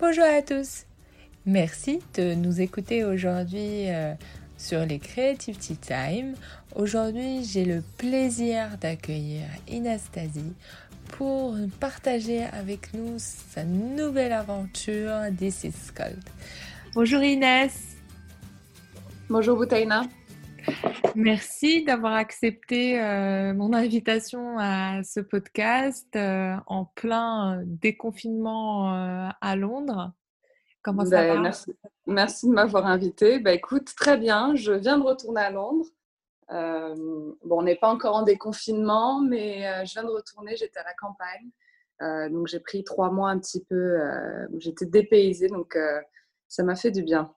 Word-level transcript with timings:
Bonjour 0.00 0.26
à 0.26 0.42
tous. 0.42 0.84
Merci 1.44 1.98
de 2.14 2.32
nous 2.34 2.60
écouter 2.60 3.02
aujourd'hui 3.02 3.90
euh, 3.90 4.14
sur 4.56 4.86
les 4.86 5.00
Creativity 5.00 5.76
Time. 5.76 6.36
Aujourd'hui, 6.76 7.42
j'ai 7.42 7.64
le 7.64 7.82
plaisir 7.96 8.78
d'accueillir 8.80 9.42
Inastasie 9.66 10.52
pour 11.08 11.56
partager 11.80 12.44
avec 12.44 12.94
nous 12.94 13.16
sa 13.18 13.64
nouvelle 13.64 14.32
aventure 14.32 15.14
This 15.36 15.64
is 15.64 15.74
Bonjour 16.94 17.20
Inès. 17.20 17.96
Bonjour 19.28 19.56
Boutaina. 19.56 20.04
Merci 21.14 21.84
d'avoir 21.84 22.14
accepté 22.14 23.00
euh, 23.00 23.54
mon 23.54 23.72
invitation 23.72 24.56
à 24.58 25.02
ce 25.02 25.20
podcast 25.20 26.08
euh, 26.16 26.54
en 26.66 26.84
plein 26.84 27.62
déconfinement 27.64 28.94
euh, 28.94 29.28
à 29.40 29.56
Londres. 29.56 30.12
Comment 30.82 31.04
ça 31.04 31.22
ben, 31.22 31.42
va? 31.42 31.52
merci, 32.06 32.46
de 32.46 32.52
m'avoir 32.52 32.86
invité. 32.86 33.40
Bah, 33.40 33.52
écoute, 33.52 33.94
très 33.96 34.16
bien. 34.16 34.54
Je 34.54 34.72
viens 34.72 34.98
de 34.98 35.02
retourner 35.02 35.40
à 35.40 35.50
Londres. 35.50 35.86
bon, 36.50 37.36
on 37.58 37.62
n'est 37.62 37.76
pas 37.76 37.90
encore 37.90 38.16
en 38.16 38.22
déconfinement, 38.22 39.20
mais 39.20 39.84
je 39.84 39.92
viens 39.92 40.04
de 40.04 40.10
retourner. 40.10 40.56
J'étais 40.56 40.78
à 40.78 40.84
la 40.84 40.94
campagne. 40.94 42.30
donc, 42.32 42.46
j'ai 42.46 42.60
pris 42.60 42.84
trois 42.84 43.10
mois 43.10 43.30
un 43.30 43.38
petit 43.38 43.64
peu 43.64 43.98
où 44.50 44.60
j'étais 44.60 44.86
dépaysée. 44.86 45.48
Donc, 45.48 45.76
ça 46.46 46.62
m'a 46.62 46.76
fait 46.76 46.92
du 46.92 47.02
bien. 47.02 47.34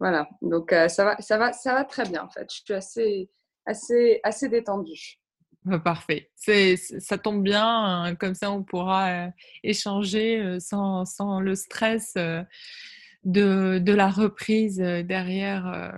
Voilà, 0.00 0.30
donc 0.40 0.72
euh, 0.72 0.88
ça, 0.88 1.04
va, 1.04 1.20
ça, 1.20 1.36
va, 1.36 1.52
ça 1.52 1.74
va 1.74 1.84
très 1.84 2.04
bien 2.04 2.24
en 2.24 2.30
fait. 2.30 2.46
Je 2.50 2.62
suis 2.64 2.74
assez, 2.74 3.30
assez, 3.66 4.20
assez 4.22 4.48
détendue. 4.48 5.18
Bah, 5.64 5.78
parfait. 5.78 6.30
C'est, 6.36 6.76
ça 6.76 7.18
tombe 7.18 7.42
bien, 7.42 7.66
hein, 7.66 8.14
comme 8.14 8.34
ça 8.34 8.50
on 8.50 8.64
pourra 8.64 9.10
euh, 9.10 9.28
échanger 9.62 10.40
euh, 10.40 10.58
sans, 10.58 11.04
sans, 11.04 11.40
le 11.40 11.54
stress 11.54 12.14
de, 12.14 13.78
de, 13.78 13.92
la 13.92 14.08
reprise 14.08 14.78
derrière 14.78 15.92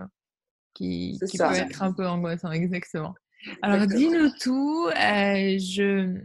qui, 0.75 1.21
qui 1.31 1.39
peut 1.39 1.55
être 1.55 1.85
un 1.85 1.93
peu 1.93 2.09
angoissant, 2.09 2.51
exactement. 2.51 3.15
Alors 3.63 3.87
dis-nous 3.87 4.31
tout. 4.41 4.89
je 4.91 6.19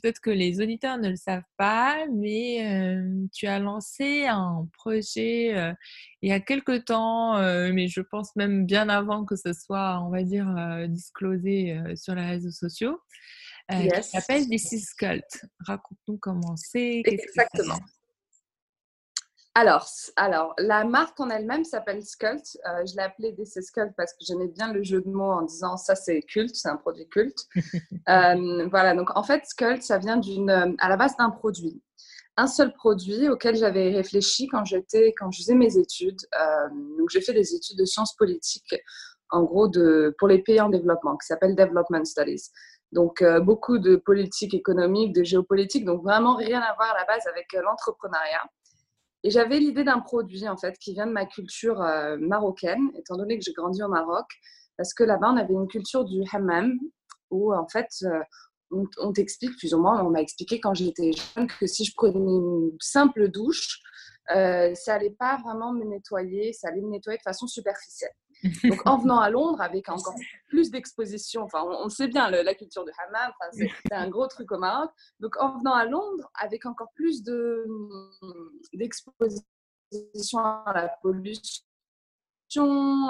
peut-être 0.00 0.20
que 0.20 0.30
les 0.30 0.60
auditeurs 0.60 0.98
ne 0.98 1.08
le 1.08 1.16
savent 1.16 1.42
pas, 1.56 2.06
mais 2.12 2.98
tu 3.32 3.46
as 3.46 3.58
lancé 3.58 4.26
un 4.26 4.68
projet 4.72 5.74
il 6.22 6.28
y 6.28 6.32
a 6.32 6.40
quelque 6.40 6.78
temps, 6.78 7.38
mais 7.72 7.88
je 7.88 8.00
pense 8.00 8.34
même 8.36 8.66
bien 8.66 8.88
avant 8.88 9.24
que 9.24 9.36
ce 9.36 9.52
soit, 9.52 10.00
on 10.04 10.10
va 10.10 10.22
dire, 10.22 10.46
disclosé 10.88 11.78
sur 11.96 12.14
les 12.14 12.24
réseaux 12.24 12.50
sociaux, 12.50 13.00
qui 13.70 13.88
s'appelle 14.02 14.48
This 14.48 14.72
is 14.72 14.86
Cult. 14.98 15.46
Raconte-nous 15.60 16.18
comment 16.18 16.56
c'est. 16.56 17.02
Exactement. 17.04 17.78
Alors, 19.54 19.86
alors, 20.16 20.54
la 20.56 20.84
marque 20.84 21.20
en 21.20 21.28
elle-même 21.28 21.64
s'appelle 21.64 22.02
Skult. 22.02 22.56
Euh, 22.66 22.86
je 22.86 22.96
l'ai 22.96 23.02
appelée 23.02 23.32
DC 23.32 23.62
Skult 23.62 23.92
parce 23.98 24.14
que 24.14 24.20
j'aimais 24.22 24.48
bien 24.48 24.72
le 24.72 24.82
jeu 24.82 25.02
de 25.02 25.08
mots 25.10 25.32
en 25.32 25.42
disant 25.42 25.76
ça 25.76 25.94
c'est 25.94 26.22
culte, 26.22 26.54
c'est 26.54 26.70
un 26.70 26.76
produit 26.76 27.08
culte. 27.08 27.46
Euh, 28.08 28.66
voilà, 28.68 28.96
donc 28.96 29.16
en 29.16 29.22
fait, 29.22 29.44
Skult, 29.46 29.80
ça 29.84 29.98
vient 29.98 30.16
d'une, 30.16 30.50
à 30.50 30.88
la 30.88 30.96
base 30.96 31.16
d'un 31.16 31.30
produit. 31.30 31.80
Un 32.36 32.48
seul 32.48 32.72
produit 32.72 33.28
auquel 33.28 33.54
j'avais 33.54 33.90
réfléchi 33.90 34.48
quand 34.48 34.64
j'étais, 34.64 35.14
quand 35.16 35.30
je 35.30 35.38
faisais 35.38 35.54
mes 35.54 35.78
études. 35.78 36.20
Euh, 36.34 36.68
donc, 36.98 37.10
j'ai 37.10 37.20
fait 37.20 37.32
des 37.32 37.54
études 37.54 37.78
de 37.78 37.84
sciences 37.84 38.16
politiques, 38.16 38.74
en 39.30 39.44
gros, 39.44 39.68
de, 39.68 40.16
pour 40.18 40.26
les 40.26 40.42
pays 40.42 40.60
en 40.60 40.68
développement, 40.68 41.16
qui 41.16 41.28
s'appelle 41.28 41.54
Development 41.54 42.04
Studies. 42.04 42.50
Donc, 42.90 43.22
beaucoup 43.42 43.78
de 43.78 43.94
politique 43.94 44.52
économique, 44.52 45.14
de 45.14 45.22
géopolitique, 45.22 45.84
donc 45.84 46.02
vraiment 46.02 46.34
rien 46.34 46.60
à 46.60 46.74
voir 46.74 46.92
à 46.92 46.98
la 46.98 47.04
base 47.04 47.24
avec 47.28 47.52
l'entrepreneuriat. 47.52 48.42
Et 49.24 49.30
j'avais 49.30 49.58
l'idée 49.58 49.84
d'un 49.84 50.00
produit 50.00 50.48
en 50.48 50.56
fait 50.56 50.76
qui 50.78 50.94
vient 50.94 51.06
de 51.06 51.12
ma 51.12 51.26
culture 51.26 51.80
euh, 51.80 52.16
marocaine, 52.18 52.90
étant 52.96 53.16
donné 53.16 53.38
que 53.38 53.44
j'ai 53.44 53.52
grandi 53.52 53.82
au 53.82 53.88
Maroc, 53.88 54.26
parce 54.76 54.94
que 54.94 55.04
là-bas 55.04 55.30
on 55.32 55.36
avait 55.36 55.54
une 55.54 55.68
culture 55.68 56.04
du 56.04 56.22
hammam 56.32 56.78
où 57.30 57.54
en 57.54 57.68
fait 57.68 57.88
euh, 58.02 58.20
on, 58.70 59.12
t'explique 59.12 59.56
plus 59.58 59.74
ou 59.74 59.80
moins, 59.80 60.02
on 60.04 60.10
m'a 60.10 60.20
expliqué 60.20 60.60
quand 60.60 60.74
j'étais 60.74 61.12
jeune 61.12 61.46
que 61.46 61.66
si 61.66 61.84
je 61.84 61.92
prenais 61.94 62.18
une 62.18 62.72
simple 62.80 63.28
douche, 63.28 63.80
euh, 64.34 64.74
ça 64.74 64.94
allait 64.94 65.14
pas 65.18 65.38
vraiment 65.44 65.72
me 65.72 65.84
nettoyer, 65.84 66.52
ça 66.52 66.68
allait 66.68 66.80
me 66.80 66.90
nettoyer 66.90 67.18
de 67.18 67.22
façon 67.22 67.46
superficielle. 67.46 68.12
Donc, 68.64 68.86
en 68.86 68.98
venant 68.98 69.20
à 69.20 69.30
Londres, 69.30 69.60
avec 69.60 69.88
encore 69.88 70.14
plus 70.48 70.70
d'exposition, 70.70 71.42
enfin, 71.42 71.62
on, 71.64 71.88
sait 71.88 72.08
bien 72.08 72.30
la 72.30 72.54
culture 72.54 72.84
de 72.84 72.92
hammam, 72.98 73.32
c'est 73.52 73.94
un 73.94 74.08
gros 74.08 74.26
truc 74.26 74.50
au 74.52 74.58
Maroc. 74.58 74.90
Donc, 75.20 75.36
en 75.40 75.58
venant 75.58 75.74
à 75.74 75.84
Londres, 75.84 76.30
avec 76.34 76.66
encore 76.66 76.92
plus 76.94 77.22
d'exposition 78.72 80.38
à 80.40 80.72
la 80.74 80.88
pollution, 81.02 81.62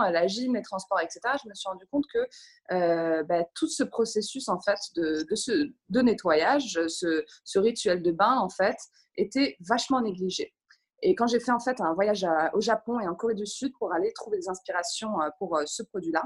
à 0.01 0.11
la 0.11 0.27
gym, 0.27 0.55
les 0.55 0.63
transports, 0.63 1.01
etc., 1.01 1.21
je 1.43 1.49
me 1.49 1.55
suis 1.55 1.69
rendu 1.69 1.87
compte 1.91 2.05
que 2.13 2.27
euh, 2.73 3.23
bah, 3.25 3.45
tout 3.55 3.69
ce 3.69 3.83
processus 3.83 4.49
en 4.49 4.61
fait 4.61 4.79
de, 4.95 5.27
de, 5.29 5.35
ce, 5.35 5.73
de 5.89 6.01
nettoyage, 6.01 6.79
ce, 6.89 7.25
ce, 7.45 7.59
rituel 7.59 8.03
de 8.03 8.13
bain 8.13 8.39
en 8.39 8.49
fait, 8.49 8.77
était 9.17 9.57
vachement 9.61 10.01
négligé. 10.01 10.55
Et 11.03 11.15
quand 11.17 11.27
j'ai 11.27 11.41
fait 11.41 11.51
en 11.51 11.59
fait 11.59 11.81
un 11.81 11.93
voyage 11.95 12.27
au 12.55 12.61
Japon 12.61 13.01
et 13.01 13.09
en 13.09 13.15
Corée 13.15 13.35
du 13.35 13.47
Sud 13.47 13.73
pour 13.79 13.93
aller 13.93 14.13
trouver 14.13 14.39
des 14.39 14.49
inspirations 14.49 15.21
euh, 15.21 15.29
pour 15.39 15.57
euh, 15.57 15.65
ce 15.67 15.83
produit-là, 15.83 16.23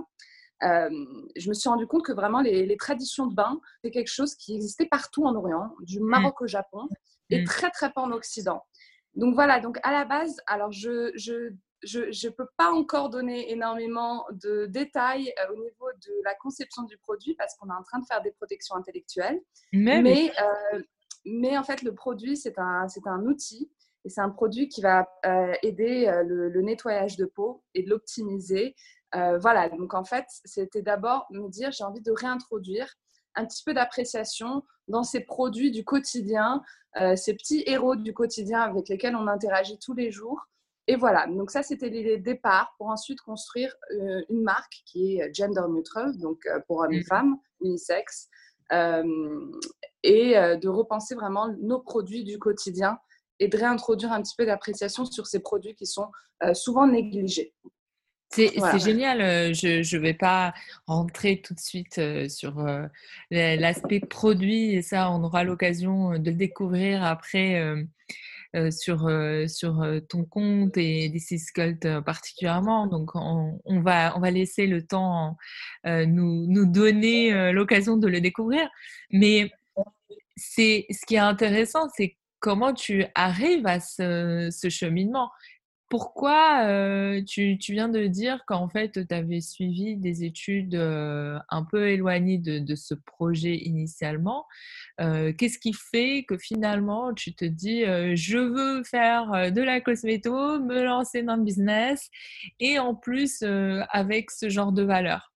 euh, 0.63 0.91
je 1.37 1.49
me 1.49 1.55
suis 1.55 1.69
rendu 1.69 1.87
compte 1.87 2.05
que 2.05 2.13
vraiment 2.13 2.41
les, 2.41 2.77
traditions 2.77 3.27
de 3.27 3.35
bain, 3.35 3.61
c'est 3.83 3.91
quelque 3.91 4.13
chose 4.13 4.35
qui 4.35 4.55
existait 4.55 4.87
partout 4.87 5.25
en 5.25 5.35
Orient, 5.35 5.75
du 5.81 6.01
mm. 6.01 6.05
Maroc 6.05 6.41
au 6.43 6.47
Japon, 6.47 6.89
et 7.31 7.43
mm. 7.43 7.45
très 7.45 7.71
très 7.71 7.91
peu 7.91 8.01
en 8.01 8.13
Occident. 8.13 8.63
Donc 9.15 9.35
voilà, 9.35 9.61
donc 9.61 9.79
à 9.83 9.93
la 9.93 10.05
base, 10.05 10.37
alors 10.47 10.73
je 10.73 11.11
je 11.15 11.53
je 11.83 12.11
je 12.11 12.29
peux 12.29 12.49
pas 12.59 12.71
encore 12.71 13.09
donner 13.09 13.51
énormément 13.51 14.27
de 14.33 14.67
détails 14.67 15.33
au 15.51 15.57
niveau 15.57 15.91
de 16.07 16.13
la 16.25 16.35
conception 16.35 16.83
du 16.83 16.99
produit 16.99 17.35
parce 17.35 17.55
qu'on 17.57 17.69
est 17.69 17.79
en 17.79 17.83
train 17.83 17.99
de 17.99 18.07
faire 18.07 18.23
des 18.23 18.33
protections 18.33 18.77
intellectuelles. 18.77 19.41
Mais 19.73 20.03
mais, 20.03 20.33
mais 21.25 21.57
en 21.57 21.65
fait 21.65 21.83
le 21.83 21.95
produit 21.95 22.37
c'est 22.37 22.59
un 22.59 22.89
c'est 22.89 23.07
un 23.07 23.23
outil 23.25 23.71
et 24.07 24.09
c'est 24.09 24.21
un 24.21 24.31
produit 24.31 24.69
qui 24.69 24.81
va 24.81 25.09
euh, 25.27 25.53
aider 25.63 26.07
euh, 26.07 26.23
le, 26.23 26.63
nettoyage 26.63 27.17
de 27.17 27.25
peau 27.25 27.65
et 27.75 27.83
de 27.83 27.91
l'optimiser. 27.91 28.77
Euh, 29.17 29.37
voilà, 29.39 29.69
donc 29.69 29.95
en 29.95 30.05
fait, 30.05 30.27
c'était 30.45 30.81
d'abord 30.81 31.27
me 31.31 31.49
dire 31.49 31.73
j'ai 31.73 31.83
envie 31.83 32.01
de 32.01 32.13
réintroduire 32.13 32.95
un 33.35 33.45
petit 33.45 33.65
peu 33.65 33.75
d'appréciation 33.75 34.63
dans 34.87 35.03
ces 35.03 35.21
produits 35.21 35.73
du 35.73 35.85
quotidien, 35.85 36.63
ces 37.17 37.35
petits 37.35 37.63
héros 37.67 37.95
du 37.95 38.15
quotidien 38.15 38.61
avec 38.61 38.89
lesquels 38.89 39.15
on 39.15 39.27
interagit 39.27 39.79
tous 39.79 39.93
les 39.93 40.11
jours. 40.11 40.47
Et 40.87 40.97
voilà, 40.97 41.27
donc 41.27 41.51
ça 41.51 41.63
c'était 41.63 41.91
l'idée 41.91 42.17
de 42.17 42.23
départ 42.23 42.75
pour 42.79 42.87
ensuite 42.87 43.21
construire 43.21 43.77
une 44.31 44.43
marque 44.43 44.83
qui 44.87 45.19
est 45.19 45.35
gender 45.35 45.65
neutral, 45.69 46.17
donc 46.17 46.49
pour 46.67 46.79
hommes 46.79 46.95
et 46.95 47.01
mmh. 47.01 47.05
femmes, 47.05 47.37
unisex, 47.61 48.31
et 48.73 50.35
de 50.35 50.69
repenser 50.69 51.15
vraiment 51.15 51.55
nos 51.61 51.81
produits 51.81 52.25
du 52.25 52.39
quotidien 52.39 52.99
et 53.41 53.49
de 53.49 53.57
réintroduire 53.57 54.13
un 54.13 54.23
petit 54.23 54.35
peu 54.37 54.47
d'appréciation 54.47 55.05
sur 55.05 55.27
ces 55.27 55.41
produits 55.41 55.75
qui 55.75 55.87
sont 55.87 56.09
euh, 56.43 56.55
souvent 56.55 56.87
négligés. 56.87 57.55
C'est 58.31 58.51
génial. 58.79 59.21
Euh, 59.21 59.55
je 59.55 59.97
ne 59.97 60.03
vais 60.03 60.15
pas 60.15 60.53
rentrer 60.87 61.41
tout 61.41 61.55
de 61.55 61.61
suite 61.61 61.99
euh, 61.99 62.29
sur 62.29 62.67
l'aspect 63.31 64.01
produit 64.01 64.75
et 64.75 64.83
ça, 64.83 65.11
on 65.11 65.23
aura 65.23 65.45
l'occasion 65.45 66.19
de 66.19 66.31
le 66.31 66.37
découvrir 66.37 67.05
après 67.05 67.75
sur, 68.71 69.11
sur 69.49 70.01
ton 70.09 70.25
compte 70.25 70.77
et 70.77 71.09
DC 71.09 71.39
Cult 71.55 72.01
particulièrement. 72.05 72.87
Donc, 72.87 73.11
on, 73.15 73.61
on, 73.65 73.81
va, 73.81 74.17
on 74.17 74.21
va 74.21 74.31
laisser 74.31 74.67
le 74.67 74.85
temps 74.87 75.37
nous, 75.85 76.47
nous 76.49 76.67
donner 76.67 77.53
l'occasion 77.53 77.97
de 77.97 78.09
le 78.09 78.21
découvrir. 78.21 78.69
Mais 79.11 79.51
c'est 80.37 80.87
ce 80.91 81.07
qui 81.07 81.15
est 81.15 81.19
intéressant, 81.19 81.89
c'est 81.97 82.17
comment 82.47 82.73
tu 82.73 83.05
arrives 83.17 83.67
à 83.67 83.81
ce, 83.81 84.69
cheminement? 84.71 85.33
Pourquoi 85.89 86.63
tu, 87.27 87.59
viens 87.71 87.89
de 87.89 88.07
dire 88.07 88.45
qu'en 88.47 88.69
fait, 88.69 89.05
tu 89.05 89.13
avais 89.13 89.41
suivi 89.41 89.97
des 89.97 90.23
études 90.23 90.77
un 90.77 91.65
peu 91.69 91.89
éloignées 91.89 92.39
de, 92.39 92.75
ce 92.77 92.95
projet 92.95 93.57
initialement 93.57 94.47
Qu'est-ce 94.99 95.59
qui 95.59 95.73
fait 95.73 96.25
que 96.29 96.39
finalement, 96.39 97.13
tu 97.15 97.35
te 97.35 97.45
dis, 97.45 97.81
je 98.15 98.39
veux 98.39 98.85
faire 98.85 99.51
de 99.51 99.63
la 99.63 99.81
cosméto, 99.81 100.61
me 100.61 100.85
lancer 100.85 101.25
dans 101.25 101.35
le 101.35 101.43
business 101.43 102.09
et 102.61 102.79
en 102.79 102.95
plus 102.95 103.43
avec 103.91 104.31
ce 104.31 104.49
genre 104.49 104.71
de 104.71 104.85
valeur? 104.85 105.36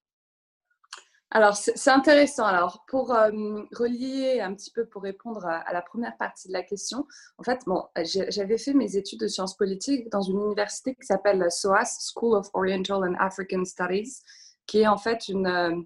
Alors, 1.32 1.56
c'est 1.56 1.90
intéressant. 1.90 2.44
Alors, 2.44 2.84
pour 2.88 3.14
euh, 3.14 3.30
relier 3.72 4.40
un 4.40 4.52
petit 4.52 4.72
peu, 4.72 4.86
pour 4.86 5.02
répondre 5.02 5.46
à, 5.46 5.72
la 5.72 5.80
première 5.80 6.16
partie 6.16 6.48
de 6.48 6.52
la 6.52 6.64
question, 6.64 7.06
en 7.38 7.44
fait, 7.44 7.60
bon, 7.66 7.84
j'avais 8.04 8.58
fait 8.58 8.74
mes 8.74 8.96
études 8.96 9.20
de 9.20 9.28
sciences 9.28 9.56
politiques 9.56 10.10
dans 10.10 10.22
une 10.22 10.40
université 10.40 10.94
qui 10.94 11.06
s'appelle 11.06 11.46
SOAS, 11.48 12.12
School 12.12 12.36
of 12.36 12.48
Oriental 12.52 13.04
and 13.04 13.14
African 13.20 13.64
Studies, 13.64 14.22
qui 14.66 14.80
est 14.80 14.88
en 14.88 14.98
fait 14.98 15.28
une, 15.28 15.46
euh, 15.46 15.76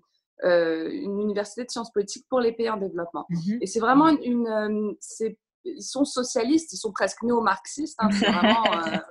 euh, 0.44 0.88
une 0.90 1.20
université 1.20 1.64
de 1.64 1.70
sciences 1.70 1.92
politiques 1.92 2.26
pour 2.30 2.40
les 2.40 2.52
pays 2.52 2.70
en 2.70 2.78
développement. 2.78 3.26
Mm-hmm. 3.28 3.58
Et 3.60 3.66
c'est 3.66 3.80
vraiment 3.80 4.08
une, 4.08 4.96
c'est 4.98 5.36
ils 5.64 5.82
sont 5.82 6.04
socialistes, 6.04 6.72
ils 6.72 6.76
sont 6.76 6.92
presque 6.92 7.22
néo-marxistes, 7.22 7.98
hein, 8.00 8.08
vraiment, 8.10 8.62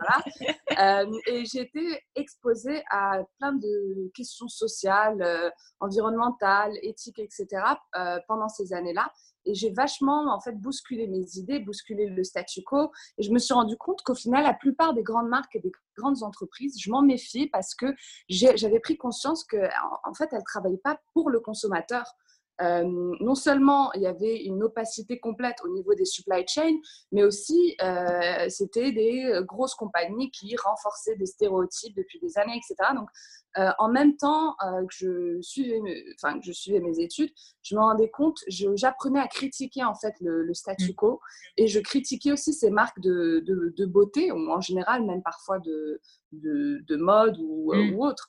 voilà. 0.71 1.05
et 1.27 1.45
j'ai 1.45 1.61
été 1.61 2.01
exposée 2.15 2.83
à 2.89 3.19
plein 3.39 3.53
de 3.53 4.11
questions 4.13 4.47
sociales, 4.47 5.51
environnementales, 5.79 6.73
éthiques, 6.81 7.19
etc. 7.19 7.47
pendant 8.27 8.49
ces 8.49 8.73
années-là. 8.73 9.11
Et 9.45 9.53
j'ai 9.55 9.71
vachement 9.71 10.33
en 10.33 10.39
fait 10.39 10.53
bousculé 10.53 11.07
mes 11.07 11.25
idées, 11.35 11.59
bousculé 11.59 12.07
le 12.07 12.23
statu 12.23 12.63
quo. 12.63 12.91
Et 13.17 13.23
je 13.23 13.31
me 13.31 13.39
suis 13.39 13.53
rendu 13.53 13.75
compte 13.77 14.01
qu'au 14.03 14.15
final, 14.15 14.43
la 14.43 14.53
plupart 14.53 14.93
des 14.93 15.03
grandes 15.03 15.27
marques 15.27 15.55
et 15.55 15.59
des 15.59 15.71
grandes 15.97 16.23
entreprises, 16.23 16.79
je 16.79 16.89
m'en 16.89 17.01
méfie 17.01 17.47
parce 17.47 17.75
que 17.75 17.93
j'avais 18.29 18.79
pris 18.79 18.97
conscience 18.97 19.43
qu'en 19.43 19.59
en 20.03 20.13
fait, 20.13 20.29
elles 20.31 20.39
ne 20.39 20.43
travaillaient 20.45 20.77
pas 20.77 20.99
pour 21.13 21.29
le 21.29 21.39
consommateur. 21.39 22.05
Euh, 22.61 22.83
non 23.19 23.33
seulement 23.33 23.91
il 23.93 24.01
y 24.01 24.07
avait 24.07 24.43
une 24.43 24.61
opacité 24.61 25.19
complète 25.19 25.57
au 25.63 25.69
niveau 25.69 25.95
des 25.95 26.05
supply 26.05 26.45
chains, 26.47 26.77
mais 27.11 27.23
aussi 27.23 27.75
euh, 27.81 28.47
c'était 28.47 28.91
des 28.91 29.41
grosses 29.41 29.73
compagnies 29.73 30.29
qui 30.29 30.55
renforçaient 30.55 31.15
des 31.15 31.25
stéréotypes 31.25 31.95
depuis 31.95 32.19
des 32.19 32.37
années, 32.37 32.55
etc. 32.55 32.91
Donc, 32.95 33.09
euh, 33.57 33.71
en 33.79 33.89
même 33.89 34.17
temps 34.17 34.55
que, 34.59 34.95
je 34.95 35.41
suivais 35.41 35.79
mes, 35.79 36.03
enfin, 36.15 36.39
que 36.39 36.45
je 36.45 36.51
suivais 36.51 36.79
mes 36.79 36.99
études, 36.99 37.31
je 37.63 37.75
me 37.75 37.81
rendais 37.81 38.09
compte, 38.09 38.39
j'apprenais 38.47 39.19
à 39.19 39.27
critiquer 39.27 39.83
en 39.83 39.95
fait 39.95 40.13
le, 40.21 40.53
statu 40.53 40.93
quo 40.93 41.19
et 41.57 41.67
je 41.67 41.79
critiquais 41.79 42.31
aussi 42.31 42.53
ces 42.53 42.69
marques 42.69 42.99
de, 42.99 43.43
de, 43.45 43.85
beauté, 43.85 44.31
ou 44.31 44.51
en 44.51 44.61
général 44.61 45.05
même 45.05 45.23
parfois 45.23 45.59
de, 45.59 45.99
de, 46.31 46.95
mode 46.95 47.37
ou, 47.39 47.73
mm. 47.73 47.95
ou 47.95 48.05
autre 48.05 48.27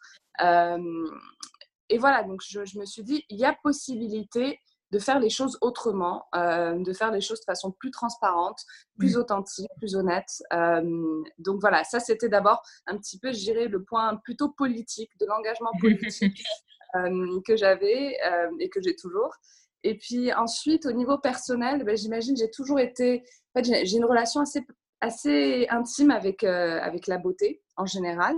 et 1.88 1.98
voilà, 1.98 2.22
donc 2.22 2.40
je, 2.46 2.60
me 2.78 2.84
suis 2.84 3.02
dit, 3.02 3.24
il 3.28 3.38
y 3.38 3.44
a 3.44 3.54
possibilité 3.62 4.58
de 4.90 4.98
faire 4.98 5.18
les 5.18 5.30
choses 5.30 5.58
autrement, 5.60 6.26
euh, 6.36 6.78
de 6.78 6.92
faire 6.92 7.10
les 7.10 7.20
choses 7.20 7.40
de 7.40 7.44
façon 7.44 7.72
plus 7.72 7.90
transparente, 7.90 8.60
plus 8.96 9.16
authentique, 9.16 9.68
plus 9.78 9.96
honnête. 9.96 10.42
Euh, 10.52 11.22
donc 11.38 11.60
voilà, 11.60 11.82
ça 11.84 11.98
c'était 11.98 12.28
d'abord 12.28 12.62
un 12.86 12.96
petit 12.96 13.18
peu, 13.18 13.32
je 13.32 13.38
dirais, 13.38 13.66
le 13.66 13.82
point 13.82 14.16
plutôt 14.22 14.50
politique, 14.50 15.10
de 15.18 15.26
l'engagement 15.26 15.72
politique 15.80 16.44
euh, 16.96 17.40
que 17.46 17.56
j'avais 17.56 18.16
et 18.60 18.68
que 18.68 18.80
j'ai 18.80 18.94
toujours. 18.94 19.34
Et 19.82 19.98
puis 19.98 20.32
ensuite, 20.32 20.86
au 20.86 20.92
niveau 20.92 21.18
personnel, 21.18 21.84
ben, 21.84 21.96
j'imagine, 21.96 22.36
j'ai 22.36 22.50
toujours 22.50 22.78
été, 22.78 23.24
en 23.54 23.60
fait, 23.60 23.84
j'ai 23.84 23.96
une 23.96 24.04
relation 24.04 24.40
assez, 24.40 24.64
assez 25.00 25.66
intime 25.70 26.12
avec, 26.12 26.44
avec 26.44 27.08
la 27.08 27.18
beauté 27.18 27.62
en 27.76 27.84
général. 27.84 28.36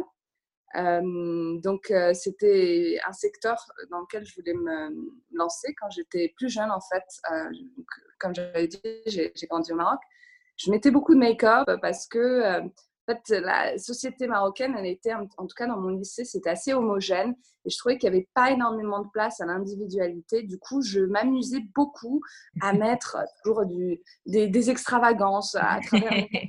Euh, 0.74 1.58
donc, 1.60 1.90
euh, 1.90 2.12
c'était 2.12 2.98
un 3.06 3.12
secteur 3.12 3.56
dans 3.90 4.00
lequel 4.00 4.24
je 4.26 4.34
voulais 4.34 4.54
me 4.54 4.90
lancer 5.32 5.74
quand 5.80 5.88
j'étais 5.90 6.32
plus 6.36 6.48
jeune, 6.48 6.70
en 6.70 6.80
fait. 6.80 7.04
Euh, 7.32 7.50
comme 8.18 8.34
j'avais 8.34 8.66
dit, 8.66 8.80
j'ai 9.06 9.32
grandi 9.48 9.72
au 9.72 9.76
Maroc. 9.76 10.00
Je 10.56 10.70
mettais 10.70 10.90
beaucoup 10.90 11.14
de 11.14 11.20
make-up 11.20 11.68
parce 11.82 12.06
que 12.06 12.60
en 13.08 13.14
fait, 13.14 13.40
la 13.40 13.78
société 13.78 14.26
marocaine, 14.26 14.74
elle 14.76 14.86
était, 14.86 15.12
en 15.14 15.26
tout 15.26 15.54
cas 15.56 15.66
dans 15.66 15.76
mon 15.76 15.90
lycée, 15.90 16.24
c'était 16.24 16.50
assez 16.50 16.72
homogène 16.72 17.36
et 17.64 17.70
je 17.70 17.78
trouvais 17.78 17.98
qu'il 17.98 18.10
n'y 18.10 18.16
avait 18.16 18.28
pas 18.34 18.50
énormément 18.50 19.00
de 19.00 19.08
place 19.12 19.40
à 19.40 19.46
l'individualité. 19.46 20.42
Du 20.42 20.58
coup, 20.58 20.82
je 20.82 21.00
m'amusais 21.00 21.60
beaucoup 21.74 22.20
à 22.60 22.72
mettre 22.72 23.18
toujours 23.42 23.66
du, 23.66 24.00
des, 24.24 24.70
extravagances 24.70 25.54
à 25.54 25.80
travers 25.86 26.10
mais, 26.32 26.46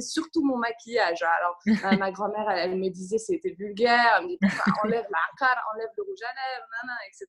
surtout 0.00 0.44
mon 0.44 0.56
maquillage. 0.56 1.22
Alors, 1.22 1.58
euh, 1.92 1.96
ma 1.96 2.10
grand-mère, 2.10 2.48
elle, 2.50 2.76
me 2.76 2.88
disait 2.88 3.18
c'était 3.18 3.54
vulgaire, 3.58 4.18
elle 4.18 4.26
me 4.26 4.28
disait 4.28 4.62
enlève 4.84 5.06
la 5.10 5.18
cara, 5.38 5.60
enlève 5.74 5.88
le 5.96 6.02
rouge 6.02 6.18
à 6.22 6.32
lèvres, 6.34 6.68
nana, 6.82 6.94
etc. 7.08 7.26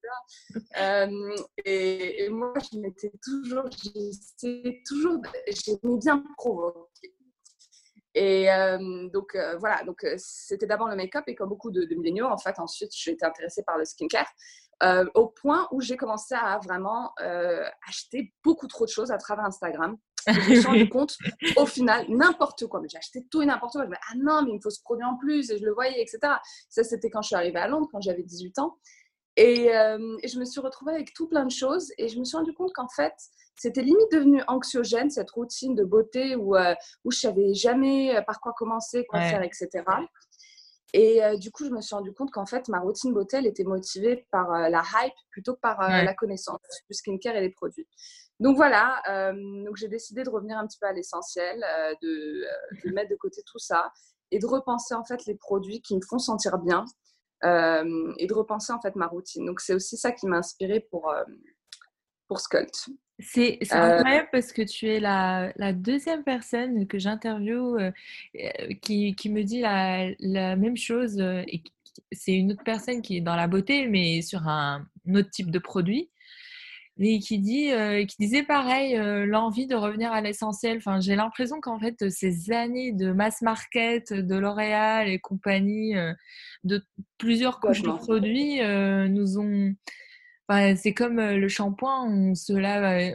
Euh, 0.79 1.35
et, 1.65 2.25
et, 2.25 2.29
moi, 2.29 2.53
je 2.71 2.79
m'étais 2.79 3.11
toujours, 3.23 3.69
j'essayais 3.71 4.81
toujours, 4.87 5.21
j'aimais 5.47 5.97
bien 5.97 6.23
provoquer. 6.37 7.13
Et 8.15 8.51
euh, 8.51 9.09
donc 9.09 9.33
euh, 9.33 9.57
voilà, 9.57 9.83
donc 9.85 10.05
c'était 10.17 10.67
d'abord 10.67 10.87
le 10.87 10.95
make-up 10.95 11.23
et 11.25 11.33
comme 11.33 11.49
beaucoup 11.49 11.71
de, 11.71 11.83
de 11.83 11.95
milléniaux, 11.95 12.27
en 12.27 12.37
fait, 12.37 12.59
ensuite 12.59 12.91
j'ai 12.95 13.11
été 13.11 13.25
intéressée 13.25 13.63
par 13.63 13.77
le 13.77 13.85
skincare 13.85 14.31
au 15.15 15.27
point 15.27 15.69
où 15.71 15.79
j'ai 15.79 15.95
commencé 15.95 16.35
à 16.35 16.59
vraiment 16.61 17.13
acheter 17.87 18.33
beaucoup 18.43 18.67
trop 18.67 18.83
de 18.83 18.89
choses 18.89 19.11
à 19.11 19.17
travers 19.17 19.45
Instagram. 19.45 19.97
Je 20.27 20.49
me 20.49 20.55
suis 20.55 20.67
rendu 20.67 20.89
compte, 20.89 21.17
au 21.57 21.65
final, 21.65 22.05
n'importe 22.09 22.67
quoi. 22.67 22.81
Mais 22.81 22.89
j'ai 22.89 22.97
acheté 22.97 23.25
tout 23.29 23.41
et 23.41 23.45
n'importe 23.45 23.73
quoi. 23.73 23.83
Je 23.83 23.89
me 23.89 23.95
disais, 23.95 24.05
ah 24.11 24.15
non, 24.17 24.43
mais 24.43 24.51
il 24.51 24.55
me 24.55 24.61
faut 24.61 24.69
ce 24.69 24.81
produit 24.81 25.05
en 25.05 25.17
plus, 25.17 25.49
et 25.51 25.57
je 25.57 25.65
le 25.65 25.73
voyais, 25.73 26.01
etc. 26.01 26.19
Ça, 26.69 26.83
c'était 26.83 27.09
quand 27.09 27.21
je 27.21 27.27
suis 27.27 27.35
arrivée 27.35 27.59
à 27.59 27.67
Londres, 27.67 27.87
quand 27.91 28.01
j'avais 28.01 28.23
18 28.23 28.59
ans. 28.59 28.77
Et, 29.35 29.65
et, 29.65 30.27
je 30.27 30.39
me 30.39 30.45
suis 30.45 30.61
retrouvée 30.61 30.93
avec 30.93 31.13
tout 31.13 31.27
plein 31.27 31.45
de 31.45 31.51
choses. 31.51 31.91
Et 31.97 32.07
je 32.07 32.19
me 32.19 32.23
suis 32.23 32.37
rendu 32.37 32.53
compte 32.53 32.71
qu'en 32.73 32.87
fait, 32.87 33.13
c'était 33.55 33.81
limite 33.81 34.11
devenu 34.11 34.41
anxiogène, 34.47 35.09
cette 35.09 35.31
routine 35.31 35.75
de 35.75 35.83
beauté 35.83 36.35
où, 36.35 36.55
euh, 36.55 36.73
où 37.05 37.11
je 37.11 37.19
savais 37.19 37.53
jamais 37.53 38.15
euh, 38.15 38.21
par 38.21 38.39
quoi 38.39 38.53
commencer, 38.57 39.05
quoi 39.05 39.21
faire, 39.21 39.43
etc. 39.43 39.69
Et 40.93 41.23
euh, 41.23 41.37
du 41.37 41.51
coup, 41.51 41.65
je 41.65 41.71
me 41.71 41.81
suis 41.81 41.95
rendu 41.95 42.13
compte 42.13 42.31
qu'en 42.31 42.45
fait, 42.45 42.67
ma 42.67 42.79
routine 42.79 43.13
beauté, 43.13 43.37
elle 43.37 43.47
était 43.47 43.63
motivée 43.63 44.27
par 44.31 44.51
la 44.69 44.81
hype 44.81 45.13
plutôt 45.31 45.55
que 45.55 45.59
par 45.59 45.79
la 45.79 46.13
connaissance 46.13 46.59
du 46.89 46.95
skincare 46.95 47.35
et 47.35 47.41
les 47.41 47.49
produits. 47.49 47.87
Donc 48.43 48.55
voilà, 48.55 49.01
donc 49.33 49.77
j'ai 49.77 49.87
décidé 49.87 50.23
de 50.23 50.29
revenir 50.29 50.57
un 50.57 50.67
petit 50.67 50.77
peu 50.79 50.85
à 50.85 50.93
l'essentiel, 50.93 51.65
de, 52.01 52.45
de, 52.85 52.93
mettre 52.93 53.09
de 53.09 53.15
côté 53.15 53.41
tout 53.45 53.57
ça 53.57 53.91
et 54.31 54.39
de 54.39 54.45
repenser 54.45 54.93
en 54.93 55.05
fait 55.05 55.25
les 55.25 55.35
produits 55.35 55.81
qui 55.81 55.95
me 55.95 56.01
font 56.01 56.19
sentir 56.19 56.57
bien 56.57 56.85
et 57.43 58.27
de 58.27 58.33
repenser 58.33 58.73
en 58.73 58.81
fait 58.81 58.95
ma 58.95 59.07
routine. 59.07 59.45
Donc 59.45 59.61
c'est 59.61 59.73
aussi 59.73 59.97
ça 59.97 60.11
qui 60.11 60.27
m'a 60.27 60.37
inspirée 60.37 60.81
pour, 60.91 61.13
pour 62.27 62.39
Sculpt. 62.39 62.89
C'est 63.19 63.59
euh, 63.71 63.97
incroyable 63.97 64.29
parce 64.31 64.51
que 64.51 64.63
tu 64.63 64.87
es 64.87 64.99
la, 64.99 65.53
deuxième 65.73 66.23
personne 66.23 66.87
que 66.87 66.97
j'interviewe 66.97 67.77
euh, 67.77 67.91
euh, 68.35 68.73
qui, 68.81 69.29
me 69.29 69.43
dit 69.43 69.61
la, 69.61 70.55
même 70.55 70.77
chose. 70.77 71.19
et 71.19 71.63
c'est 72.11 72.33
une 72.33 72.53
autre 72.53 72.63
personne 72.63 73.01
qui 73.01 73.17
est 73.17 73.21
dans 73.21 73.35
la 73.35 73.47
beauté, 73.47 73.87
mais 73.87 74.21
sur 74.21 74.47
un, 74.47 74.87
autre 75.13 75.29
type 75.29 75.51
de 75.51 75.59
produit. 75.59 76.09
Et 76.99 77.19
qui, 77.19 77.39
dit, 77.39 77.71
qui 78.07 78.15
disait 78.19 78.43
pareil, 78.43 78.95
l'envie 79.25 79.65
de 79.65 79.75
revenir 79.75 80.11
à 80.11 80.21
l'essentiel. 80.21 80.77
Enfin, 80.77 80.99
j'ai 80.99 81.15
l'impression 81.15 81.59
qu'en 81.59 81.79
fait, 81.79 82.09
ces 82.09 82.51
années 82.51 82.91
de 82.91 83.11
mass 83.11 83.41
market, 83.41 84.13
de 84.13 84.35
L'Oréal 84.35 85.09
et 85.09 85.17
compagnie, 85.19 85.95
de 86.63 86.83
plusieurs 87.17 87.59
couches 87.59 87.81
de 87.81 87.89
produits, 87.89 88.59
nous 89.09 89.39
ont 89.39 89.73
c'est 90.75 90.93
comme 90.93 91.19
le 91.19 91.47
shampoing, 91.47 92.05
on, 92.05 92.35
se 92.35 92.53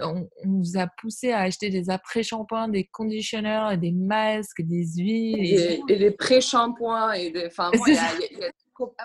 on, 0.02 0.28
nous 0.44 0.76
a 0.76 0.86
poussé 0.98 1.32
à 1.32 1.40
acheter 1.40 1.70
des 1.70 1.90
après-shampoings, 1.90 2.68
des 2.68 2.84
conditionneurs, 2.84 3.76
des 3.78 3.92
masques, 3.92 4.62
des 4.62 4.86
huiles. 4.96 5.80
Et, 5.88 5.98
des 5.98 6.10
pré-shampoings. 6.10 7.12
Et 7.12 7.30
des... 7.30 7.46
Enfin, 7.46 7.70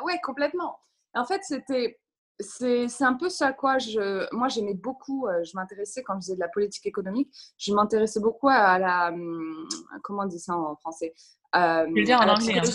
ouais, 0.03 0.19
complètement. 0.23 0.77
En 1.13 1.25
fait, 1.25 1.41
c'était. 1.43 1.99
C'est 2.39 2.87
un 3.01 3.13
peu 3.13 3.29
ça 3.29 3.53
quoi. 3.53 3.77
Je, 3.77 4.33
moi, 4.35 4.47
j'aimais 4.47 4.73
beaucoup, 4.73 5.27
je 5.43 5.51
m'intéressais 5.55 6.03
quand 6.03 6.15
je 6.15 6.25
faisais 6.25 6.35
de 6.35 6.39
la 6.39 6.49
politique 6.49 6.85
économique, 6.85 7.33
je 7.57 7.73
m'intéressais 7.73 8.19
beaucoup 8.19 8.49
à 8.49 8.79
la. 8.79 9.09
Hum, 9.09 9.67
comment 10.03 10.23
on 10.23 10.27
dit 10.27 10.39
ça 10.39 10.55
en 10.55 10.75
français 10.77 11.13
euh, 11.55 11.85
Je 11.87 11.99
veux 11.99 12.03
dire 12.03 12.19
en 12.21 12.29
anglais. 12.29 12.59
Hein. 12.59 12.71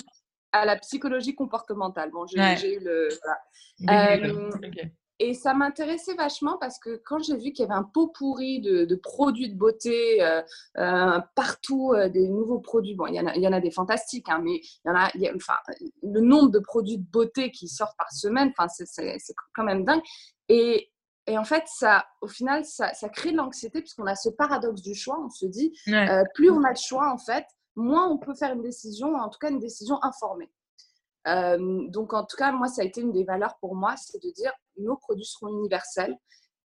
À 0.52 0.64
la 0.64 0.76
psychologie 0.76 1.34
comportementale. 1.34 2.10
Bon, 2.10 2.26
j'ai 2.26 2.76
eu 2.76 2.80
le. 2.80 3.08
Voilà. 3.22 4.88
Et 5.20 5.34
ça 5.34 5.52
m'intéressait 5.52 6.14
vachement 6.14 6.58
parce 6.58 6.78
que 6.78 7.00
quand 7.04 7.20
j'ai 7.22 7.36
vu 7.36 7.52
qu'il 7.52 7.60
y 7.60 7.62
avait 7.64 7.74
un 7.74 7.82
pot 7.82 8.08
pourri 8.08 8.60
de, 8.60 8.94
produits 8.94 9.50
de 9.50 9.56
beauté 9.56 10.22
euh, 10.22 10.42
euh, 10.76 11.20
partout, 11.34 11.92
euh, 11.92 12.08
des 12.08 12.28
nouveaux 12.28 12.60
produits, 12.60 12.94
bon, 12.94 13.06
il 13.06 13.14
y 13.14 13.20
en 13.20 13.26
a, 13.26 13.34
il 13.34 13.42
y 13.42 13.48
en 13.48 13.52
a 13.52 13.60
des 13.60 13.72
fantastiques, 13.72 14.28
hein, 14.28 14.40
mais 14.42 14.60
il 14.84 14.88
y 14.88 14.90
en 14.90 14.94
a, 14.94 15.10
enfin, 15.34 15.56
le 16.02 16.20
nombre 16.20 16.50
de 16.50 16.60
produits 16.60 16.98
de 16.98 17.10
beauté 17.10 17.50
qui 17.50 17.66
sortent 17.66 17.96
par 17.98 18.12
semaine, 18.12 18.52
enfin, 18.56 18.68
c'est 18.68 19.34
quand 19.54 19.64
même 19.64 19.84
dingue. 19.84 20.02
Et, 20.48 20.92
et, 21.26 21.36
en 21.36 21.44
fait, 21.44 21.64
ça, 21.66 22.06
au 22.22 22.28
final, 22.28 22.64
ça, 22.64 22.94
ça 22.94 23.08
crée 23.08 23.32
de 23.32 23.36
l'anxiété 23.36 23.80
puisqu'on 23.80 24.06
a 24.06 24.14
ce 24.14 24.28
paradoxe 24.28 24.82
du 24.82 24.94
choix. 24.94 25.18
On 25.20 25.30
se 25.30 25.46
dit, 25.46 25.76
plus 26.34 26.50
on 26.50 26.62
a 26.62 26.72
de 26.72 26.78
choix, 26.78 27.12
en 27.12 27.18
fait, 27.18 27.44
moins 27.74 28.08
on 28.08 28.18
peut 28.18 28.34
faire 28.34 28.52
une 28.52 28.62
décision, 28.62 29.14
en 29.14 29.28
tout 29.28 29.38
cas 29.40 29.50
une 29.50 29.58
décision 29.58 29.98
informée. 30.02 30.48
Euh, 31.26 31.86
donc, 31.88 32.14
en 32.14 32.24
tout 32.24 32.36
cas, 32.36 32.52
moi, 32.52 32.68
ça 32.68 32.82
a 32.82 32.84
été 32.84 33.00
une 33.00 33.12
des 33.12 33.24
valeurs 33.24 33.56
pour 33.60 33.74
moi, 33.74 33.94
c'est 33.96 34.22
de 34.22 34.30
dire 34.32 34.52
nos 34.76 34.96
produits 34.96 35.24
seront 35.24 35.48
universels, 35.48 36.16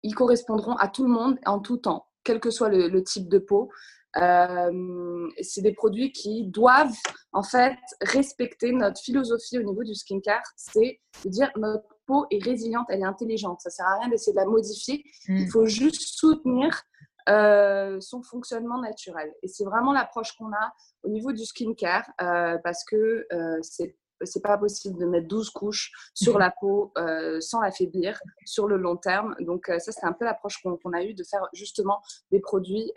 ils 0.03 0.15
correspondront 0.15 0.75
à 0.77 0.89
tout 0.89 1.05
le 1.05 1.11
monde 1.11 1.39
en 1.47 1.61
tout 1.61 1.79
temps, 1.79 2.07
quel 2.25 2.41
que 2.41 2.51
soit 2.51 2.69
le, 2.69 3.03
type 3.03 3.29
de 3.29 3.39
peau. 3.39 3.71
Euh, 4.19 5.29
c'est 5.41 5.63
des 5.63 5.73
produits 5.73 6.13
qui 6.13 6.47
doivent 6.47 6.95
en 7.33 7.43
fait 7.43 7.79
respecter 8.03 8.73
notre 8.73 9.01
philosophie 9.01 9.59
au 9.59 9.63
niveau 9.63 9.85
du 9.85 9.95
skincare, 9.95 10.43
c'est 10.55 11.01
de 11.25 11.31
dire 11.31 11.51
notre 11.57 11.89
peau 12.05 12.27
est 12.31 12.45
résiliente, 12.45 12.87
elle 12.91 13.01
est 13.01 13.07
intelligente. 13.07 13.61
Ça 13.63 13.71
sert 13.71 13.87
à 13.87 14.01
rien 14.01 14.09
d'essayer 14.09 14.33
de 14.33 14.39
la 14.39 14.45
modifier. 14.45 15.03
Mm. 15.29 15.37
Il 15.39 15.51
faut 15.51 15.67
juste 15.67 16.03
soutenir 16.03 16.83
euh, 17.31 17.99
son 18.01 18.23
fonctionnement 18.23 18.81
naturel. 18.83 19.33
Et 19.43 19.49
c'est 19.49 19.65
vraiment 19.65 19.93
l'approche 19.95 20.37
qu'on 20.37 20.53
a 20.53 20.73
au 21.05 21.09
niveau 21.09 21.33
du 21.33 21.47
skincare 21.47 22.05
parce 22.19 22.85
que 22.85 23.27
c'est 23.63 23.97
c'est 24.25 24.43
pas 24.43 24.59
possible 24.59 24.99
de 24.99 25.07
mettre 25.07 25.29
12 25.29 25.51
couches 25.51 25.93
sur 26.15 26.39
la 26.39 26.53
peau 26.61 26.93
sans 27.41 27.61
l'affaiblir 27.61 28.19
sur 28.45 28.67
le 28.67 28.77
long 28.77 28.97
terme. 28.97 29.35
Donc 29.41 29.67
ça, 29.67 29.93
c'est 29.93 30.05
un 30.05 30.13
peu 30.13 30.25
l'approche 30.25 30.63
qu'on 30.63 30.93
a 30.93 31.03
eue 31.03 31.15
de 31.15 31.25
faire 31.25 31.47
justement 31.53 32.01
des 32.31 32.41
produits 32.41 32.93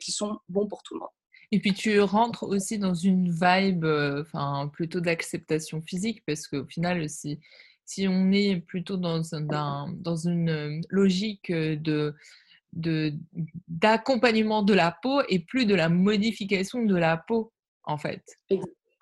qui 0.00 0.12
sont 0.12 0.38
bons 0.48 0.66
pour 0.66 0.82
tout 0.82 0.94
le 0.94 1.00
monde. 1.00 1.10
Et 1.52 1.60
puis 1.60 1.72
tu 1.72 2.00
rentres 2.00 2.44
aussi 2.44 2.78
dans 2.78 2.94
une 2.94 3.30
vibe, 3.30 3.84
enfin 3.84 4.68
plutôt 4.72 5.00
d'acceptation 5.00 5.80
physique, 5.82 6.22
parce 6.26 6.48
qu'au 6.48 6.64
final, 6.64 7.08
si, 7.08 7.38
si 7.84 8.08
on 8.08 8.32
est 8.32 8.56
plutôt 8.56 8.96
dans, 8.96 9.22
dans 9.22 10.16
une 10.16 10.82
logique 10.88 11.52
de 11.52 12.14
d'accompagnement 13.68 14.62
de, 14.62 14.74
la 14.74 14.90
peau 14.90 15.22
et 15.28 15.38
plus 15.38 15.66
de 15.66 15.74
la 15.74 15.88
modification 15.88 16.82
de 16.84 16.96
la 16.96 17.16
peau, 17.16 17.52
en 17.84 17.96
fait. 17.96 18.22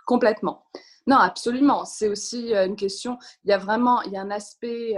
Complètement. 0.06 0.66
Non, 1.06 1.16
absolument. 1.16 1.84
C'est 1.84 2.08
aussi 2.08 2.54
une 2.54 2.76
question. 2.76 3.18
Il 3.44 3.50
y 3.50 3.52
a 3.52 3.58
vraiment, 3.58 4.02
il 4.02 4.12
y 4.12 4.16
a 4.16 4.20
un 4.20 4.30
aspect 4.30 4.94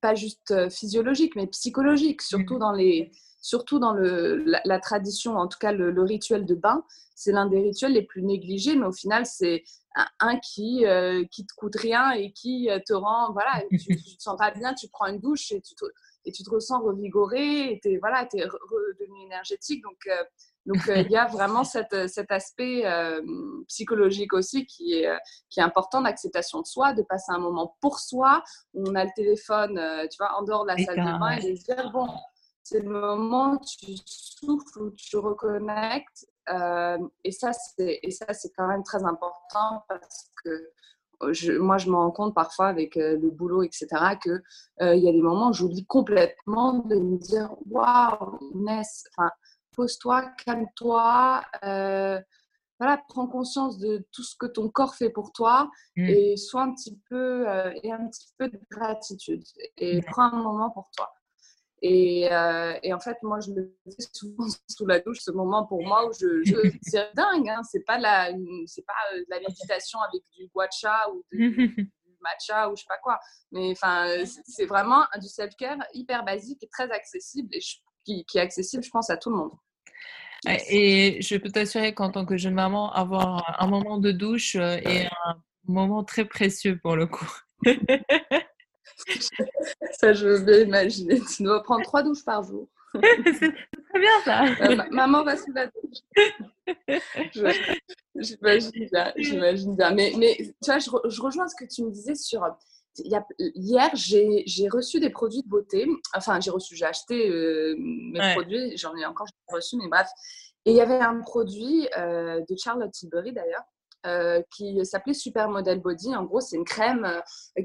pas 0.00 0.14
juste 0.14 0.68
physiologique, 0.70 1.34
mais 1.36 1.46
psychologique, 1.48 2.22
surtout 2.22 2.56
mmh. 2.56 2.60
dans 2.60 2.72
les, 2.72 3.10
surtout 3.40 3.78
dans 3.78 3.92
le, 3.92 4.44
la, 4.64 4.78
tradition, 4.78 5.36
en 5.36 5.48
tout 5.48 5.58
cas 5.58 5.72
le, 5.72 6.00
rituel 6.02 6.46
de 6.46 6.54
bain. 6.54 6.84
C'est 7.16 7.32
l'un 7.32 7.46
des 7.46 7.60
rituels 7.60 7.92
les 7.92 8.02
plus 8.02 8.22
négligés, 8.22 8.76
mais 8.76 8.86
au 8.86 8.92
final, 8.92 9.26
c'est 9.26 9.64
un, 10.20 10.36
qui 10.38 10.84
qui 11.30 11.46
te 11.46 11.54
coûte 11.56 11.76
rien 11.76 12.12
et 12.12 12.32
qui 12.32 12.68
te 12.86 12.92
rend, 12.92 13.32
voilà, 13.32 13.62
tu, 13.70 13.78
tu 13.78 14.16
te 14.16 14.22
sens 14.22 14.36
pas 14.38 14.50
bien, 14.52 14.74
tu 14.74 14.88
prends 14.88 15.06
une 15.06 15.20
douche 15.20 15.52
et 15.52 15.60
tu 15.60 15.74
te, 15.74 15.84
et 16.24 16.32
tu 16.32 16.42
te 16.42 16.50
ressens 16.50 16.80
revigoré, 16.82 17.72
et 17.72 17.80
tu 17.80 17.90
es, 17.90 17.98
voilà, 17.98 18.26
es 18.32 18.44
redevenu 18.44 19.24
énergétique. 19.24 19.82
Donc, 19.82 19.98
euh, 20.06 20.24
donc 20.66 20.88
euh, 20.88 20.98
il 20.98 21.10
y 21.10 21.16
a 21.16 21.26
vraiment 21.26 21.64
cet, 21.64 22.08
cet 22.08 22.30
aspect 22.30 22.86
euh, 22.86 23.20
psychologique 23.68 24.32
aussi 24.32 24.66
qui 24.66 24.94
est, 24.94 25.10
qui 25.50 25.60
est 25.60 25.62
important 25.62 26.02
d'acceptation 26.02 26.60
de 26.60 26.66
soi, 26.66 26.92
de 26.92 27.02
passer 27.02 27.32
un 27.32 27.38
moment 27.38 27.76
pour 27.80 27.98
soi, 27.98 28.42
où 28.72 28.84
on 28.88 28.94
a 28.94 29.04
le 29.04 29.10
téléphone, 29.14 29.80
tu 30.10 30.16
vois, 30.18 30.38
en 30.38 30.42
dehors 30.42 30.64
de 30.64 30.68
la 30.68 30.78
salle 30.78 30.96
de 30.96 31.18
bain, 31.18 31.32
et 31.32 31.52
de 31.52 31.56
dire, 31.56 31.90
bon, 31.92 32.08
c'est 32.62 32.80
le 32.80 32.88
moment 32.88 33.52
où 33.52 33.58
tu 33.64 33.92
souffles, 34.06 34.82
où 34.82 34.90
tu 34.92 35.16
reconnectes. 35.16 36.26
et 37.24 37.30
ça, 37.30 37.52
c'est 37.52 38.52
quand 38.56 38.66
même 38.66 38.82
très 38.82 39.04
important 39.04 39.84
parce 39.88 40.30
que 40.42 40.72
moi, 41.58 41.78
je 41.78 41.90
me 41.90 41.96
rends 41.96 42.10
compte 42.10 42.34
parfois 42.34 42.68
avec 42.68 42.96
euh, 42.96 43.18
le 43.18 43.30
boulot, 43.30 43.62
etc., 43.62 43.86
qu'il 44.22 44.42
euh, 44.82 44.94
y 44.94 45.08
a 45.08 45.12
des 45.12 45.22
moments 45.22 45.50
où 45.50 45.52
j'oublie 45.52 45.86
complètement 45.86 46.74
de 46.80 46.96
me 46.96 47.16
dire 47.16 47.50
Waouh, 47.70 48.38
Inès, 48.54 49.04
pose-toi, 49.74 50.30
calme-toi, 50.44 51.44
euh, 51.64 52.20
voilà, 52.80 53.00
prends 53.08 53.26
conscience 53.26 53.78
de 53.78 54.06
tout 54.12 54.22
ce 54.22 54.36
que 54.36 54.46
ton 54.46 54.68
corps 54.68 54.94
fait 54.94 55.10
pour 55.10 55.32
toi 55.32 55.70
mmh. 55.96 56.08
et 56.08 56.36
sois 56.36 56.62
un 56.62 56.74
petit 56.74 56.98
peu, 57.08 57.46
et 57.82 57.92
un 57.92 58.08
petit 58.08 58.32
peu 58.36 58.48
de 58.48 58.60
gratitude 58.70 59.44
et 59.76 60.00
prends 60.02 60.32
un 60.32 60.42
moment 60.42 60.70
pour 60.70 60.90
toi. 60.96 61.12
Euh, 61.84 62.78
et, 62.82 62.94
en 62.94 63.00
fait, 63.00 63.18
moi, 63.22 63.40
je 63.40 63.50
le 63.52 63.76
fais 63.84 64.06
souvent 64.12 64.46
sous 64.68 64.86
la 64.86 65.00
douche, 65.00 65.18
ce 65.20 65.30
moment 65.30 65.66
pour 65.66 65.82
moi 65.82 66.08
où 66.08 66.12
je, 66.12 66.42
c'est 66.82 67.14
dingue, 67.14 67.48
hein, 67.48 67.62
c'est 67.62 67.84
pas 67.84 67.98
la, 67.98 68.30
c'est 68.66 68.86
pas 68.86 68.94
euh, 69.14 69.24
la 69.28 69.40
méditation 69.40 70.00
avec 70.00 70.22
du 70.36 70.48
guacha 70.48 71.10
ou 71.12 71.22
du, 71.30 71.92
matcha 72.22 72.70
ou 72.70 72.76
je 72.76 72.80
sais 72.80 72.86
pas 72.88 72.98
quoi, 73.02 73.20
mais 73.52 73.72
enfin, 73.72 74.24
c'est 74.46 74.64
vraiment 74.64 75.04
du 75.20 75.28
self-care 75.28 75.76
hyper 75.92 76.24
basique 76.24 76.62
et 76.62 76.68
très 76.68 76.90
accessible 76.90 77.50
et 77.52 77.60
qui, 78.04 78.24
qui, 78.24 78.38
est 78.38 78.40
accessible, 78.40 78.82
je 78.82 78.90
pense, 78.90 79.10
à 79.10 79.16
tout 79.16 79.30
le 79.30 79.36
monde. 79.36 79.52
Et 80.68 81.22
je 81.22 81.36
peux 81.36 81.50
t'assurer 81.50 81.94
qu'en 81.94 82.10
tant 82.10 82.26
que 82.26 82.36
jeune 82.36 82.54
maman, 82.54 82.92
avoir 82.92 83.56
un 83.60 83.66
moment 83.66 83.98
de 83.98 84.12
douche 84.12 84.56
euh, 84.56 84.76
est 84.84 85.06
un 85.06 85.36
moment 85.66 86.04
très 86.04 86.24
précieux 86.26 86.78
pour 86.82 86.96
le 86.96 87.06
coup. 87.06 87.30
ça, 89.92 90.12
je 90.12 90.26
veux 90.28 90.44
bien 90.44 90.60
imaginer. 90.60 91.20
Tu 91.20 91.42
dois 91.42 91.62
prendre 91.62 91.82
trois 91.82 92.02
douches 92.02 92.24
par 92.24 92.42
jour. 92.42 92.68
c'est 92.94 93.52
très 93.52 94.00
bien 94.00 94.20
ça. 94.24 94.44
Euh, 94.60 94.76
maman 94.90 95.24
va 95.24 95.36
sous 95.36 95.52
la 95.52 95.66
douche. 95.66 95.98
J'imagine 98.16 98.88
bien, 98.92 99.12
j'imagine 99.16 99.76
bien. 99.76 99.90
Mais, 99.92 100.12
mais 100.16 100.36
tu 100.36 100.66
vois, 100.66 100.78
je, 100.78 100.90
je, 101.08 101.22
rejoins 101.22 101.48
ce 101.48 101.56
que 101.56 101.64
tu 101.68 101.82
me 101.82 101.90
disais 101.90 102.14
sur. 102.14 102.42
Il 102.98 103.10
y 103.10 103.16
a, 103.16 103.26
hier, 103.38 103.90
j'ai 103.94 104.68
reçu 104.68 105.00
des 105.00 105.10
produits 105.10 105.42
de 105.42 105.48
beauté. 105.48 105.86
Enfin, 106.14 106.40
j'ai 106.40 106.50
reçu, 106.50 106.76
j'ai 106.76 106.84
acheté 106.84 107.28
euh, 107.28 107.74
mes 107.78 108.34
produits. 108.34 108.76
J'en 108.76 108.94
ai 108.96 109.04
encore 109.04 109.26
reçu, 109.48 109.76
mais 109.76 109.88
bref. 109.88 110.08
Et 110.64 110.70
il 110.70 110.76
y 110.76 110.80
avait 110.80 111.00
un 111.00 111.20
produit 111.20 111.88
euh, 111.98 112.40
de 112.48 112.56
Charlotte 112.56 112.90
Tilbury 112.90 113.32
d'ailleurs 113.32 113.64
euh, 114.06 114.40
qui 114.54 114.84
s'appelait 114.86 115.12
Super 115.12 115.48
Model 115.48 115.80
Body. 115.80 116.14
En 116.14 116.24
gros, 116.24 116.40
c'est 116.40 116.56
une 116.56 116.64
crème 116.64 117.06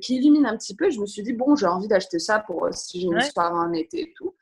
qui 0.01 0.15
illumine 0.15 0.45
un 0.45 0.57
petit 0.57 0.75
peu. 0.75 0.89
Je 0.89 0.99
me 0.99 1.05
suis 1.05 1.23
dit, 1.23 1.33
bon, 1.33 1.55
j'ai 1.55 1.67
envie 1.67 1.87
d'acheter 1.87 2.19
ça 2.19 2.39
pour 2.39 2.67
si 2.71 3.01
j'ai 3.01 3.07
une 3.07 3.21
soirée 3.21 3.57
en 3.57 3.71
été 3.73 4.01
et 4.01 4.13
tout. 4.17 4.35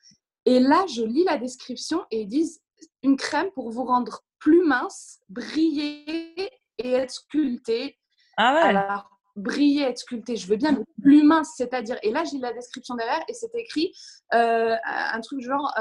Et 0.46 0.60
là, 0.60 0.86
je 0.88 1.04
lis 1.04 1.26
la 1.26 1.38
description 1.38 2.06
et 2.10 2.22
ils 2.22 2.28
disent 2.28 2.62
une 3.04 3.18
crème 3.18 3.52
pour 3.52 3.70
vous 3.70 3.84
rendre 3.84 4.24
plus 4.40 4.64
mince, 4.64 5.20
briller 5.30 6.50
et 6.78 6.92
être 6.94 7.12
sculpté. 7.12 7.98
Ah 8.38 8.54
ouais. 8.54 8.62
Alors, 8.62 9.17
briller, 9.38 9.84
être 9.84 10.00
sculpté, 10.00 10.36
je 10.36 10.48
veux 10.48 10.58
bien, 10.58 10.74
mais 10.74 10.84
plus 11.02 11.24
mince, 11.24 11.54
c'est-à-dire. 11.56 11.98
Et 12.04 12.12
là, 12.12 12.24
j'ai 12.24 12.40
la 12.40 12.52
description 12.54 12.96
derrière 12.96 13.24
et 13.30 13.34
c'est 13.34 13.54
écrit 13.56 13.94
un 14.32 15.22
truc 15.22 15.42
genre 15.42 15.74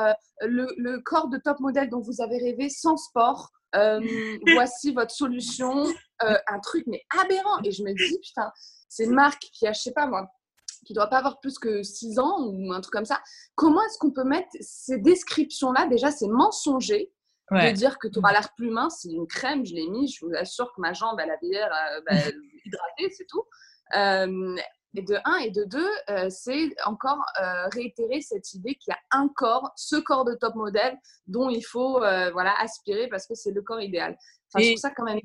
le, 0.42 0.68
le, 0.76 1.00
corps 1.00 1.28
de 1.28 1.38
top 1.38 1.58
modèle 1.60 1.88
dont 1.90 2.00
vous 2.00 2.20
avez 2.20 2.38
rêvé 2.38 2.68
sans 2.68 2.96
sport, 2.96 3.50
euh, 3.74 4.00
voici 4.54 4.92
votre 4.92 5.10
solution, 5.10 5.86
euh, 6.22 6.38
un 6.48 6.60
truc 6.60 6.84
mais 6.86 7.02
aberrant. 7.20 7.60
Et 7.64 7.70
je 7.70 7.82
me 7.82 7.92
dis, 7.92 8.18
putain, 8.18 8.52
c'est 8.88 9.04
une 9.04 9.14
marque 9.14 9.42
qui 9.52 9.66
a, 9.66 9.72
je 9.72 9.80
sais 9.80 9.92
pas 9.92 10.06
moi, 10.06 10.28
qui 10.84 10.92
doit 10.92 11.08
pas 11.08 11.18
avoir 11.18 11.40
plus 11.40 11.58
que 11.58 11.82
6 11.82 12.18
ans 12.18 12.46
ou 12.46 12.72
un 12.72 12.80
truc 12.80 12.92
comme 12.92 13.04
ça. 13.04 13.20
Comment 13.54 13.82
est-ce 13.82 13.98
qu'on 13.98 14.12
peut 14.12 14.24
mettre 14.24 14.48
ces 14.60 14.98
descriptions-là? 14.98 15.86
Déjà, 15.86 16.10
c'est 16.10 16.28
mensonger. 16.28 17.12
De 17.50 17.70
dire 17.72 17.98
que 17.98 18.08
tu 18.08 18.18
auras 18.18 18.32
l'air 18.32 18.52
plus 18.56 18.70
mince, 18.70 19.00
c'est 19.02 19.10
une 19.10 19.26
crème, 19.26 19.64
je 19.64 19.74
l'ai 19.74 19.86
mis, 19.86 20.08
je 20.08 20.24
vous 20.24 20.32
assure 20.34 20.72
que 20.74 20.80
ma 20.80 20.92
jambe, 20.92 21.18
elle 21.20 21.30
avait 21.30 21.46
l'air 21.46 21.70
euh, 21.72 22.00
bah, 22.04 22.16
hydratée, 22.64 23.10
c'est 23.16 23.26
tout. 23.26 23.44
Et 24.96 25.02
de 25.02 25.16
un 25.24 25.36
et 25.36 25.50
de 25.50 25.64
deux, 25.64 25.90
euh, 26.08 26.28
c'est 26.30 26.74
encore 26.86 27.22
euh, 27.42 27.68
réitérer 27.68 28.22
cette 28.22 28.54
idée 28.54 28.76
qu'il 28.76 28.92
y 28.92 28.94
a 28.94 29.18
un 29.18 29.28
corps, 29.28 29.70
ce 29.76 29.96
corps 29.96 30.24
de 30.24 30.34
top 30.34 30.54
modèle 30.54 30.96
dont 31.26 31.50
il 31.50 31.62
faut 31.62 32.02
euh, 32.02 32.30
voilà, 32.30 32.54
aspirer 32.60 33.06
parce 33.08 33.26
que 33.26 33.34
c'est 33.34 33.50
le 33.50 33.60
corps 33.60 33.80
idéal. 33.80 34.16
Enfin, 34.54 34.64
je 34.64 34.70
trouve 34.70 34.80
ça 34.80 34.90
quand 34.96 35.04
même 35.04 35.20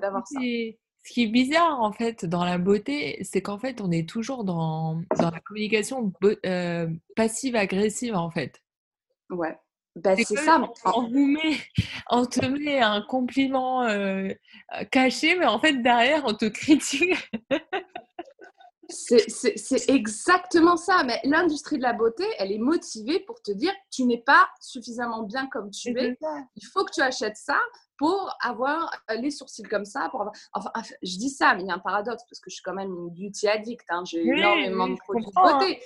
d'avoir 0.00 0.26
ça. 0.26 0.40
Ce 0.40 1.12
qui 1.14 1.22
est 1.22 1.28
bizarre 1.28 1.80
en 1.80 1.92
fait 1.92 2.24
dans 2.24 2.44
la 2.44 2.58
beauté, 2.58 3.20
c'est 3.22 3.40
qu'en 3.40 3.58
fait 3.58 3.80
on 3.80 3.90
est 3.92 4.06
toujours 4.06 4.42
dans, 4.42 5.00
dans 5.16 5.30
la 5.30 5.40
communication 5.40 6.12
passive-agressive 7.14 8.16
en 8.16 8.30
fait. 8.30 8.60
Ouais. 9.30 9.56
Ben, 10.02 10.16
c'est 10.16 10.36
ça. 10.36 10.60
On, 10.84 11.08
vous 11.08 11.26
met, 11.26 11.58
on 12.10 12.24
te 12.24 12.44
met 12.44 12.80
un 12.80 13.02
compliment 13.02 13.86
caché, 14.90 15.36
mais 15.36 15.46
en 15.46 15.58
fait 15.58 15.74
derrière 15.82 16.24
on 16.26 16.34
te 16.34 16.44
critique. 16.48 17.14
C'est 18.88 19.90
exactement 19.90 20.76
ça. 20.78 21.02
Mais 21.04 21.20
l'industrie 21.24 21.76
de 21.76 21.82
la 21.82 21.92
beauté, 21.92 22.24
elle 22.38 22.52
est 22.52 22.58
motivée 22.58 23.20
pour 23.20 23.42
te 23.42 23.52
dire 23.52 23.72
tu 23.90 24.04
n'es 24.04 24.22
pas 24.24 24.48
suffisamment 24.60 25.24
bien 25.24 25.46
comme 25.48 25.70
tu 25.70 25.90
es. 25.98 26.16
Il 26.56 26.66
faut 26.72 26.84
que 26.84 26.92
tu 26.92 27.02
achètes 27.02 27.36
ça 27.36 27.58
pour 27.98 28.30
avoir 28.40 28.90
euh, 29.10 29.16
les 29.16 29.30
sourcils 29.30 29.64
comme 29.64 29.84
ça. 29.84 30.08
Pour 30.10 30.30
enfin, 30.54 30.70
je 31.02 31.18
dis 31.18 31.30
ça, 31.30 31.54
mais 31.54 31.62
il 31.62 31.66
y 31.68 31.70
a 31.70 31.74
un 31.74 31.80
paradoxe 31.80 32.22
parce 32.28 32.40
que 32.40 32.48
je 32.48 32.54
suis 32.54 32.62
quand 32.62 32.74
même 32.74 32.90
une 32.90 33.10
beauty 33.10 33.48
addict. 33.48 33.84
Hein. 33.90 34.04
J'ai 34.06 34.22
énormément 34.22 34.88
de 34.88 34.96
produits 34.96 35.26
de 35.26 35.32
beauté. 35.34 35.82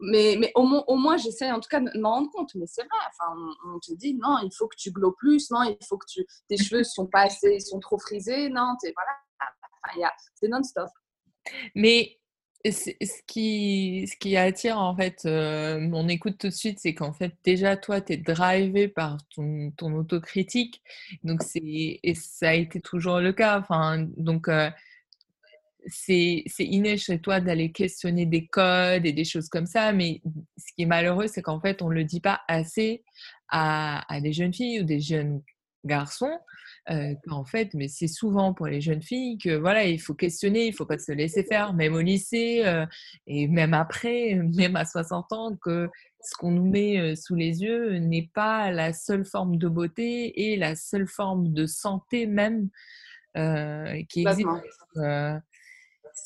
Mais, 0.00 0.36
mais 0.38 0.52
au, 0.54 0.64
moins, 0.64 0.84
au 0.86 0.96
moins 0.96 1.16
j'essaie 1.16 1.50
en 1.50 1.60
tout 1.60 1.68
cas 1.68 1.80
de 1.80 1.98
m'en 1.98 2.10
rendre 2.12 2.30
compte. 2.30 2.54
Mais 2.54 2.66
c'est 2.66 2.82
vrai, 2.82 2.98
enfin, 3.08 3.34
on, 3.66 3.78
te 3.78 3.92
dit 3.94 4.14
non, 4.14 4.38
il 4.42 4.54
faut 4.54 4.68
que 4.68 4.76
tu 4.76 4.92
glows 4.92 5.14
plus, 5.18 5.50
non, 5.50 5.62
il 5.62 5.76
faut 5.86 5.98
que 5.98 6.06
tu, 6.08 6.24
tes 6.48 6.56
cheveux 6.56 6.84
sont 6.84 7.06
pas 7.06 7.22
assez, 7.22 7.58
sont 7.60 7.80
trop 7.80 7.98
frisés, 7.98 8.48
non, 8.48 8.76
es, 8.84 8.92
voilà. 8.94 9.12
Enfin, 9.80 10.10
c'est 10.34 10.48
non-stop. 10.48 10.88
Mais 11.74 12.18
ce 12.66 13.22
qui, 13.26 14.08
ce 14.10 14.16
qui 14.16 14.36
attire 14.36 14.78
en 14.78 14.94
fait 14.96 15.22
euh, 15.24 15.80
mon 15.80 16.08
écoute 16.08 16.38
tout 16.38 16.48
de 16.48 16.52
suite, 16.54 16.78
c'est 16.80 16.94
qu'en 16.94 17.12
fait 17.12 17.34
déjà 17.44 17.76
toi 17.76 18.00
tu 18.00 18.14
es 18.14 18.16
drivé 18.16 18.88
par 18.88 19.18
ton, 19.34 19.70
ton 19.76 19.94
autocritique, 19.94 20.82
donc 21.22 21.42
c'est 21.42 21.60
et 21.62 22.14
ça 22.14 22.50
a 22.50 22.54
été 22.54 22.80
toujours 22.80 23.20
le 23.20 23.32
cas. 23.32 23.58
Enfin 23.60 24.06
donc 24.16 24.48
euh, 24.48 24.70
c'est 25.86 26.44
inné 26.58 26.96
chez 26.96 27.20
toi 27.20 27.40
d'aller 27.40 27.72
questionner 27.72 28.26
des 28.26 28.46
codes 28.46 29.06
et 29.06 29.12
des 29.12 29.24
choses 29.24 29.48
comme 29.48 29.66
ça, 29.66 29.92
mais 29.92 30.20
ce 30.56 30.72
qui 30.74 30.82
est 30.82 30.86
malheureux, 30.86 31.26
c'est 31.28 31.42
qu'en 31.42 31.60
fait 31.60 31.82
on 31.82 31.88
le 31.88 32.04
dit 32.04 32.20
pas 32.20 32.40
assez 32.48 33.04
à, 33.48 34.04
à 34.12 34.20
des 34.20 34.32
jeunes 34.32 34.52
filles 34.52 34.80
ou 34.80 34.84
des 34.84 35.00
jeunes 35.00 35.42
garçons 35.84 36.38
euh, 36.90 37.14
en 37.30 37.44
fait, 37.44 37.74
mais 37.74 37.88
c'est 37.88 38.08
souvent 38.08 38.54
pour 38.54 38.66
les 38.66 38.80
jeunes 38.80 39.02
filles 39.02 39.36
que 39.36 39.54
voilà, 39.56 39.84
il 39.84 40.00
faut 40.00 40.14
questionner, 40.14 40.66
il 40.66 40.72
faut 40.72 40.86
pas 40.86 40.98
se 40.98 41.12
laisser 41.12 41.44
faire, 41.44 41.74
même 41.74 41.94
au 41.94 42.00
lycée 42.00 42.62
euh, 42.64 42.86
et 43.26 43.46
même 43.46 43.74
après, 43.74 44.34
même 44.56 44.76
à 44.76 44.86
60 44.86 45.32
ans, 45.32 45.56
que 45.56 45.90
ce 46.22 46.34
qu'on 46.36 46.50
nous 46.50 46.64
met 46.64 46.98
euh, 46.98 47.14
sous 47.14 47.34
les 47.34 47.62
yeux 47.62 47.98
n'est 47.98 48.30
pas 48.34 48.70
la 48.70 48.92
seule 48.94 49.26
forme 49.26 49.58
de 49.58 49.68
beauté 49.68 50.50
et 50.50 50.56
la 50.56 50.76
seule 50.76 51.06
forme 51.06 51.52
de 51.52 51.66
santé 51.66 52.26
même 52.26 52.70
qui 54.08 54.24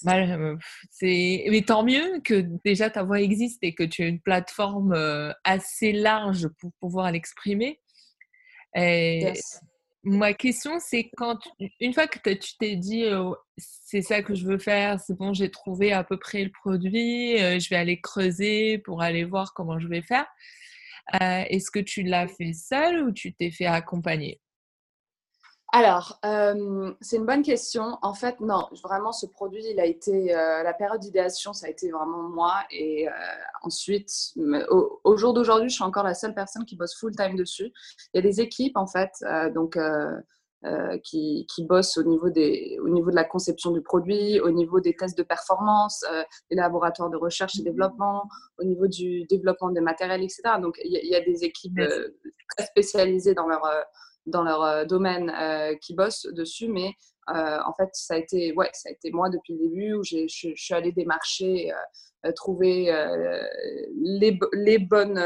existent. 0.06 0.58
mais 1.02 1.62
tant 1.66 1.84
mieux 1.84 2.20
que 2.24 2.46
déjà 2.64 2.90
ta 2.90 3.02
voix 3.02 3.20
existe 3.20 3.62
et 3.62 3.74
que 3.74 3.84
tu 3.84 4.02
as 4.02 4.06
une 4.06 4.20
plateforme 4.20 4.94
assez 5.44 5.92
large 5.92 6.48
pour 6.60 6.72
pouvoir 6.80 7.10
l'exprimer. 7.12 7.80
Et 8.74 9.32
Ma 10.04 10.34
question, 10.34 10.80
c'est 10.80 11.10
quand, 11.16 11.38
une 11.78 11.94
fois 11.94 12.08
que 12.08 12.30
tu 12.30 12.56
t'es 12.58 12.74
dit, 12.74 13.04
c'est 13.56 14.02
ça 14.02 14.20
que 14.20 14.34
je 14.34 14.44
veux 14.44 14.58
faire, 14.58 14.98
c'est 14.98 15.16
bon, 15.16 15.32
j'ai 15.32 15.48
trouvé 15.48 15.92
à 15.92 16.02
peu 16.02 16.18
près 16.18 16.42
le 16.42 16.50
produit, 16.50 17.38
je 17.38 17.68
vais 17.68 17.76
aller 17.76 18.00
creuser 18.00 18.78
pour 18.78 19.00
aller 19.00 19.22
voir 19.22 19.54
comment 19.54 19.78
je 19.78 19.86
vais 19.86 20.02
faire. 20.02 20.26
Est-ce 21.12 21.70
que 21.70 21.78
tu 21.78 22.02
l'as 22.02 22.26
fait 22.26 22.52
seul 22.52 23.04
ou 23.04 23.12
tu 23.12 23.32
t'es 23.32 23.52
fait 23.52 23.66
accompagner? 23.66 24.40
Alors, 25.74 26.18
euh, 26.26 26.92
c'est 27.00 27.16
une 27.16 27.24
bonne 27.24 27.42
question. 27.42 27.96
En 28.02 28.12
fait, 28.12 28.40
non, 28.40 28.68
vraiment, 28.84 29.10
ce 29.10 29.24
produit, 29.24 29.64
il 29.70 29.80
a 29.80 29.86
été, 29.86 30.36
euh, 30.36 30.62
la 30.62 30.74
période 30.74 31.00
d'idéation, 31.00 31.54
ça 31.54 31.66
a 31.66 31.70
été 31.70 31.90
vraiment 31.90 32.28
moi. 32.28 32.56
Et 32.70 33.08
euh, 33.08 33.12
ensuite, 33.62 34.34
au, 34.68 35.16
jour 35.16 35.32
d'aujourd'hui, 35.32 35.70
je 35.70 35.76
suis 35.76 35.84
encore 35.84 36.04
la 36.04 36.12
seule 36.12 36.34
personne 36.34 36.66
qui 36.66 36.76
bosse 36.76 36.94
full-time 37.00 37.36
dessus. 37.36 37.72
Il 38.12 38.16
y 38.16 38.18
a 38.18 38.22
des 38.22 38.42
équipes, 38.42 38.76
en 38.76 38.86
fait, 38.86 39.12
donc, 39.54 39.78
qui, 41.04 41.46
qui, 41.48 41.64
bossent 41.64 41.96
au 41.96 42.02
niveau, 42.02 42.28
des, 42.28 42.78
au 42.82 42.90
niveau 42.90 43.10
de 43.10 43.16
la 43.16 43.24
conception 43.24 43.70
du 43.70 43.80
produit, 43.80 44.40
au 44.40 44.50
niveau 44.50 44.78
des 44.80 44.94
tests 44.94 45.16
de 45.16 45.22
performance, 45.22 46.04
des 46.50 46.56
laboratoires 46.56 47.08
de 47.08 47.16
recherche 47.16 47.58
et 47.58 47.62
développement, 47.62 48.28
au 48.58 48.64
niveau 48.64 48.88
du 48.88 49.24
développement 49.24 49.70
des 49.70 49.80
matériels, 49.80 50.22
etc. 50.22 50.42
Donc, 50.60 50.78
il 50.84 50.92
y, 50.92 51.16
a, 51.16 51.20
des 51.22 51.44
équipes 51.44 51.80
très 52.56 52.66
spécialisées 52.66 53.32
dans 53.32 53.48
leur 53.48 53.62
dans 54.26 54.42
leur 54.42 54.62
euh, 54.62 54.84
domaine 54.84 55.30
euh, 55.30 55.74
qui 55.80 55.94
bossent 55.94 56.26
dessus, 56.32 56.68
mais 56.68 56.92
euh, 57.30 57.58
en 57.66 57.72
fait, 57.74 57.88
ça 57.92 58.14
a 58.14 58.18
été, 58.18 58.52
ouais, 58.52 58.70
ça 58.72 58.88
a 58.88 58.92
été 58.92 59.10
moi 59.10 59.30
depuis 59.30 59.54
le 59.54 59.68
début 59.68 59.94
où 59.94 60.04
je, 60.04 60.26
suis 60.26 60.74
allée 60.74 60.92
démarcher, 60.92 61.72
trouver 62.36 62.86
les, 64.00 64.38
les, 64.52 64.78
bonnes, 64.78 65.20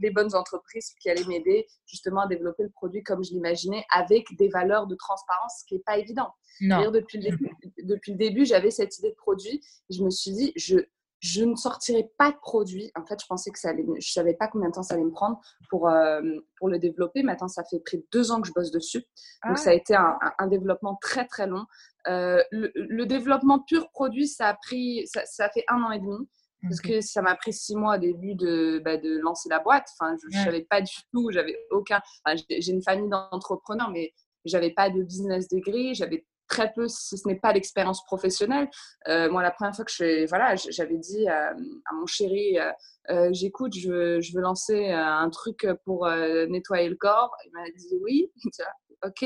les 0.00 0.10
bonnes 0.10 0.34
entreprises 0.34 0.94
qui 1.00 1.10
allaient 1.10 1.26
m'aider 1.26 1.66
justement 1.86 2.22
à 2.22 2.26
développer 2.26 2.62
le 2.62 2.70
produit 2.70 3.02
comme 3.02 3.22
je 3.22 3.32
l'imaginais, 3.32 3.84
avec 3.90 4.26
des 4.38 4.48
valeurs 4.48 4.86
de 4.86 4.94
transparence, 4.94 5.60
ce 5.60 5.66
qui 5.66 5.74
n'est 5.74 5.82
pas 5.84 5.98
évident. 5.98 6.30
Non. 6.62 6.90
Depuis 6.90 7.18
le 7.18 7.30
début, 7.30 7.50
depuis 7.82 8.12
le 8.12 8.18
début 8.18 8.46
j'avais 8.46 8.70
cette 8.70 8.98
idée 8.98 9.10
de 9.10 9.16
produit. 9.16 9.62
je 9.90 10.02
me 10.02 10.10
suis 10.10 10.32
dit, 10.32 10.52
je, 10.56 10.78
je 11.22 11.44
ne 11.44 11.54
sortirai 11.54 12.10
pas 12.18 12.32
de 12.32 12.36
produit. 12.42 12.90
En 12.96 13.06
fait, 13.06 13.20
je 13.20 13.26
pensais 13.26 13.52
que 13.52 13.58
ça 13.58 13.68
allait, 13.68 13.86
je 14.00 14.10
savais 14.10 14.34
pas 14.34 14.48
combien 14.48 14.68
de 14.68 14.74
temps 14.74 14.82
ça 14.82 14.94
allait 14.94 15.04
me 15.04 15.12
prendre 15.12 15.40
pour, 15.70 15.88
euh, 15.88 16.20
pour 16.58 16.68
le 16.68 16.80
développer. 16.80 17.22
Maintenant, 17.22 17.46
ça 17.46 17.62
fait 17.64 17.78
près 17.78 17.98
de 17.98 18.06
deux 18.12 18.32
ans 18.32 18.40
que 18.40 18.48
je 18.48 18.52
bosse 18.52 18.72
dessus. 18.72 18.98
Donc, 19.44 19.54
ah. 19.54 19.56
ça 19.56 19.70
a 19.70 19.72
été 19.72 19.94
un, 19.94 20.18
un, 20.38 20.46
développement 20.48 20.98
très, 21.00 21.24
très 21.26 21.46
long. 21.46 21.64
Euh, 22.08 22.42
le, 22.50 23.04
développement 23.04 23.60
pur 23.60 23.88
produit, 23.90 24.26
ça 24.26 24.48
a 24.48 24.54
pris, 24.54 25.06
ça, 25.06 25.24
ça 25.24 25.48
fait 25.50 25.64
un 25.68 25.82
an 25.84 25.92
et 25.92 26.00
demi. 26.00 26.28
Parce 26.62 26.80
que 26.80 27.00
ça 27.00 27.22
m'a 27.22 27.34
pris 27.34 27.52
six 27.52 27.74
mois 27.74 27.96
au 27.96 27.98
début 27.98 28.36
de, 28.36 28.80
bah, 28.84 28.96
de 28.96 29.18
lancer 29.18 29.48
la 29.48 29.58
boîte. 29.58 29.88
Enfin, 29.98 30.16
je 30.30 30.38
ne 30.38 30.44
savais 30.44 30.62
pas 30.62 30.80
du 30.80 30.94
tout, 31.12 31.30
j'avais 31.32 31.56
aucun. 31.70 32.00
j'ai 32.36 32.70
une 32.70 32.82
famille 32.82 33.08
d'entrepreneurs, 33.08 33.90
mais 33.90 34.12
j'avais 34.44 34.70
pas 34.70 34.90
de 34.90 35.02
business 35.02 35.48
degree, 35.48 35.94
j'avais 35.94 36.24
très 36.52 36.72
peu, 36.72 36.86
si 36.86 37.16
ce 37.16 37.26
n'est 37.26 37.38
pas 37.38 37.52
l'expérience 37.52 38.04
professionnelle. 38.04 38.68
Euh, 39.08 39.30
moi, 39.30 39.42
la 39.42 39.50
première 39.50 39.74
fois 39.74 39.84
que 39.86 39.90
je 39.90 40.28
voilà, 40.28 40.54
j'avais 40.56 40.98
dit 40.98 41.26
à, 41.26 41.54
mon 41.94 42.06
chéri, 42.06 42.58
euh, 42.58 42.70
euh, 43.10 43.30
j'écoute, 43.32 43.74
je 43.74 43.88
veux, 43.90 44.40
lancer 44.40 44.90
un 44.90 45.30
truc 45.30 45.66
pour 45.84 46.06
nettoyer 46.06 46.88
le 46.88 46.96
corps. 46.96 47.34
Il 47.46 47.52
m'a 47.52 47.64
dit 47.70 47.98
oui. 48.02 48.30
ok. 49.04 49.24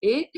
Et, 0.00 0.30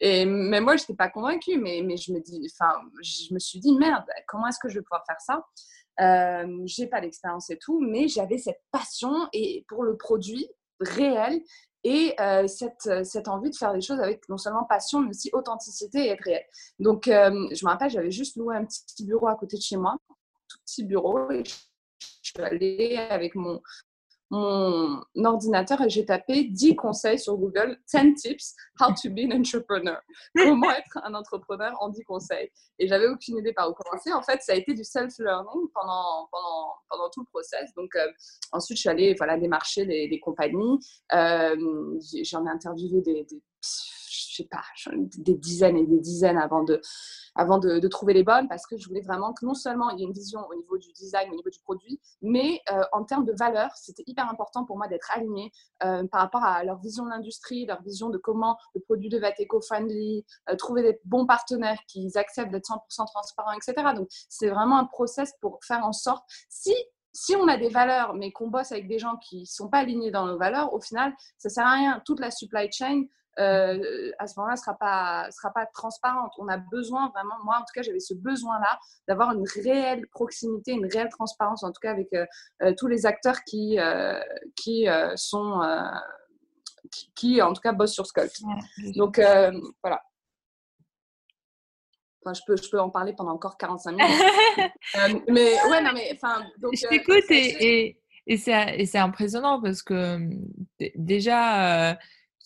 et 0.00 0.24
mais 0.26 0.60
moi, 0.60 0.76
je 0.76 0.82
n'étais 0.82 0.94
pas 0.94 1.08
convaincue, 1.08 1.56
mais, 1.56 1.82
mais 1.82 1.96
je 1.96 2.12
me 2.12 2.20
dis, 2.20 2.46
enfin, 2.52 2.72
je 3.02 3.32
me 3.32 3.38
suis 3.38 3.58
dit 3.58 3.74
merde, 3.76 4.04
comment 4.26 4.46
est-ce 4.46 4.58
que 4.62 4.68
je 4.68 4.78
vais 4.78 4.82
pouvoir 4.82 5.04
faire 5.06 5.20
ça? 5.20 5.42
Euh, 6.00 6.62
J'ai 6.66 6.86
pas 6.86 7.00
d'expérience 7.00 7.50
et 7.50 7.58
tout, 7.58 7.80
mais 7.80 8.08
j'avais 8.08 8.38
cette 8.38 8.60
passion 8.70 9.28
et 9.32 9.64
pour 9.68 9.82
le 9.82 9.96
produit 9.96 10.48
réel 10.80 11.40
et 11.84 12.14
euh, 12.20 12.46
cette, 12.46 12.86
euh, 12.86 13.04
cette, 13.04 13.28
envie 13.28 13.50
de 13.50 13.56
faire 13.56 13.72
des 13.72 13.80
choses 13.80 14.00
avec 14.00 14.28
non 14.28 14.36
seulement 14.36 14.64
passion, 14.64 15.00
mais 15.00 15.10
aussi 15.10 15.30
authenticité 15.32 16.06
et 16.06 16.08
être 16.08 16.24
réel. 16.24 16.44
Donc, 16.78 17.08
euh, 17.08 17.48
je 17.52 17.64
me 17.64 17.70
rappelle, 17.70 17.90
j'avais 17.90 18.10
juste 18.10 18.36
loué 18.36 18.56
un 18.56 18.64
petit 18.64 19.04
bureau 19.04 19.28
à 19.28 19.36
côté 19.36 19.56
de 19.56 19.62
chez 19.62 19.76
moi, 19.76 19.96
tout 20.48 20.58
petit 20.64 20.84
bureau, 20.84 21.30
et 21.30 21.44
je 21.44 22.30
suis 22.30 22.42
allée 22.42 22.96
avec 22.96 23.34
mon, 23.34 23.60
mon 24.30 25.02
ordinateur 25.24 25.80
et 25.80 25.88
j'ai 25.88 26.04
tapé 26.04 26.44
10 26.44 26.76
conseils 26.76 27.18
sur 27.18 27.36
Google, 27.36 27.78
10 27.92 28.14
tips, 28.14 28.54
how 28.80 28.88
to 28.90 29.10
be 29.10 29.20
an 29.20 29.38
entrepreneur. 29.38 30.00
Comment 30.36 30.70
être 30.70 30.98
un 31.02 31.14
entrepreneur 31.14 31.74
en 31.80 31.88
10 31.88 32.04
conseils. 32.04 32.50
Et 32.78 32.88
j'avais 32.88 33.06
aucune 33.06 33.38
idée 33.38 33.52
par 33.52 33.70
où 33.70 33.74
commencer. 33.74 34.12
En 34.12 34.22
fait, 34.22 34.40
ça 34.42 34.52
a 34.52 34.56
été 34.56 34.74
du 34.74 34.84
self-learning 34.84 35.68
pendant, 35.74 36.28
pendant, 36.30 36.74
pendant 36.88 37.10
tout 37.10 37.20
le 37.20 37.26
process. 37.30 37.72
Donc, 37.74 37.94
euh, 37.96 38.06
ensuite, 38.52 38.76
je 38.76 38.82
suis 38.82 38.90
allée 38.90 39.14
voilà, 39.14 39.38
démarcher 39.38 39.84
les 39.84 40.20
compagnies. 40.20 40.78
Euh, 41.12 41.98
J'en 42.24 42.46
ai 42.46 42.50
interviewé 42.50 43.00
des, 43.00 43.24
des 43.24 43.42
je 44.38 44.44
sais 44.44 44.48
pas, 44.48 44.62
des 45.18 45.34
dizaines 45.34 45.76
et 45.76 45.86
des 45.86 45.98
dizaines 45.98 46.38
avant 46.38 46.62
de, 46.62 46.80
avant 47.34 47.58
de, 47.58 47.86
trouver 47.88 48.12
les 48.12 48.22
bonnes 48.22 48.48
parce 48.48 48.66
que 48.66 48.76
je 48.76 48.86
voulais 48.86 49.00
vraiment 49.00 49.32
que 49.32 49.44
non 49.44 49.54
seulement 49.54 49.90
il 49.90 49.98
y 49.98 50.02
ait 50.02 50.06
une 50.06 50.12
vision 50.12 50.40
au 50.50 50.54
niveau 50.54 50.76
du 50.78 50.92
design, 50.92 51.30
au 51.30 51.34
niveau 51.34 51.50
du 51.50 51.58
produit, 51.60 52.00
mais 52.22 52.60
euh, 52.70 52.82
en 52.92 53.04
termes 53.04 53.24
de 53.24 53.32
valeur, 53.32 53.70
c'était 53.76 54.04
hyper 54.06 54.28
important 54.28 54.64
pour 54.64 54.76
moi 54.76 54.88
d'être 54.88 55.10
aligné 55.14 55.50
euh, 55.84 56.06
par 56.06 56.20
rapport 56.20 56.44
à 56.44 56.62
leur 56.64 56.78
vision 56.78 57.04
de 57.04 57.10
l'industrie, 57.10 57.66
leur 57.66 57.82
vision 57.82 58.10
de 58.10 58.18
comment 58.18 58.56
le 58.74 58.80
produit 58.80 59.08
devait 59.08 59.28
être 59.28 59.40
éco-friendly, 59.40 60.24
euh, 60.50 60.56
trouver 60.56 60.82
des 60.82 61.00
bons 61.04 61.26
partenaires 61.26 61.80
qui 61.88 62.10
acceptent 62.14 62.52
d'être 62.52 62.68
100% 62.68 63.06
transparents, 63.06 63.52
etc. 63.52 63.94
Donc, 63.94 64.08
c'est 64.28 64.48
vraiment 64.48 64.78
un 64.78 64.84
process 64.84 65.32
pour 65.40 65.58
faire 65.64 65.84
en 65.84 65.92
sorte, 65.92 66.24
si 66.48 66.74
si 67.12 67.34
on 67.34 67.48
a 67.48 67.56
des 67.56 67.68
valeurs, 67.68 68.14
mais 68.14 68.30
qu'on 68.30 68.48
bosse 68.48 68.70
avec 68.70 68.86
des 68.86 68.98
gens 68.98 69.16
qui 69.16 69.40
ne 69.40 69.44
sont 69.44 69.68
pas 69.68 69.78
alignés 69.78 70.12
dans 70.12 70.26
nos 70.26 70.38
valeurs, 70.38 70.72
au 70.72 70.80
final, 70.80 71.12
ça 71.36 71.48
sert 71.48 71.66
à 71.66 71.72
rien. 71.72 72.02
Toute 72.04 72.20
la 72.20 72.30
supply 72.30 72.70
chain, 72.70 73.04
euh, 73.38 74.10
à 74.18 74.26
ce 74.26 74.34
moment-là, 74.36 74.54
ne 74.54 74.58
sera 74.58 74.74
pas, 74.74 75.30
sera 75.30 75.52
pas 75.52 75.66
transparente. 75.66 76.32
On 76.38 76.48
a 76.48 76.56
besoin 76.56 77.08
vraiment, 77.10 77.36
moi 77.44 77.56
en 77.56 77.60
tout 77.60 77.72
cas, 77.74 77.82
j'avais 77.82 78.00
ce 78.00 78.14
besoin-là 78.14 78.78
d'avoir 79.06 79.32
une 79.32 79.44
réelle 79.62 80.06
proximité, 80.08 80.72
une 80.72 80.86
réelle 80.86 81.08
transparence, 81.08 81.62
en 81.62 81.68
tout 81.68 81.80
cas 81.80 81.92
avec 81.92 82.08
euh, 82.14 82.26
euh, 82.62 82.74
tous 82.76 82.88
les 82.88 83.06
acteurs 83.06 83.42
qui, 83.44 83.78
qui 84.56 84.86
sont, 85.16 85.60
qui, 87.14 87.40
en 87.42 87.52
tout 87.52 87.60
cas 87.60 87.72
bossent 87.72 87.94
sur 87.94 88.06
Sculpt. 88.06 88.40
Donc 88.96 89.20
voilà. 89.82 90.02
Enfin, 92.24 92.34
je 92.34 92.40
peux, 92.44 92.56
je 92.56 92.68
peux 92.68 92.80
en 92.80 92.90
parler 92.90 93.14
pendant 93.16 93.30
encore 93.32 93.56
45 93.56 93.92
minutes. 93.92 95.24
mais 95.28 95.54
ouais, 95.70 95.80
non, 95.80 95.92
mais 95.94 96.10
enfin. 96.12 96.44
je 96.60 96.88
t'écoute 96.88 97.30
et, 97.30 97.86
et, 97.86 98.02
et 98.26 98.36
c'est 98.86 98.98
impressionnant 98.98 99.62
parce 99.62 99.82
que 99.82 100.18
déjà, 100.96 101.96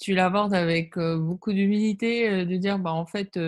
tu 0.02 0.14
l'abordes 0.14 0.52
avec 0.52 0.98
beaucoup 0.98 1.52
d'humilité, 1.52 2.44
de 2.44 2.56
dire 2.56 2.78
bah 2.80 2.92
en 2.92 3.06
fait 3.06 3.38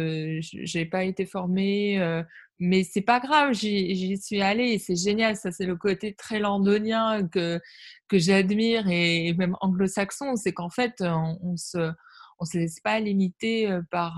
j'ai 0.40 0.84
pas 0.86 1.02
été 1.02 1.26
formée, 1.26 2.22
mais 2.60 2.84
c'est 2.84 3.00
pas 3.02 3.18
grave, 3.18 3.52
j'y 3.54 4.16
suis 4.18 4.40
allée 4.40 4.78
c'est 4.78 4.94
génial. 4.94 5.36
Ça 5.36 5.50
c'est 5.50 5.66
le 5.66 5.74
côté 5.76 6.14
très 6.14 6.38
londonien 6.38 7.26
que 7.28 7.60
que 8.08 8.18
j'admire 8.18 8.86
et, 8.88 9.34
même 9.34 9.56
anglo-saxon, 9.60 10.36
c'est 10.36 10.52
qu'en 10.52 10.70
fait 10.70 11.02
on, 11.02 11.56
se 11.56 11.90
on 12.38 12.44
se 12.44 12.58
laisse 12.58 12.80
pas 12.80 13.00
limiter 13.00 13.68
par, 13.90 14.16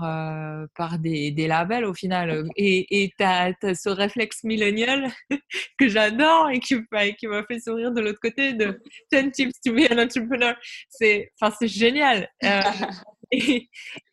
par 0.75 0.99
des, 0.99 1.31
des, 1.31 1.47
labels 1.47 1.85
au 1.85 1.93
final. 1.93 2.47
Et 2.55 3.11
tu 3.17 3.23
as, 3.23 3.53
ce 3.61 3.89
réflexe 3.89 4.43
millénial 4.43 5.11
que 5.79 5.87
j'adore 5.87 6.49
et 6.49 6.59
qui, 6.59 6.75
qui 7.17 7.27
m'a 7.27 7.43
fait 7.43 7.59
sourire 7.59 7.91
de 7.91 8.01
l'autre 8.01 8.19
côté 8.21 8.53
de 8.53 8.81
10 9.11 9.31
tips 9.31 9.61
to 9.61 9.73
be 9.73 9.91
an 9.91 9.97
entrepreneur. 9.97 10.55
C'est 10.89 11.31
génial. 11.63 12.29
Euh, 12.43 12.61
et, 13.31 13.69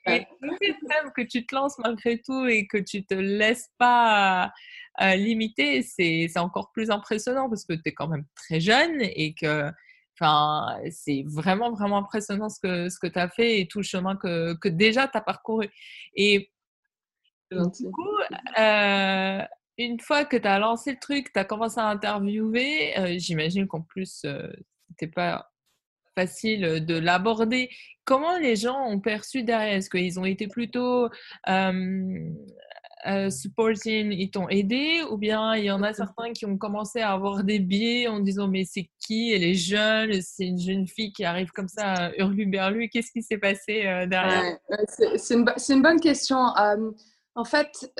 le 0.07 0.57
fait 0.61 0.77
même 0.83 1.12
que 1.17 1.23
tu 1.23 1.47
te 1.47 1.55
lances 1.55 1.79
malgré 1.79 2.21
tout 2.21 2.47
et 2.47 2.67
que 2.67 2.79
tu 2.79 3.05
te 3.05 3.14
laisses 3.14 3.71
pas 3.79 4.53
limiter, 5.01 5.83
c'est 5.83 6.38
encore 6.38 6.71
plus 6.73 6.90
impressionnant 6.90 7.49
parce 7.49 7.64
que 7.64 7.73
tu 7.73 7.83
es 7.87 7.93
quand 7.93 8.09
même 8.09 8.25
très 8.35 8.61
jeune 8.61 9.01
et 9.01 9.35
que 9.35 9.71
Enfin, 10.18 10.79
c'est 10.90 11.24
vraiment, 11.27 11.72
vraiment 11.72 11.98
impressionnant 11.98 12.48
ce 12.48 12.61
que, 12.61 12.88
ce 12.88 12.98
que 12.98 13.09
tu 13.09 13.18
as 13.18 13.29
fait 13.29 13.61
et 13.61 13.66
tout 13.66 13.79
le 13.79 13.85
chemin 13.85 14.16
que, 14.16 14.55
que 14.55 14.68
déjà 14.68 15.09
tu 15.09 15.18
as 15.18 15.20
parcouru. 15.20 15.68
Et 16.14 16.50
du 17.50 17.90
coup, 17.90 18.18
euh, 18.59 19.42
une 19.79 20.00
fois 20.00 20.24
que 20.24 20.37
tu 20.37 20.46
as 20.46 20.59
lancé 20.59 20.92
le 20.92 20.98
truc, 20.98 21.33
tu 21.33 21.38
as 21.38 21.44
commencé 21.44 21.81
à 21.81 21.87
interviewer, 21.87 22.98
euh, 22.98 23.14
j'imagine 23.18 23.66
qu'en 23.66 23.83
plus, 23.83 24.22
euh, 24.24 24.48
c'était 24.90 25.12
pas 25.12 25.50
facile 26.14 26.85
de 26.85 26.96
l'aborder. 26.96 27.70
Comment 28.05 28.38
les 28.38 28.57
gens 28.57 28.81
ont 28.87 29.00
perçu 29.00 29.42
derrière? 29.42 29.74
Est-ce 29.74 29.90
qu'ils 29.90 30.20
ont 30.20 30.24
été 30.24 30.46
plutôt 30.46 31.09
euh, 33.07 33.31
supporting, 33.31 34.12
ils 34.12 34.31
t'ont 34.31 34.49
aidé 34.49 35.03
ou 35.11 35.17
bien 35.17 35.55
il 35.57 35.64
y 35.64 35.71
en 35.71 35.83
a 35.83 35.93
certains 35.93 36.33
qui 36.33 36.47
ont 36.47 36.57
commencé 36.57 37.01
à 37.01 37.12
avoir 37.12 37.45
des 37.45 37.59
biais 37.59 38.09
en 38.09 38.21
disant 38.21 38.49
mais 38.49 38.64
c'est 38.64 38.88
qui? 38.99 39.33
Elle 39.33 39.45
est 39.45 39.55
jeune, 39.55 40.21
c'est 40.23 40.47
une 40.47 40.59
jeune 40.59 40.87
fille 40.87 41.12
qui 41.12 41.25
arrive 41.25 41.51
comme 41.51 41.69
ça, 41.69 42.11
hurlu-berlu. 42.17 42.88
Qu'est-ce 42.88 43.12
qui 43.12 43.23
s'est 43.23 43.38
passé 43.38 43.83
derrière? 44.09 44.59
C'est 45.17 45.35
une, 45.35 45.47
une, 45.69 45.83
bonne 45.83 46.01
question. 46.01 46.37
En 47.35 47.44
fait, 47.44 47.92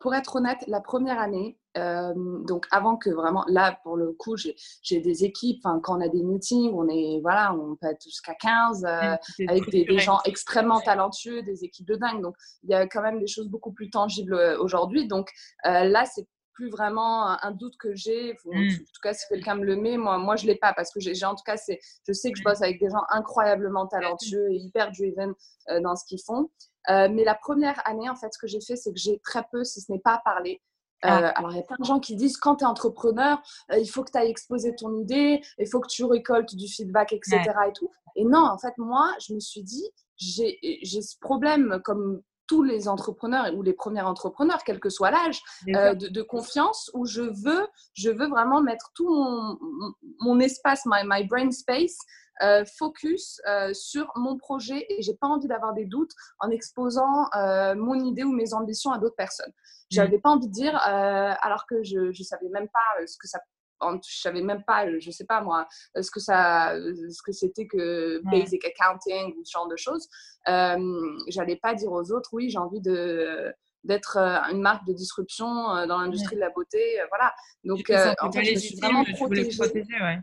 pour 0.00 0.14
être 0.14 0.36
honnête, 0.36 0.64
la 0.66 0.80
première 0.80 1.18
année, 1.18 1.58
euh, 1.78 2.12
donc 2.44 2.66
avant 2.70 2.96
que 2.96 3.10
vraiment, 3.10 3.44
là 3.48 3.78
pour 3.82 3.96
le 3.96 4.12
coup, 4.12 4.36
j'ai 4.36 5.00
des 5.00 5.24
équipes, 5.24 5.62
quand 5.82 5.96
on 5.96 6.00
a 6.00 6.08
des 6.08 6.22
meetings, 6.22 6.72
on 6.72 6.88
est, 6.88 7.20
voilà, 7.22 7.54
on 7.54 7.76
peut 7.76 7.88
être 7.88 8.02
jusqu'à 8.02 8.34
15 8.34 8.84
euh, 8.84 9.16
avec 9.48 9.70
des, 9.70 9.98
gens 9.98 10.18
extrêmement 10.24 10.80
talentueux, 10.80 11.42
des 11.42 11.64
équipes 11.64 11.86
de 11.86 11.96
dingue. 11.96 12.22
Donc 12.22 12.34
il 12.64 12.70
y 12.70 12.74
a 12.74 12.86
quand 12.86 13.02
même 13.02 13.18
des 13.18 13.26
choses 13.26 13.48
beaucoup 13.48 13.72
plus 13.72 13.90
tangibles 13.90 14.34
euh, 14.34 14.58
aujourd'hui. 14.58 15.06
Donc 15.06 15.30
là, 15.64 16.04
c'est 16.06 16.26
plus 16.58 16.70
vraiment 16.70 17.26
un 17.40 17.50
doute 17.52 17.76
que 17.78 17.94
j'ai. 17.94 18.36
En 18.46 18.58
mmh. 18.58 18.78
tout 18.78 19.00
cas, 19.00 19.14
si 19.14 19.24
quelqu'un 19.28 19.54
me 19.54 19.64
le 19.64 19.76
met, 19.76 19.96
moi, 19.96 20.18
moi 20.18 20.34
je 20.34 20.44
l'ai 20.46 20.56
pas 20.56 20.72
parce 20.72 20.92
que 20.92 20.98
j'ai 20.98 21.12
en 21.24 21.36
tout 21.36 21.44
cas, 21.46 21.56
c'est, 21.56 21.78
je 22.06 22.12
sais 22.12 22.32
que 22.32 22.38
je 22.38 22.42
mmh. 22.42 22.50
bosse 22.50 22.62
avec 22.62 22.80
des 22.80 22.90
gens 22.90 23.02
incroyablement 23.10 23.86
talentueux 23.86 24.50
et 24.50 24.56
hyper 24.56 24.90
driven 24.90 25.34
dans 25.82 25.94
ce 25.94 26.04
qu'ils 26.04 26.20
font. 26.20 26.50
mais 26.88 27.22
la 27.22 27.36
première 27.36 27.80
année, 27.86 28.10
en 28.10 28.16
fait, 28.16 28.32
ce 28.32 28.38
que 28.38 28.48
j'ai 28.48 28.60
fait, 28.60 28.74
c'est 28.74 28.92
que 28.92 28.98
j'ai 28.98 29.20
très 29.20 29.44
peu, 29.52 29.62
si 29.62 29.80
ce 29.80 29.92
n'est 29.92 30.00
pas 30.00 30.20
parlé, 30.24 30.60
ah. 31.02 31.22
Euh, 31.22 31.32
alors, 31.36 31.52
il 31.52 31.56
y 31.56 31.60
a 31.60 31.62
plein 31.62 31.76
de 31.78 31.84
gens 31.84 32.00
qui 32.00 32.16
disent 32.16 32.36
quand 32.36 32.56
tu 32.56 32.64
es 32.64 32.66
entrepreneur, 32.66 33.40
euh, 33.72 33.78
il 33.78 33.88
faut 33.88 34.02
que 34.02 34.10
tu 34.10 34.18
ailles 34.18 34.30
exposer 34.30 34.74
ton 34.74 34.98
idée, 34.98 35.40
il 35.58 35.68
faut 35.68 35.80
que 35.80 35.88
tu 35.88 36.04
récoltes 36.04 36.54
du 36.54 36.66
feedback, 36.66 37.12
etc. 37.12 37.40
Et, 37.68 37.72
tout. 37.72 37.90
et 38.16 38.24
non, 38.24 38.44
en 38.44 38.58
fait, 38.58 38.74
moi, 38.78 39.14
je 39.20 39.34
me 39.34 39.40
suis 39.40 39.62
dit, 39.62 39.88
j'ai 40.16 40.58
ce 41.02 41.16
problème 41.20 41.80
comme 41.84 42.22
tous 42.48 42.62
les 42.62 42.88
entrepreneurs 42.88 43.54
ou 43.54 43.62
les 43.62 43.74
premiers 43.74 44.00
entrepreneurs, 44.00 44.64
quel 44.64 44.80
que 44.80 44.88
soit 44.88 45.10
l'âge, 45.10 45.40
euh, 45.68 45.94
de, 45.94 46.22
confiance 46.22 46.90
où 46.94 47.04
je 47.06 47.22
veux, 47.22 47.68
je 47.94 48.10
veux 48.10 48.26
vraiment 48.26 48.60
mettre 48.60 48.90
tout 48.94 49.08
mon, 49.08 49.56
mon 50.20 50.40
espace, 50.40 50.82
my, 50.86 51.02
my 51.04 51.24
brain 51.24 51.50
space, 51.52 51.96
euh, 52.42 52.64
focus 52.78 53.40
euh, 53.48 53.74
sur 53.74 54.10
mon 54.14 54.38
projet 54.38 54.86
et 54.88 55.02
j'ai 55.02 55.14
pas 55.14 55.26
envie 55.26 55.48
d'avoir 55.48 55.74
des 55.74 55.86
doutes 55.86 56.12
en 56.38 56.50
exposant 56.50 57.28
mon 57.76 57.94
idée 57.94 58.24
ou 58.24 58.32
mes 58.32 58.54
ambitions 58.54 58.90
à 58.90 58.98
d'autres 58.98 59.16
personnes. 59.16 59.50
Mmh. 59.50 59.84
J'avais 59.90 60.18
pas 60.18 60.30
envie 60.30 60.48
de 60.48 60.52
dire, 60.52 60.76
alors 60.76 61.66
que 61.66 61.82
je, 61.82 62.12
je 62.12 62.22
savais 62.22 62.48
même 62.48 62.68
pas 62.68 63.06
ce 63.06 63.16
que 63.18 63.28
ça 63.28 63.38
je 63.80 64.20
savais 64.20 64.42
même 64.42 64.62
pas, 64.64 64.86
je 64.98 65.10
sais 65.10 65.24
pas 65.24 65.40
moi, 65.40 65.66
ce 66.00 66.10
que 66.10 66.20
ça, 66.20 66.74
ce 66.76 67.22
que 67.22 67.32
c'était 67.32 67.66
que 67.66 68.20
basic 68.24 68.64
accounting 68.64 69.34
ou 69.36 69.44
ce 69.44 69.52
genre 69.52 69.68
de 69.68 69.76
choses. 69.76 70.08
Euh, 70.48 71.18
J'allais 71.28 71.56
pas 71.56 71.74
dire 71.74 71.92
aux 71.92 72.12
autres, 72.12 72.30
oui, 72.32 72.50
j'ai 72.50 72.58
envie 72.58 72.80
de 72.80 73.52
d'être 73.84 74.18
une 74.18 74.60
marque 74.60 74.86
de 74.86 74.92
disruption 74.92 75.46
dans 75.86 75.98
l'industrie 75.98 76.34
de 76.34 76.40
la 76.40 76.50
beauté, 76.50 76.98
voilà. 77.10 77.32
Donc, 77.64 77.90
en 78.20 78.32
fait, 78.32 78.44
je 78.44 78.58
suis 78.58 78.76
vraiment 78.76 79.04
protégée. 79.04 79.60
ouais 80.00 80.18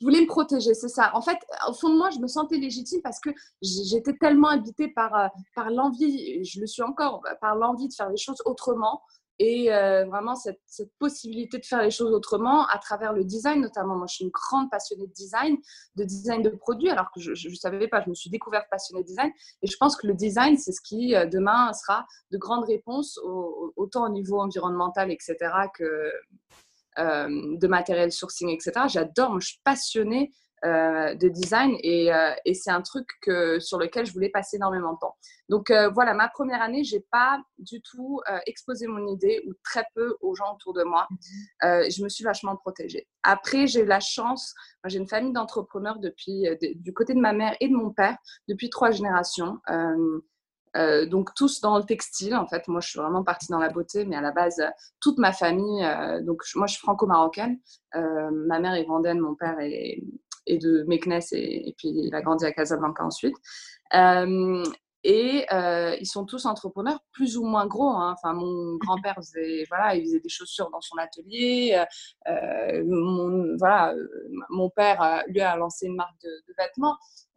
je 0.00 0.06
voulais 0.06 0.22
me 0.22 0.26
protéger, 0.26 0.72
c'est 0.72 0.88
ça. 0.88 1.14
En 1.14 1.20
fait, 1.20 1.36
au 1.68 1.74
fond 1.74 1.90
de 1.90 1.98
moi, 1.98 2.08
je 2.10 2.18
me 2.20 2.26
sentais 2.26 2.56
légitime 2.56 3.02
parce 3.02 3.20
que 3.20 3.30
j'étais 3.60 4.14
tellement 4.14 4.48
habitée 4.48 4.88
par, 4.88 5.14
euh, 5.14 5.28
par 5.54 5.70
l'envie, 5.70 6.42
je 6.42 6.60
le 6.60 6.66
suis 6.66 6.82
encore, 6.82 7.22
par 7.40 7.54
l'envie 7.54 7.88
de 7.88 7.92
faire 7.92 8.08
les 8.08 8.16
choses 8.16 8.40
autrement 8.46 9.02
et 9.40 9.72
euh, 9.72 10.04
vraiment 10.04 10.36
cette, 10.36 10.60
possibilité 10.98 11.58
de 11.58 11.64
faire 11.64 11.82
les 11.82 11.90
choses 11.90 12.12
autrement 12.12 12.66
à 12.66 12.78
travers 12.78 13.14
le 13.14 13.24
design 13.24 13.62
notamment. 13.62 13.96
Moi, 13.96 14.06
je 14.06 14.16
suis 14.16 14.24
une 14.26 14.30
grande 14.30 14.70
passionnée 14.70 15.06
de 15.06 15.12
design, 15.12 15.56
de 15.96 16.04
design 16.04 16.42
de 16.42 16.50
produits, 16.50 16.90
alors 16.90 17.10
que 17.14 17.20
je 17.20 17.48
ne 17.48 17.54
savais 17.54 17.88
pas, 17.88 18.02
je 18.04 18.10
me 18.10 18.14
suis 18.14 18.28
découverte 18.28 18.66
passionnée 18.70 19.02
de 19.02 19.06
design. 19.06 19.32
Et 19.62 19.66
je 19.66 19.76
pense 19.78 19.96
que 19.96 20.06
le 20.06 20.12
design, 20.12 20.58
c'est 20.58 20.72
ce 20.72 20.82
qui, 20.82 21.16
euh, 21.16 21.24
demain, 21.24 21.72
sera 21.72 22.06
de 22.30 22.36
grandes 22.36 22.66
réponses, 22.66 23.18
autant 23.76 24.04
au 24.04 24.10
niveau 24.10 24.38
environnemental, 24.40 25.10
etc., 25.10 25.36
que, 25.74 26.12
euh, 26.98 27.56
de 27.56 27.66
matériel 27.66 28.12
sourcing, 28.12 28.50
etc. 28.50 28.72
J'adore, 28.88 29.40
je 29.40 29.48
suis 29.48 29.60
passionnée 29.64 30.32
euh, 30.64 31.14
de 31.14 31.28
design 31.28 31.76
et, 31.82 32.12
euh, 32.12 32.32
et 32.44 32.54
c'est 32.54 32.70
un 32.70 32.82
truc 32.82 33.08
que, 33.22 33.58
sur 33.60 33.78
lequel 33.78 34.06
je 34.06 34.12
voulais 34.12 34.28
passer 34.28 34.56
énormément 34.56 34.92
de 34.92 34.98
temps. 34.98 35.16
Donc 35.48 35.72
voilà, 35.94 36.14
ma 36.14 36.28
première 36.28 36.62
année, 36.62 36.84
j'ai 36.84 37.04
pas 37.10 37.40
du 37.58 37.82
tout 37.82 38.20
exposé 38.46 38.86
mon 38.86 39.08
idée 39.08 39.42
ou 39.48 39.52
très 39.64 39.84
peu 39.96 40.16
aux 40.20 40.36
gens 40.36 40.54
autour 40.54 40.74
de 40.74 40.84
moi. 40.84 41.08
je 41.62 42.04
me 42.04 42.08
suis 42.08 42.22
vachement 42.22 42.56
protégée. 42.56 43.08
Après, 43.24 43.66
j'ai 43.66 43.80
eu 43.80 43.84
la 43.84 43.98
chance, 43.98 44.54
j'ai 44.86 44.98
une 44.98 45.08
famille 45.08 45.32
d'entrepreneurs 45.32 45.98
depuis 45.98 46.44
du 46.76 46.92
côté 46.94 47.14
de 47.14 47.20
ma 47.20 47.32
mère 47.32 47.56
et 47.60 47.68
de 47.68 47.74
mon 47.74 47.90
père 47.90 48.16
depuis 48.46 48.70
trois 48.70 48.92
générations. 48.92 49.58
Euh, 50.76 51.04
donc 51.06 51.34
tous 51.34 51.60
dans 51.60 51.78
le 51.78 51.84
textile 51.84 52.36
en 52.36 52.46
fait. 52.46 52.68
Moi 52.68 52.80
je 52.80 52.88
suis 52.88 52.98
vraiment 52.98 53.24
partie 53.24 53.48
dans 53.48 53.58
la 53.58 53.70
beauté, 53.70 54.04
mais 54.04 54.16
à 54.16 54.20
la 54.20 54.32
base 54.32 54.62
toute 55.00 55.18
ma 55.18 55.32
famille. 55.32 55.84
Euh, 55.84 56.22
donc 56.22 56.42
moi 56.54 56.66
je 56.66 56.74
suis 56.74 56.80
franco-marocaine. 56.80 57.58
Euh, 57.96 58.30
ma 58.46 58.60
mère 58.60 58.74
est 58.74 58.84
vendaine, 58.84 59.18
mon 59.18 59.34
père 59.34 59.58
est, 59.60 60.02
de 60.46 60.84
Meknes 60.86 61.20
et, 61.32 61.74
puis 61.76 61.88
il 61.88 62.14
a 62.14 62.22
grandi 62.22 62.44
à 62.44 62.52
Casablanca 62.52 63.04
ensuite. 63.04 63.36
et 65.04 65.46
ils 65.52 66.06
sont 66.06 66.24
tous 66.24 66.46
entrepreneurs, 66.46 67.00
plus 67.12 67.36
ou 67.36 67.44
moins 67.44 67.66
gros. 67.66 67.90
Hein. 67.90 68.14
Enfin, 68.16 68.34
mon 68.34 68.76
grand-père 68.76 69.16
faisait, 69.16 69.64
voilà, 69.68 69.94
il 69.94 70.02
faisait 70.02 70.20
des 70.20 70.28
chaussures 70.28 70.70
dans 70.70 70.80
son 70.80 70.96
atelier. 70.98 71.82
mon, 72.26 73.56
voilà, 73.58 73.94
mon 74.48 74.70
père, 74.70 75.24
lui, 75.28 75.40
a 75.40 75.56
lancé 75.56 75.86
une 75.86 75.96
marque 75.96 76.22
de 76.22 76.54
vêtements. 76.58 76.96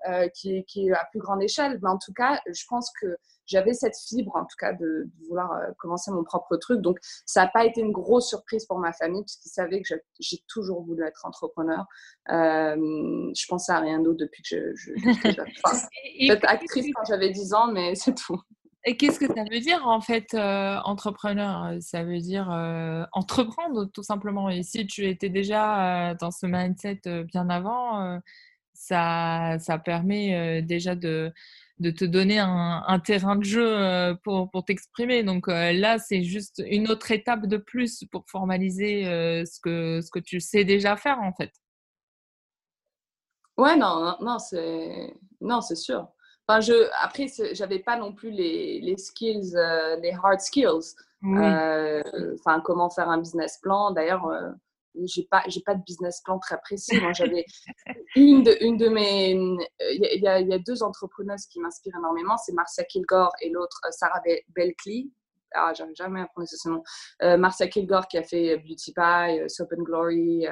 Euh, 0.10 0.28
qui, 0.28 0.58
est, 0.58 0.92
à 0.92 1.08
plus 1.12 1.20
grande 1.22 1.42
échelle. 1.42 1.80
Mais 1.82 1.90
en 1.90 1.98
tout 1.98 2.12
cas, 2.12 2.42
je 2.46 2.64
pense 2.68 2.92
que 3.00 3.16
j'avais 3.54 3.74
cette 3.74 3.96
fibre, 3.96 4.36
en 4.36 4.46
tout 4.46 4.56
cas, 4.60 4.74
de, 4.74 5.08
vouloir 5.28 5.52
euh, 5.54 5.72
commencer 5.78 6.12
mon 6.12 6.24
propre 6.24 6.58
truc. 6.58 6.82
Donc, 6.82 6.98
ça 7.26 7.44
n'a 7.44 7.48
pas 7.48 7.66
été 7.66 7.82
une 7.82 7.92
grosse 7.92 8.28
surprise 8.28 8.66
pour 8.66 8.80
ma 8.80 8.92
famille, 8.94 9.24
puisqu'ils 9.24 9.50
savaient 9.50 9.82
que 9.82 9.96
j'ai 10.20 10.44
toujours 10.48 10.84
voulu 10.84 11.04
être 11.06 11.26
entrepreneur. 11.26 11.86
Euh, 12.32 12.76
je 13.36 13.46
pensais 13.48 13.72
à 13.72 13.80
rien 13.80 14.00
d'autre 14.00 14.18
depuis 14.18 14.42
que 14.42 14.74
je, 14.76 14.76
je 14.76 14.92
être 16.32 16.50
actrice 16.50 16.88
quand 16.96 17.06
j'avais 17.08 17.30
10 17.30 17.54
ans, 17.54 17.72
mais 17.72 17.94
c'est 17.96 18.16
tout. 18.16 18.42
Et 18.86 18.98
qu'est-ce 18.98 19.20
que 19.20 19.28
ça 19.28 19.44
veut 19.50 19.62
dire 19.62 19.88
en 19.88 20.02
fait 20.02 20.34
entrepreneur? 20.34 21.78
Ça 21.80 22.04
veut 22.04 22.20
dire 22.20 22.50
entreprendre 23.14 23.86
tout 23.86 24.04
simplement. 24.04 24.50
Et 24.50 24.62
si 24.64 24.86
tu 24.86 25.08
étais 25.08 25.30
déjà 25.30 26.14
dans 26.16 26.32
ce 26.32 26.46
mindset 26.46 27.00
bien 27.24 27.50
avant, 27.50 28.20
ça, 28.74 29.56
ça 29.60 29.78
permet 29.78 30.62
déjà 30.64 30.96
de, 30.96 31.32
de 31.80 31.90
te 31.92 32.06
donner 32.06 32.40
un, 32.40 33.00
terrain 33.04 33.36
de 33.36 33.44
jeu 33.44 34.16
pour, 34.24 34.50
pour 34.52 34.64
t'exprimer. 34.66 35.24
Donc 35.24 35.48
là, 35.48 35.98
c'est 35.98 36.24
juste 36.24 36.64
une 36.66 36.90
autre 36.90 37.12
étape 37.12 37.48
de 37.48 37.58
plus 37.58 38.06
pour 38.12 38.26
formaliser 38.28 39.04
ce, 39.04 39.60
que, 39.60 40.00
ce 40.02 40.10
que 40.12 40.20
tu 40.20 40.40
sais 40.40 40.64
déjà 40.64 40.96
faire 40.96 41.20
en 41.22 41.34
fait. 41.34 41.52
Ouais, 43.58 43.76
non, 43.76 44.16
non, 44.20 44.40
c'est 44.40 45.14
non, 45.42 45.62
c'est 45.62 45.76
sûr. 45.76 46.08
Enfin, 46.48 46.60
je, 46.60 46.90
après, 47.02 47.28
j'avais 47.54 47.80
pas 47.80 47.98
non 47.98 48.14
plus 48.14 48.32
les, 48.32 48.80
les 48.82 48.98
skills, 48.98 49.54
les 50.02 50.12
hard 50.12 50.42
skills. 50.42 50.96
enfin, 51.24 52.62
comment 52.64 52.90
faire 52.90 53.10
un 53.10 53.20
business 53.20 53.60
plan. 53.62 53.92
D'ailleurs, 53.92 54.28
j'ai 55.06 55.28
pas 55.30 55.44
j'ai 55.48 55.62
pas 55.62 55.76
de 55.76 55.84
business 55.84 56.22
plan 56.24 56.40
très 56.40 56.60
précis 56.60 57.00
moi 57.02 57.14
j'avais 57.14 57.46
une 58.16 58.44
de 58.44 58.56
une 58.62 58.78
de 58.78 58.90
mes 58.90 59.32
il 59.32 60.22
y, 60.22 60.28
a, 60.28 60.60
deux 60.60 60.84
entrepreneuses 60.84 61.46
qui 61.48 61.60
m'inspirent 61.60 61.98
énormément 61.98 62.38
c'est 62.38 62.54
Marcia 62.54 62.84
Kilgore 62.84 63.34
et 63.42 63.50
l'autre 63.50 63.82
euh, 63.86 63.92
Sarah 63.92 64.22
Belkley 64.56 65.08
ah 65.56 65.72
j'arrive 65.76 65.96
jamais 65.96 66.22
à 66.22 66.26
prononcer 66.26 66.56
ce 66.58 66.68
nom. 66.68 66.82
Euh, 67.22 67.38
Marcia 67.38 67.68
Kilgore 67.68 68.08
qui 68.08 68.18
a 68.18 68.24
fait 68.24 68.58
Beauty 68.58 68.92
Pie 68.92 69.40
euh, 69.40 69.48
Soap 69.48 69.72
and 69.78 69.84
Glory 69.84 70.48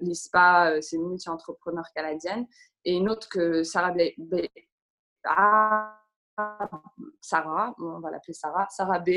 Bliss 0.00 0.24
Spa 0.24 0.80
c'est 0.80 0.96
une 0.96 1.08
multi-entrepreneur 1.08 1.84
canadienne. 1.94 2.46
Et 2.84 2.94
une 2.94 3.10
autre 3.10 3.28
que 3.28 3.62
Sarah 3.62 3.92
Be 3.92 4.46
ah, 5.24 6.01
Sarah, 7.20 7.74
on 7.78 8.00
va 8.00 8.10
l'appeler 8.10 8.32
Sarah, 8.32 8.66
Sarah 8.70 8.98
B, 8.98 9.10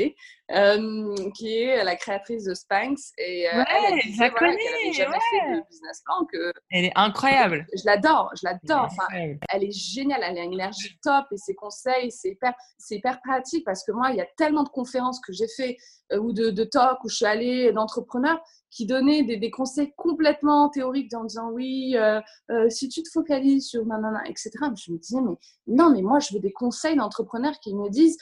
euh, 0.52 1.14
qui 1.36 1.62
est 1.62 1.82
la 1.82 1.96
créatrice 1.96 2.44
de 2.44 2.54
Spanx. 2.54 3.12
Et 3.18 3.48
euh, 3.48 3.64
elle, 3.68 4.00
la 4.18 4.30
connais, 4.30 4.92
jamais 4.92 5.18
fait 5.30 5.56
de 5.56 5.66
business 5.68 6.02
plan. 6.04 6.24
Que... 6.32 6.52
Elle 6.70 6.86
est 6.86 6.92
incroyable. 6.94 7.66
Je 7.74 7.82
l'adore, 7.84 8.30
je 8.40 8.46
l'adore. 8.46 8.84
Enfin, 8.84 9.06
elle 9.12 9.64
est 9.64 9.72
géniale, 9.72 10.20
elle 10.22 10.38
a 10.38 10.42
une 10.42 10.52
énergie 10.52 10.98
top 11.02 11.26
et 11.32 11.36
ses 11.36 11.54
conseils, 11.54 12.10
c'est 12.10 12.30
hyper, 12.30 12.54
hyper 12.90 13.20
pratique 13.22 13.64
parce 13.64 13.84
que 13.84 13.92
moi, 13.92 14.10
il 14.10 14.16
y 14.16 14.20
a 14.20 14.28
tellement 14.36 14.62
de 14.62 14.68
conférences 14.68 15.20
que 15.20 15.32
j'ai 15.32 15.48
fait 15.48 15.76
euh, 16.12 16.18
ou 16.18 16.32
de, 16.32 16.50
de 16.50 16.64
talks 16.64 17.02
où 17.04 17.08
je 17.08 17.16
suis 17.16 17.26
allée 17.26 17.72
d'entrepreneurs 17.72 18.40
qui 18.70 18.86
donnait 18.86 19.22
des, 19.22 19.50
conseils 19.50 19.92
complètement 19.96 20.68
théoriques 20.68 21.14
en 21.14 21.24
disant 21.24 21.50
oui, 21.50 21.96
euh, 21.96 22.20
euh, 22.50 22.68
si 22.68 22.88
tu 22.88 23.02
te 23.02 23.10
focalises 23.10 23.68
sur 23.68 23.86
nanana, 23.86 24.22
etc. 24.26 24.50
Je 24.76 24.92
me 24.92 24.98
disais, 24.98 25.20
mais 25.20 25.36
non, 25.66 25.90
mais 25.90 26.02
moi, 26.02 26.18
je 26.18 26.34
veux 26.34 26.40
des 26.40 26.52
conseils 26.52 26.96
d'entrepreneurs 26.96 27.58
qui 27.60 27.74
me 27.74 27.88
disent 27.88 28.18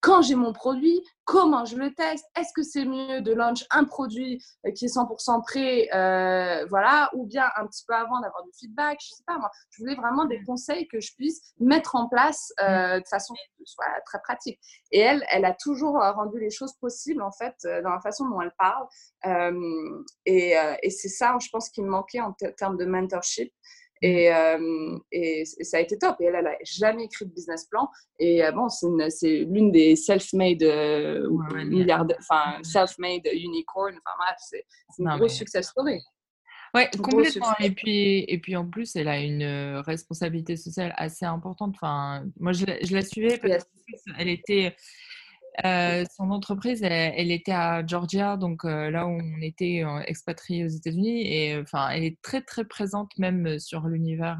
quand 0.00 0.22
j'ai 0.22 0.34
mon 0.34 0.52
produit, 0.52 1.02
comment 1.24 1.64
je 1.64 1.76
le 1.76 1.92
teste 1.92 2.24
Est-ce 2.36 2.52
que 2.54 2.62
c'est 2.62 2.84
mieux 2.84 3.20
de 3.22 3.32
launch 3.32 3.64
un 3.70 3.84
produit 3.84 4.42
euh, 4.64 4.70
qui 4.70 4.84
est 4.84 4.94
100% 4.94 5.42
prêt, 5.42 5.88
euh, 5.94 6.64
voilà, 6.66 7.10
ou 7.14 7.26
bien 7.26 7.46
un 7.56 7.66
petit 7.66 7.84
peu 7.86 7.94
avant 7.94 8.20
d'avoir 8.20 8.44
du 8.44 8.50
feedback 8.58 8.98
Je 9.00 9.08
sais 9.08 9.24
pas 9.26 9.38
moi. 9.38 9.50
Je 9.70 9.82
voulais 9.82 9.96
vraiment 9.96 10.24
des 10.24 10.42
conseils 10.44 10.86
que 10.88 11.00
je 11.00 11.12
puisse 11.14 11.40
mettre 11.58 11.96
en 11.96 12.08
place 12.08 12.52
euh, 12.62 13.00
de 13.00 13.06
façon 13.08 13.34
soit 13.64 13.86
très 14.04 14.20
pratique. 14.20 14.60
Et 14.92 15.00
elle, 15.00 15.24
elle 15.28 15.44
a 15.44 15.52
toujours 15.52 15.94
rendu 15.94 16.38
les 16.38 16.50
choses 16.50 16.74
possibles 16.74 17.22
en 17.22 17.32
fait 17.32 17.56
dans 17.82 17.90
la 17.90 18.00
façon 18.00 18.28
dont 18.28 18.40
elle 18.40 18.54
parle. 18.56 18.86
et, 20.24 20.54
et 20.82 20.90
c'est 20.90 21.08
ça, 21.08 21.36
je 21.42 21.48
pense, 21.50 21.68
qui 21.68 21.82
me 21.82 21.88
manquait 21.88 22.20
en 22.20 22.32
termes 22.56 22.76
de 22.76 22.84
mentorship. 22.84 23.52
Et, 24.02 24.32
euh, 24.32 24.98
et, 25.12 25.44
ça 25.44 25.78
a 25.78 25.80
été 25.80 25.98
top. 25.98 26.16
Et 26.20 26.24
elle, 26.24 26.34
elle 26.36 26.44
n'a 26.44 26.56
jamais 26.64 27.04
écrit 27.04 27.26
de 27.26 27.32
business 27.32 27.66
plan. 27.66 27.88
Et 28.18 28.44
euh, 28.44 28.52
bon, 28.52 28.68
c'est 28.68 29.44
l'une 29.44 29.72
des 29.72 29.96
self-made 29.96 30.62
euh, 30.62 31.28
enfin, 32.18 32.62
self-made 32.62 33.26
unicorn. 33.32 33.94
Enfin 33.94 34.16
bref, 34.18 34.36
c'est 34.40 34.64
une 34.98 35.16
grosse 35.16 35.34
success 35.34 35.68
story. 35.68 36.00
Ouais, 36.74 36.90
complètement. 37.02 37.54
Et 37.60 37.70
puis, 37.70 38.24
et 38.28 38.38
puis 38.38 38.54
en 38.54 38.68
plus, 38.68 38.96
elle 38.96 39.08
a 39.08 39.18
une 39.18 39.78
responsabilité 39.86 40.56
sociale 40.56 40.92
assez 40.96 41.24
importante. 41.24 41.74
Enfin, 41.76 42.24
moi, 42.38 42.52
je, 42.52 42.66
je 42.82 42.94
la 42.94 43.02
suivais 43.02 43.38
parce 43.38 43.64
qu'elle 44.16 44.28
était 44.28 44.76
euh, 45.64 46.04
son 46.14 46.30
entreprise, 46.30 46.82
elle, 46.82 47.30
était 47.30 47.52
à 47.52 47.86
Georgia, 47.86 48.36
donc 48.36 48.64
euh, 48.64 48.90
là 48.90 49.06
où 49.06 49.10
on 49.10 49.40
était 49.40 49.84
expatrié 50.06 50.64
aux 50.64 50.68
États-Unis, 50.68 51.22
et 51.22 51.58
enfin, 51.58 51.88
elle 51.90 52.04
est 52.04 52.20
très 52.20 52.42
très 52.42 52.64
présente 52.64 53.16
même 53.18 53.58
sur 53.58 53.86
l'univers 53.88 54.38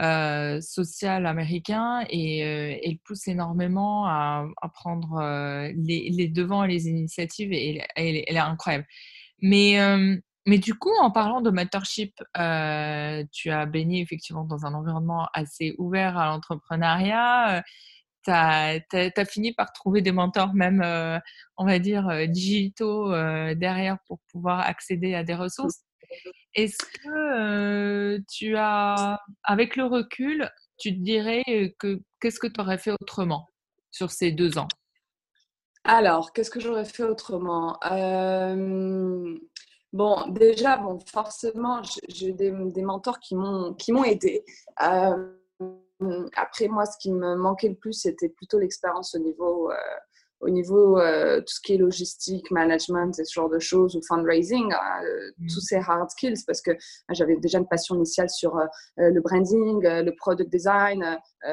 euh, 0.00 0.60
social 0.60 1.26
américain, 1.26 2.04
et 2.08 2.38
elle 2.38 2.98
pousse 3.04 3.28
énormément 3.28 4.06
à, 4.06 4.46
prendre 4.72 5.20
les, 5.74 6.28
devants 6.28 6.64
et 6.64 6.68
les 6.68 6.88
initiatives, 6.88 7.52
et 7.52 7.82
elle, 7.96 8.16
elle, 8.26 8.36
est 8.36 8.38
incroyable. 8.38 8.86
Mais 9.42 9.78
mais 10.46 10.56
du 10.58 10.74
coup, 10.74 10.94
en 11.02 11.10
parlant 11.10 11.42
de 11.42 11.50
mentorship, 11.50 12.14
tu 13.32 13.50
as 13.50 13.66
baigné 13.66 14.00
effectivement 14.00 14.44
dans 14.44 14.64
un 14.64 14.72
environnement 14.72 15.28
assez 15.34 15.74
ouvert 15.76 16.16
à 16.16 16.26
l'entrepreneuriat 16.28 17.62
tu 18.28 18.96
as, 19.20 19.24
fini 19.24 19.52
par 19.52 19.72
trouver 19.72 20.02
des 20.02 20.12
mentors, 20.12 20.54
même, 20.54 20.82
euh, 20.82 21.18
on 21.56 21.64
va 21.64 21.78
dire, 21.78 22.08
euh, 22.08 22.26
digitaux 22.26 23.12
euh, 23.12 23.54
derrière 23.54 23.98
pour 24.06 24.20
pouvoir 24.30 24.60
accéder 24.60 25.14
à 25.14 25.24
des 25.24 25.34
ressources. 25.34 25.82
Est-ce 26.54 26.78
que 27.02 28.22
tu 28.30 28.56
as, 28.56 29.20
avec 29.44 29.76
le 29.76 29.84
recul, 29.84 30.50
tu 30.78 30.94
te 30.96 31.02
dirais 31.02 31.74
que 31.78 32.00
qu'est-ce 32.20 32.38
que 32.38 32.46
tu 32.46 32.60
aurais 32.60 32.78
fait 32.78 32.92
autrement 33.00 33.46
sur 33.90 34.10
ces 34.10 34.32
deux 34.32 34.58
ans? 34.58 34.68
Alors, 35.84 36.32
qu'est-ce 36.32 36.50
que 36.50 36.60
j'aurais 36.60 36.84
fait 36.84 37.04
autrement? 37.04 37.78
Bon, 39.94 40.28
déjà, 40.28 40.76
bon, 40.76 40.98
forcément, 41.06 41.80
j'ai 42.08 42.32
des, 42.32 42.50
des, 42.50 42.82
mentors 42.82 43.20
qui 43.20 43.34
m'ont 43.34 44.04
aidé. 44.04 44.44
Après, 46.36 46.68
moi, 46.68 46.86
ce 46.86 46.96
qui 46.98 47.12
me 47.12 47.34
manquait 47.36 47.68
le 47.68 47.74
plus, 47.74 47.92
c'était 47.92 48.28
plutôt 48.28 48.58
l'expérience 48.58 49.14
au 49.14 49.18
niveau, 49.18 49.70
euh, 49.70 49.74
au 50.40 50.48
niveau 50.48 50.96
euh, 50.98 51.40
tout 51.40 51.52
ce 51.52 51.60
qui 51.60 51.74
est 51.74 51.78
logistique, 51.78 52.52
management 52.52 53.18
et 53.18 53.24
ce 53.24 53.32
genre 53.32 53.48
de 53.48 53.58
choses, 53.58 53.96
ou 53.96 54.02
fundraising, 54.06 54.72
hein, 54.72 55.02
euh, 55.02 55.30
mmh. 55.38 55.46
tous 55.48 55.60
ces 55.60 55.76
hard 55.76 56.08
skills, 56.10 56.44
parce 56.46 56.62
que 56.62 56.70
j'avais 57.10 57.34
déjà 57.36 57.58
une 57.58 57.66
passion 57.66 57.96
initiale 57.96 58.30
sur 58.30 58.60
le 58.96 59.20
branding, 59.20 59.82
le 59.82 60.10
product 60.12 60.50
design, 60.50 61.18
mmh. 61.44 61.50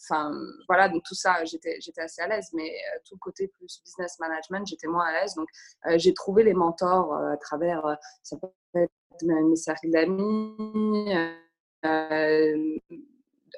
enfin, 0.00 0.32
voilà, 0.68 0.88
donc 0.88 1.02
tout 1.02 1.16
ça, 1.16 1.44
j'étais 1.44 1.80
assez 1.96 2.22
à 2.22 2.28
l'aise, 2.28 2.50
mais 2.52 2.70
tout 3.04 3.16
le 3.16 3.20
côté 3.20 3.48
plus 3.48 3.82
business 3.84 4.16
management, 4.20 4.64
j'étais 4.64 4.86
moins 4.86 5.06
à 5.06 5.20
l'aise. 5.20 5.34
Donc, 5.34 5.48
j'ai 5.96 6.14
trouvé 6.14 6.44
les 6.44 6.54
mentors 6.54 7.14
à 7.14 7.36
travers, 7.38 7.96
ça 8.22 8.36
peut 8.36 8.48
être 8.76 8.92
mes 9.24 9.56
cercles 9.56 9.90
d'amis, 9.90 11.12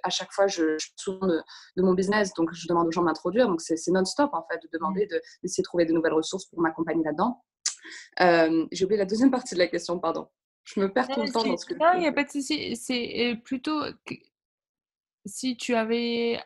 à 0.02 0.11
chaque 0.11 0.33
fois, 0.33 0.46
je, 0.46 0.78
je 0.78 0.88
souvent 0.96 1.26
de, 1.26 1.42
mon 1.83 1.94
business, 1.94 2.33
donc 2.35 2.52
je 2.52 2.66
demande 2.68 2.88
aux 2.88 2.90
gens 2.90 3.02
de 3.02 3.07
m'introduire. 3.07 3.48
Donc, 3.48 3.61
c'est 3.61 3.76
non-stop, 3.88 4.30
en 4.33 4.44
fait, 4.50 4.61
de 4.62 4.68
demander, 4.72 5.07
d'essayer 5.42 5.62
de, 5.62 5.64
trouver 5.64 5.85
de 5.85 5.92
nouvelles 5.92 6.12
ressources 6.14 6.46
pour 6.46 6.61
m'accompagner 6.61 7.04
là-dedans. 7.04 7.42
Euh, 8.20 8.66
j'ai 8.72 8.85
oublié 8.85 8.98
la 8.98 9.04
deuxième 9.04 9.30
partie 9.30 9.54
de 9.54 9.61
la 9.61 9.68
question, 9.68 9.98
pardon. 9.98 10.28
Je 10.64 10.80
me 10.80 10.90
perds 10.90 11.09
tout 11.09 11.20
le 11.20 11.30
temps 11.30 11.44
dans 11.44 11.57
ce 11.57 11.66
que 11.66 11.74
Non, 11.74 11.92
il 11.94 12.00
n'y 12.00 12.07
a 12.07 12.12
pas 12.12 12.24
de 12.24 12.30
souci. 12.30 12.74
C'est 12.76 13.33
euh, 13.33 13.37
plutôt 13.37 13.83
si 15.26 15.57
tu 15.57 15.74
avais 15.74 16.40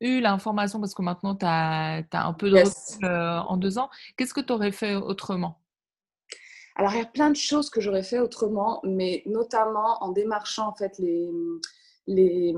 eu 0.00 0.20
l'information, 0.20 0.80
parce 0.80 0.94
que 0.94 1.02
maintenant 1.02 1.34
tu 1.34 1.46
as, 1.46 2.04
un 2.12 2.32
peu 2.32 2.50
de 2.50 2.58
recul 2.58 3.04
euh, 3.04 3.40
en 3.40 3.56
deux 3.56 3.78
ans, 3.78 3.90
qu'est-ce 4.16 4.34
que 4.34 4.40
tu 4.40 4.52
aurais 4.52 4.72
fait 4.72 4.94
autrement? 4.94 5.58
Alors, 6.76 6.92
il 6.94 6.98
y 6.98 7.02
a 7.02 7.06
plein 7.06 7.30
de 7.30 7.36
choses 7.36 7.68
que 7.68 7.80
j'aurais 7.80 8.02
fait 8.02 8.18
autrement, 8.18 8.80
mais 8.82 9.22
notamment 9.26 10.02
en 10.02 10.10
démarchant 10.10 10.68
en 10.68 10.74
fait 10.74 10.96
les, 10.98 11.28
les, 12.06 12.54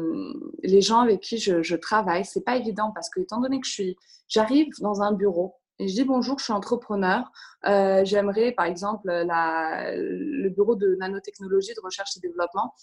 les 0.63 0.81
gens 0.81 1.01
avec 1.01 1.21
qui 1.21 1.39
je, 1.39 1.63
je 1.63 1.77
travaille. 1.77 2.25
C'est 2.25 2.45
pas 2.45 2.57
évident 2.57 2.93
parce 2.95 3.11
que, 3.11 3.21
étant 3.21 3.41
donné 3.41 3.61
que 3.61 3.67
je 3.67 3.73
suis, 3.73 3.97
j'arrive 4.29 4.69
dans 4.81 5.03
un 5.03 5.13
bureau 5.13 5.55
et 5.79 5.89
je 5.89 5.95
dis 5.95 6.05
bonjour, 6.05 6.39
je 6.39 6.45
suis 6.45 6.53
entrepreneur. 6.53 7.31
Euh, 7.67 8.05
J'aimerais, 8.05 8.53
par 8.53 8.67
exemple, 8.67 9.11
la, 9.11 9.93
le 9.97 10.49
bureau 10.49 10.77
de 10.77 10.97
nanotechnologie, 11.01 11.75
de 11.75 11.81
recherche 11.83 12.17
et 12.17 12.21
développement. 12.21 12.75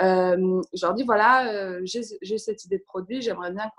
Euh, 0.00 0.62
je 0.74 0.86
leur 0.86 0.94
dis 0.94 1.02
voilà, 1.02 1.52
euh, 1.52 1.80
j'ai 1.84 2.38
cette 2.38 2.64
idée 2.64 2.78
de 2.78 2.84
produit, 2.84 3.20
j'aimerais 3.20 3.52
bien 3.52 3.70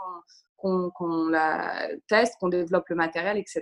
qu'on 0.58 0.90
qu'on 0.92 1.30
la 1.30 1.88
teste, 2.10 2.36
qu'on 2.40 2.50
développe 2.50 2.90
le 2.90 2.98
matériel, 2.98 3.38
etc. 3.38 3.62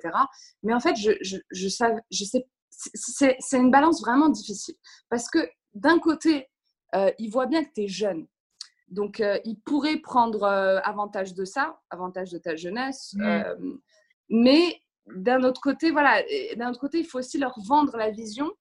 Mais 0.63 0.73
en 0.73 0.79
fait, 0.79 0.95
je, 0.95 1.11
je, 1.21 1.37
je, 1.51 1.67
je 2.11 2.23
sais 2.25 2.47
c'est 2.69 3.57
une 3.57 3.71
balance 3.71 4.01
vraiment 4.01 4.29
difficile 4.29 4.75
parce 5.09 5.29
que 5.29 5.39
d'un 5.73 5.99
côté, 5.99 6.47
euh, 6.95 7.11
ils 7.19 7.29
voient 7.29 7.47
bien 7.47 7.63
que 7.63 7.69
tu 7.73 7.83
es 7.83 7.87
jeune. 7.87 8.27
Donc, 8.89 9.19
euh, 9.19 9.37
ils 9.43 9.59
pourraient 9.59 9.97
prendre 9.97 10.43
euh, 10.43 10.79
avantage 10.83 11.33
de 11.33 11.45
ça, 11.45 11.79
avantage 11.89 12.31
de 12.31 12.37
ta 12.37 12.55
jeunesse. 12.55 13.13
Mmh. 13.15 13.21
Euh, 13.21 13.55
mais 14.29 14.81
d'un 15.15 15.43
autre 15.43 15.61
côté, 15.61 15.91
voilà, 15.91 16.21
d'un 16.55 16.69
autre 16.69 16.79
côté, 16.79 16.99
il 16.99 17.05
faut 17.05 17.19
aussi 17.19 17.37
leur 17.37 17.57
vendre 17.65 17.97
la 17.97 18.11
vision. 18.11 18.51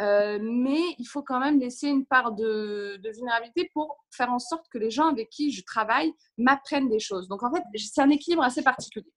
mais 0.00 0.82
il 0.98 1.06
faut 1.06 1.22
quand 1.22 1.40
même 1.40 1.60
laisser 1.60 1.88
une 1.88 2.06
part 2.06 2.32
de, 2.32 2.98
de, 3.02 3.10
vulnérabilité 3.10 3.70
pour 3.72 4.04
faire 4.10 4.32
en 4.32 4.38
sorte 4.38 4.66
que 4.70 4.78
les 4.78 4.90
gens 4.90 5.08
avec 5.08 5.28
qui 5.30 5.52
je 5.52 5.62
travaille 5.62 6.12
m'apprennent 6.38 6.88
des 6.88 7.00
choses. 7.00 7.28
Donc, 7.28 7.42
en 7.42 7.52
fait, 7.52 7.62
c'est 7.76 8.00
un 8.00 8.10
équilibre 8.10 8.42
assez 8.42 8.62
particulier. 8.62 9.12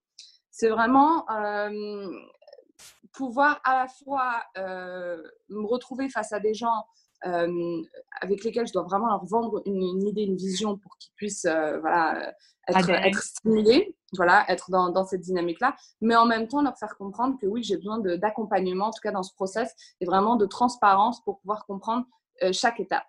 C'est 0.51 0.69
vraiment 0.69 1.25
pouvoir 3.13 3.61
à 3.63 3.83
la 3.83 3.87
fois 3.87 4.43
me 4.55 5.65
retrouver 5.65 6.09
face 6.09 6.33
à 6.33 6.39
des 6.39 6.53
gens 6.53 6.85
avec 7.21 8.43
lesquels 8.43 8.67
je 8.67 8.73
dois 8.73 8.83
vraiment 8.83 9.07
leur 9.07 9.25
vendre 9.25 9.61
une, 9.65 10.03
idée, 10.03 10.23
une 10.23 10.37
vision 10.37 10.77
pour 10.77 10.97
qu'ils 10.97 11.13
puissent 11.15 11.45
euh, 11.45 11.79
voilà, 11.79 12.33
être, 12.67 12.89
être, 12.89 13.21
stimulés, 13.21 13.95
voilà, 14.13 14.45
être 14.49 14.69
dans, 14.71 14.89
dans 14.89 15.05
cette 15.05 15.21
dynamique-là, 15.21 15.75
mais 16.01 16.15
en 16.15 16.25
même 16.25 16.47
temps 16.47 16.61
leur 16.61 16.77
faire 16.77 16.95
comprendre 16.97 17.37
que 17.39 17.45
oui, 17.45 17.63
j'ai 17.63 17.77
besoin 17.77 17.99
d'accompagnement, 17.99 18.87
en 18.87 18.91
tout 18.91 19.01
cas 19.01 19.11
dans 19.11 19.23
ce 19.23 19.33
process, 19.33 19.73
et 20.01 20.05
vraiment 20.05 20.35
de 20.35 20.45
transparence 20.45 21.23
pour 21.23 21.39
pouvoir 21.39 21.65
comprendre 21.65 22.05
euh, 22.43 22.51
chaque 22.53 22.79
étape. 22.79 23.05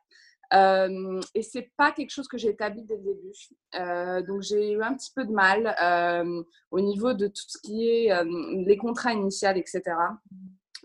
Euh, 0.55 1.21
et 1.35 1.43
c'est 1.43 1.71
pas 1.77 1.93
quelque 1.93 2.11
chose 2.11 2.27
que 2.27 2.39
j'ai 2.39 2.49
établi 2.49 2.83
dès 2.83 2.97
le 2.97 3.03
début. 3.03 3.33
Euh, 3.75 4.23
donc 4.23 4.41
j'ai 4.43 4.73
eu 4.73 4.83
un 4.83 4.95
petit 4.95 5.13
peu 5.15 5.25
de 5.25 5.33
mal 5.33 5.77
euh, 5.83 6.43
au 6.71 6.81
niveau 6.81 7.13
de 7.13 7.27
tout 7.27 7.45
ce 7.47 7.59
qui 7.59 7.87
est 7.87 8.25
les 8.25 8.77
contrats 8.79 9.13
initiaux, 9.13 9.51
etc 9.55 9.83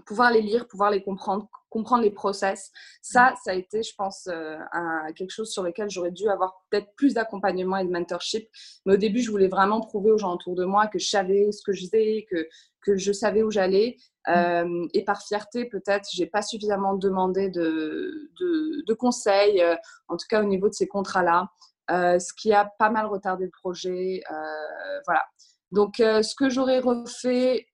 pouvoir 0.05 0.31
les 0.31 0.41
lire, 0.41 0.67
pouvoir 0.67 0.91
les 0.91 1.01
comprendre, 1.01 1.47
comprendre 1.69 2.03
les 2.03 2.11
process. 2.11 2.71
Ça, 3.01 3.31
mm. 3.31 3.35
ça 3.43 3.51
a 3.51 3.53
été, 3.53 3.83
je 3.83 3.93
pense, 3.95 4.27
euh, 4.31 4.57
quelque 5.15 5.31
chose 5.31 5.51
sur 5.51 5.63
lequel 5.63 5.89
j'aurais 5.89 6.11
dû 6.11 6.29
avoir 6.29 6.63
peut-être 6.69 6.93
plus 6.95 7.13
d'accompagnement 7.13 7.77
et 7.77 7.85
de 7.85 7.91
mentorship. 7.91 8.47
Mais 8.85 8.93
au 8.93 8.97
début, 8.97 9.21
je 9.21 9.31
voulais 9.31 9.47
vraiment 9.47 9.81
prouver 9.81 10.11
aux 10.11 10.17
gens 10.17 10.33
autour 10.33 10.55
de 10.55 10.65
moi 10.65 10.87
que 10.87 10.99
je 10.99 11.09
savais 11.09 11.51
ce 11.51 11.61
que 11.63 11.73
je 11.73 11.85
faisais, 11.85 12.25
que, 12.29 12.47
que 12.81 12.97
je 12.97 13.11
savais 13.11 13.43
où 13.43 13.51
j'allais. 13.51 13.97
Mm. 14.27 14.31
Euh, 14.31 14.87
et 14.93 15.03
par 15.03 15.21
fierté, 15.21 15.65
peut-être, 15.65 16.07
j'ai 16.13 16.27
pas 16.27 16.41
suffisamment 16.41 16.93
demandé 16.95 17.49
de, 17.49 18.31
de, 18.39 18.93
conseils, 18.93 19.61
euh, 19.61 19.75
en 20.07 20.17
tout 20.17 20.27
cas 20.29 20.41
au 20.41 20.45
niveau 20.45 20.69
de 20.69 20.73
ces 20.73 20.87
contrats-là, 20.87 21.49
ce 21.89 22.33
qui 22.33 22.53
a 22.53 22.71
pas 22.79 22.89
mal 22.89 23.07
retardé 23.07 23.45
le 23.45 23.51
projet. 23.51 24.21
voilà. 25.05 25.23
Donc, 25.71 25.95
ce 25.97 26.35
que 26.35 26.49
j'aurais 26.49 26.79
refait, 26.79 27.65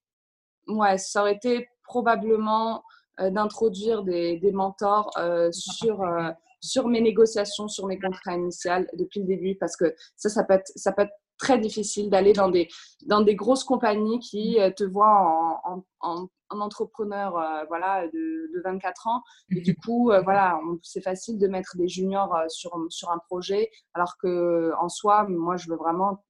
ouais, 0.67 0.97
ça 0.97 1.21
aurait 1.21 1.35
été 1.35 1.67
probablement 1.89 2.83
euh, 3.19 3.29
d'introduire 3.31 4.03
des, 4.03 4.39
mentors 4.53 5.11
euh, 5.17 5.49
sur, 5.51 6.01
euh, 6.03 6.29
sur 6.61 6.87
mes 6.87 7.01
négociations, 7.01 7.67
sur 7.67 7.87
mes 7.87 7.99
contrats 7.99 8.35
initiaux 8.35 8.85
depuis 8.93 9.21
le 9.21 9.25
début, 9.25 9.55
parce 9.55 9.75
que 9.75 9.93
ça, 10.15 10.29
ça 10.29 10.43
peut 10.43 10.53
être, 10.53 10.71
ça 10.75 10.93
peut 10.93 11.01
être 11.01 11.17
très 11.37 11.57
difficile 11.57 12.09
d'aller 12.09 12.33
dans 12.33 12.49
des, 12.49 12.67
dans 13.07 13.21
des 13.21 13.35
grosses 13.35 13.63
compagnies 13.63 14.19
qui 14.19 14.57
te 14.77 14.83
voient 14.83 15.59
en, 15.65 15.83
en, 16.01 16.27
entrepreneur 16.51 17.31
voilà, 17.67 18.07
de, 18.07 18.51
de, 18.53 18.61
24 18.63 19.07
ans. 19.07 19.23
Et 19.51 19.61
du 19.61 19.75
coup, 19.83 20.11
voilà, 20.23 20.59
c'est 20.83 21.01
facile 21.01 21.37
de 21.37 21.47
mettre 21.47 21.77
des 21.77 21.87
juniors 21.87 22.35
sur, 22.47 22.71
sur 22.89 23.11
un 23.11 23.19
projet, 23.19 23.69
alors 23.93 24.17
que 24.17 24.71
en 24.79 24.89
soi, 24.89 25.25
moi, 25.27 25.57
je 25.57 25.69
veux 25.69 25.77
vraiment 25.77 26.23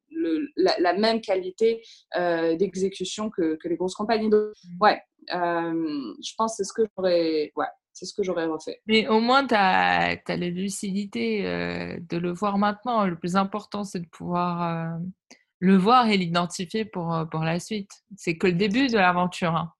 la, 0.55 0.93
même 0.93 1.21
qualité 1.21 1.81
d'exécution 2.15 3.29
que, 3.29 3.57
les 3.63 3.75
grosses 3.75 3.95
compagnies. 3.95 4.29
Donc, 4.29 4.41
mmh. 4.41 4.77
ouais, 4.81 5.01
je 5.31 6.33
pense 6.37 6.57
que 6.57 6.63
c'est 6.63 6.67
ce 6.67 6.73
que 6.73 6.83
j'aurais 6.95 7.51
ouais, 7.55 7.67
c'est 7.93 8.05
ce 8.05 8.13
que 8.13 8.23
j'aurais 8.23 8.45
refait. 8.45 8.81
Mais 8.87 9.07
au 9.07 9.19
moins, 9.19 9.45
tu 9.45 9.55
as, 9.55 10.17
as, 10.25 10.37
la 10.37 10.49
lucidité 10.49 11.43
de 11.43 12.17
le 12.17 12.31
voir 12.31 12.57
maintenant. 12.57 13.05
Le 13.05 13.17
plus 13.17 13.35
important, 13.35 13.83
c'est 13.83 13.99
de 13.99 14.07
pouvoir 14.07 14.99
le 15.59 15.75
voir 15.75 16.07
et 16.07 16.17
l'identifier 16.17 16.85
pour, 16.85 17.25
pour 17.29 17.41
la 17.41 17.59
suite. 17.59 17.91
C'est 18.15 18.37
que 18.37 18.47
le 18.47 18.53
début 18.53 18.87
de 18.87 18.97
l'aventure. 18.97 19.55
Hein. 19.55 19.73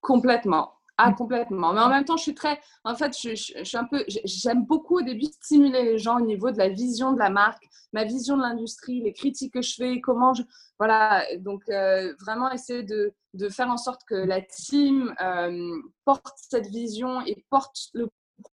Complètement. 0.00 0.72
Ah, 1.00 1.12
complètement. 1.12 1.72
Mais 1.72 1.80
en 1.80 1.88
même 1.88 2.04
temps, 2.04 2.16
je 2.16 2.24
suis 2.24 2.34
très. 2.34 2.58
En 2.82 2.96
fait, 2.96 3.16
je, 3.16 3.34
suis 3.36 3.76
un 3.76 3.84
peu. 3.84 4.04
J'aime 4.24 4.64
beaucoup 4.66 4.98
au 4.98 5.02
début 5.02 5.26
stimuler 5.26 5.84
les 5.84 5.98
gens 5.98 6.16
au 6.16 6.24
niveau 6.24 6.50
de 6.50 6.58
la 6.58 6.68
vision 6.68 7.12
de 7.12 7.18
la 7.20 7.30
marque, 7.30 7.62
ma 7.92 8.02
vision 8.02 8.36
de 8.36 8.42
l'industrie, 8.42 9.00
les 9.00 9.12
critiques 9.12 9.54
que 9.54 9.62
je 9.62 9.74
fais, 9.76 10.00
comment 10.00 10.34
je. 10.34 10.42
Voilà. 10.76 11.24
Donc, 11.38 11.62
euh, 11.68 12.12
vraiment 12.20 12.50
essayer 12.50 12.82
de, 12.82 13.12
de, 13.34 13.48
faire 13.48 13.70
en 13.70 13.76
sorte 13.76 14.00
que 14.08 14.16
la 14.16 14.40
team 14.42 15.14
euh, 15.22 15.76
porte 16.04 16.36
cette 16.36 16.66
vision 16.66 17.20
et 17.24 17.44
porte 17.48 17.90
le 17.94 18.08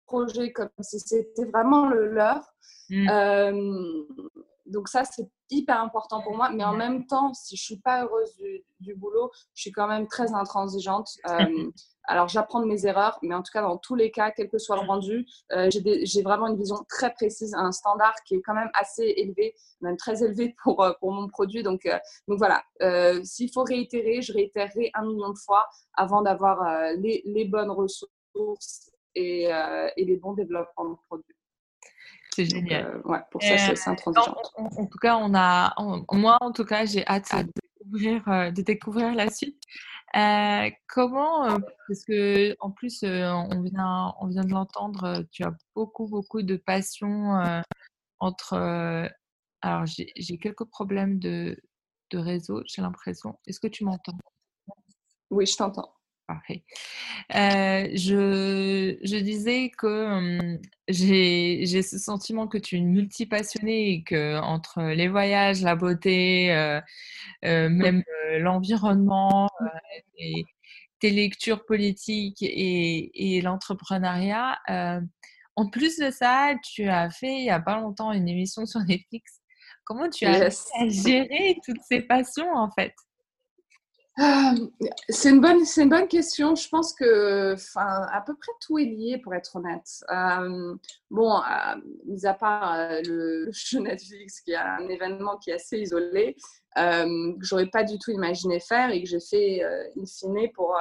projet 0.05 0.53
comme 0.53 0.69
si 0.79 0.97
c'était 1.01 1.45
vraiment 1.45 1.89
le 1.89 2.07
leur. 2.07 2.53
Mmh. 2.89 3.09
Euh, 3.09 4.03
donc 4.69 4.87
ça, 4.87 5.03
c'est 5.03 5.29
hyper 5.49 5.81
important 5.81 6.21
pour 6.21 6.35
moi. 6.35 6.49
Mais 6.51 6.63
en 6.63 6.73
même 6.73 7.05
temps, 7.05 7.33
si 7.33 7.55
je 7.55 7.63
suis 7.63 7.79
pas 7.79 8.03
heureuse 8.03 8.35
du, 8.79 8.95
boulot, 8.95 9.31
je 9.55 9.61
suis 9.61 9.71
quand 9.71 9.87
même 9.87 10.07
très 10.07 10.33
intransigeante. 10.33 11.09
Euh, 11.29 11.71
alors, 12.05 12.27
j'apprends 12.27 12.59
de 12.59 12.65
mes 12.65 12.87
erreurs, 12.87 13.19
mais 13.21 13.35
en 13.35 13.43
tout 13.43 13.51
cas, 13.53 13.61
dans 13.61 13.77
tous 13.77 13.93
les 13.93 14.09
cas, 14.09 14.31
quel 14.31 14.49
que 14.49 14.57
soit 14.57 14.77
le 14.77 14.87
rendu, 14.87 15.27
euh, 15.51 15.69
j'ai 15.69 16.21
vraiment 16.23 16.47
une 16.47 16.57
vision 16.57 16.77
très 16.89 17.13
précise, 17.13 17.53
un 17.53 17.71
standard 17.71 18.15
qui 18.25 18.35
est 18.35 18.41
quand 18.41 18.55
même 18.55 18.71
assez 18.73 19.13
élevé, 19.15 19.53
même 19.81 19.95
très 19.95 20.23
élevé 20.23 20.55
pour, 20.63 20.83
euh, 20.83 20.91
pour 20.99 21.11
mon 21.11 21.27
produit. 21.27 21.61
Donc, 21.61 21.87
donc 22.27 22.39
voilà, 22.39 22.63
s'il 23.23 23.51
faut 23.53 23.63
réitérer, 23.63 24.21
je 24.23 24.33
réitérerai 24.33 24.89
un 24.95 25.05
million 25.05 25.29
de 25.29 25.37
fois 25.37 25.67
avant 25.93 26.23
d'avoir 26.23 26.63
les, 26.97 27.21
les, 27.25 27.45
bonnes 27.45 27.71
ressources 27.71 28.91
et, 29.13 29.43
et 29.97 30.05
les 30.05 30.17
bons 30.17 30.33
développements 30.33 30.89
de 30.89 30.95
produits. 31.07 31.38
C'est 32.39 32.45
génial. 32.45 32.85
Euh, 32.85 33.01
ouais, 33.03 33.19
pour 33.31 33.43
ça, 33.43 33.75
c'est 33.75 33.89
intransigeant. 33.89 34.33
En, 34.55 34.67
en, 34.67 34.85
tout 34.85 34.97
cas, 34.97 35.17
on 35.17 35.35
a, 35.35 35.75
moi, 36.13 36.37
en 36.39 36.53
tout 36.53 36.63
cas, 36.63 36.85
j'ai 36.85 37.05
hâte 37.05 37.29
de 37.35 37.51
découvrir, 37.81 38.27
euh, 38.29 38.51
de 38.51 38.61
découvrir 38.61 39.13
la 39.13 39.29
suite. 39.29 39.61
Euh, 40.15 40.69
comment, 40.87 41.59
parce 41.87 42.05
que 42.05 42.55
en 42.61 42.71
plus, 42.71 43.03
on, 43.03 43.61
vient, 43.61 44.15
on 44.21 44.27
vient 44.27 44.45
de 44.45 44.51
l'entendre, 44.51 45.25
tu 45.31 45.43
as 45.43 45.53
beaucoup, 45.75 46.07
beaucoup 46.07 46.41
de 46.41 46.55
passion 46.55 47.61
entre. 48.19 48.53
alors, 49.61 49.85
j'ai 49.85 50.37
quelques 50.37 50.63
problèmes 50.63 51.19
de, 51.19 51.61
de 52.11 52.17
réseau, 52.17 52.63
j'ai 52.67 52.81
l'impression. 52.81 53.37
Est-ce 53.47 53.59
que 53.59 53.67
tu 53.67 53.83
m'entends? 53.83 54.17
Oui, 55.29 55.45
je 55.45 55.57
t'entends. 55.57 55.93
Parfait. 56.29 56.61
je, 57.31 58.99
je, 59.01 59.15
disais 59.17 59.71
que 59.75 60.59
j'ai 60.87 61.81
ce 61.81 61.97
sentiment 61.97 62.47
que 62.47 62.59
tu 62.59 62.75
es 62.75 62.77
une 62.77 62.91
multipassionnée 62.91 63.93
et 63.93 64.03
que 64.03 64.39
entre 64.39 64.83
les 64.83 65.07
voyages, 65.07 65.63
la 65.63 65.75
beauté, 65.75 66.49
même 67.41 68.03
l'environnement, 68.37 69.49
tes 70.99 71.09
lectures 71.09 71.65
politiques 71.65 72.43
et, 72.43 73.37
et 73.37 73.41
l'entrepreneuriat, 73.41 74.59
en 75.55 75.67
plus 75.67 75.97
de 75.97 76.11
ça, 76.11 76.53
tu 76.63 76.87
as 76.89 77.09
fait 77.09 77.39
il 77.39 77.43
n'y 77.45 77.49
a 77.49 77.59
pas 77.59 77.79
longtemps 77.79 78.11
une 78.11 78.29
émission 78.29 78.67
sur 78.67 78.81
Netflix. 78.81 79.41
Comment 79.83 80.11
tu 80.11 80.27
as 80.27 80.51
géré 80.89 81.57
toutes 81.65 81.81
ces 81.87 82.01
passions 82.01 82.53
en 82.53 82.69
fait? 82.69 82.93
C'est 85.09 85.29
une, 85.29 85.39
bonne, 85.39 85.59
une 85.77 85.89
bonne 85.89 86.07
question. 86.07 86.55
Je 86.55 86.67
pense 86.69 86.93
que 86.93 87.55
à 87.75 88.21
peu 88.25 88.35
près 88.35 88.51
tout 88.61 88.77
est 88.77 88.85
lié, 88.85 89.19
pour 89.23 89.33
être 89.33 89.55
honnête. 89.55 90.03
Euh, 90.11 90.75
bon, 91.09 91.37
euh, 91.37 91.75
mis 92.05 92.25
à 92.25 92.33
part 92.33 92.73
euh, 92.73 93.01
le, 93.05 93.49
jeu 93.51 93.79
Netflix, 93.79 94.41
qui 94.41 94.51
est 94.51 94.55
un 94.55 94.87
événement 94.89 95.37
qui 95.37 95.51
est 95.51 95.55
assez 95.55 95.79
isolé, 95.79 96.35
que 96.75 97.37
j'aurais 97.41 97.67
pas 97.67 97.83
du 97.83 97.97
tout 97.97 98.11
imaginé 98.11 98.59
faire 98.59 98.91
et 98.91 99.01
que 99.03 99.09
j'ai 99.09 99.19
fait 99.19 99.61
in 99.97 100.05
fine 100.05 100.51
pour, 100.53 100.77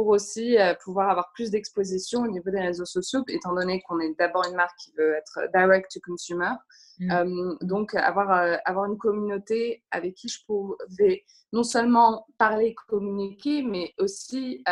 pour 0.00 0.08
aussi 0.08 0.56
pouvoir 0.82 1.10
avoir 1.10 1.30
plus 1.34 1.50
d'exposition 1.50 2.22
au 2.22 2.26
niveau 2.26 2.50
des 2.50 2.60
réseaux 2.60 2.86
sociaux, 2.86 3.20
étant 3.28 3.54
donné 3.54 3.82
qu'on 3.82 4.00
est 4.00 4.18
d'abord 4.18 4.46
une 4.48 4.56
marque 4.56 4.74
qui 4.78 4.92
veut 4.96 5.12
être 5.12 5.40
direct 5.54 5.92
to 5.92 6.00
consumer. 6.02 6.54
Mmh. 7.00 7.56
donc, 7.60 7.94
avoir, 7.94 8.58
avoir 8.64 8.86
une 8.86 8.96
communauté 8.96 9.82
avec 9.90 10.14
qui 10.14 10.28
je 10.28 10.38
pouvais 10.46 11.22
non 11.52 11.64
seulement 11.64 12.26
parler, 12.38 12.74
communiquer, 12.88 13.60
mais 13.62 13.92
aussi 13.98 14.64